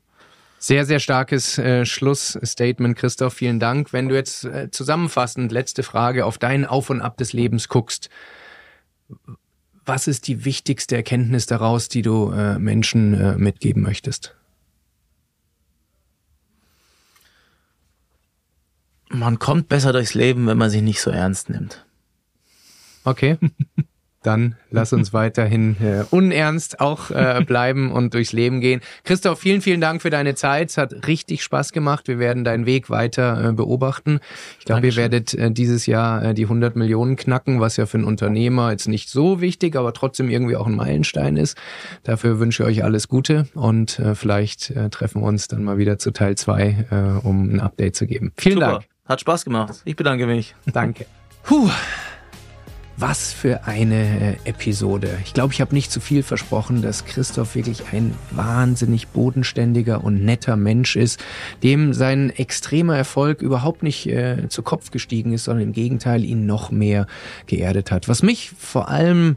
[0.65, 3.35] Sehr, sehr starkes äh, Schlussstatement, Christoph.
[3.35, 3.93] Vielen Dank.
[3.93, 8.09] Wenn du jetzt äh, zusammenfassend, letzte Frage, auf dein Auf und Ab des Lebens guckst,
[9.85, 14.35] was ist die wichtigste Erkenntnis daraus, die du äh, Menschen äh, mitgeben möchtest?
[19.09, 21.85] Man kommt besser durchs Leben, wenn man sich nicht so ernst nimmt.
[23.03, 23.37] Okay.
[24.25, 28.81] dann lass uns weiterhin äh, unernst auch äh, bleiben und durchs Leben gehen.
[29.03, 30.69] Christoph, vielen, vielen Dank für deine Zeit.
[30.69, 32.07] Es hat richtig Spaß gemacht.
[32.07, 34.19] Wir werden deinen Weg weiter äh, beobachten.
[34.59, 37.97] Ich glaube, ihr werdet äh, dieses Jahr äh, die 100 Millionen knacken, was ja für
[37.97, 41.57] einen Unternehmer jetzt nicht so wichtig, aber trotzdem irgendwie auch ein Meilenstein ist.
[42.03, 45.77] Dafür wünsche ich euch alles Gute und äh, vielleicht äh, treffen wir uns dann mal
[45.77, 48.31] wieder zu Teil zwei, äh, um ein Update zu geben.
[48.37, 48.71] Vielen Super.
[48.71, 48.85] Dank.
[49.05, 49.81] Hat Spaß gemacht.
[49.85, 50.55] Ich bedanke mich.
[50.65, 51.05] Danke.
[51.43, 51.69] Puh.
[52.97, 55.17] Was für eine äh, Episode.
[55.25, 60.23] Ich glaube, ich habe nicht zu viel versprochen, dass Christoph wirklich ein wahnsinnig bodenständiger und
[60.23, 61.21] netter Mensch ist,
[61.61, 66.45] dem sein extremer Erfolg überhaupt nicht äh, zu Kopf gestiegen ist, sondern im Gegenteil ihn
[66.45, 67.05] noch mehr
[67.47, 68.07] geerdet hat.
[68.07, 69.35] Was mich vor allem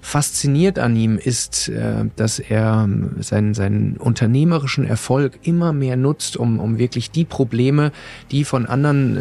[0.00, 6.36] fasziniert an ihm ist, äh, dass er ähm, seinen, seinen unternehmerischen Erfolg immer mehr nutzt,
[6.36, 7.92] um, um wirklich die Probleme,
[8.30, 9.20] die von anderen äh,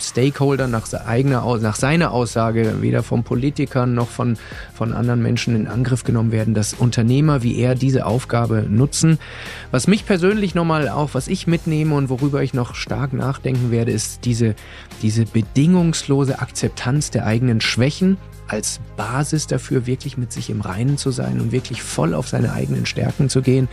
[0.00, 4.36] Stakeholdern nach, eigener, nach seiner Aussage weder von Politikern noch von,
[4.74, 9.18] von anderen Menschen in Angriff genommen werden, dass Unternehmer wie er diese Aufgabe nutzen.
[9.70, 13.92] Was mich persönlich nochmal auch, was ich mitnehme und worüber ich noch stark nachdenken werde,
[13.92, 14.54] ist diese,
[15.02, 18.16] diese bedingungslose Akzeptanz der eigenen Schwächen
[18.48, 22.52] als Basis dafür, wirklich mit sich im Reinen zu sein und wirklich voll auf seine
[22.52, 23.68] eigenen Stärken zu gehen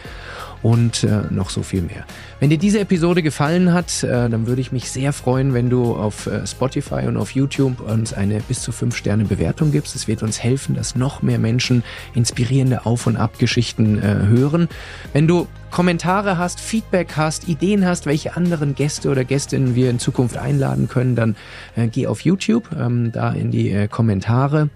[0.63, 2.05] und äh, noch so viel mehr.
[2.39, 5.95] Wenn dir diese Episode gefallen hat, äh, dann würde ich mich sehr freuen, wenn du
[5.95, 9.95] auf äh, Spotify und auf YouTube uns eine bis zu fünf Sterne Bewertung gibst.
[9.95, 11.83] Es wird uns helfen, dass noch mehr Menschen
[12.15, 14.69] inspirierende Auf- und Abgeschichten äh, hören.
[15.11, 19.99] Wenn du Kommentare hast, Feedback hast, Ideen hast, welche anderen Gäste oder Gästinnen wir in
[19.99, 21.35] Zukunft einladen können, dann
[21.75, 24.69] äh, geh auf YouTube, ähm, da in die äh, Kommentare.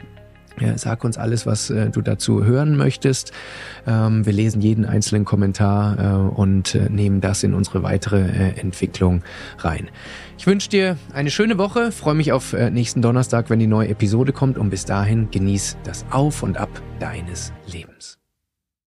[0.75, 3.31] Sag uns alles, was äh, du dazu hören möchtest.
[3.85, 8.17] Ähm, wir lesen jeden einzelnen Kommentar äh, und äh, nehmen das in unsere weitere
[8.57, 9.21] Entwicklung
[9.59, 9.89] rein.
[10.37, 14.33] Ich wünsche dir eine schöne Woche, freue mich auf nächsten Donnerstag, wenn die neue Episode
[14.33, 16.69] kommt und bis dahin genieß das Auf und Ab
[16.99, 18.16] deines Lebens.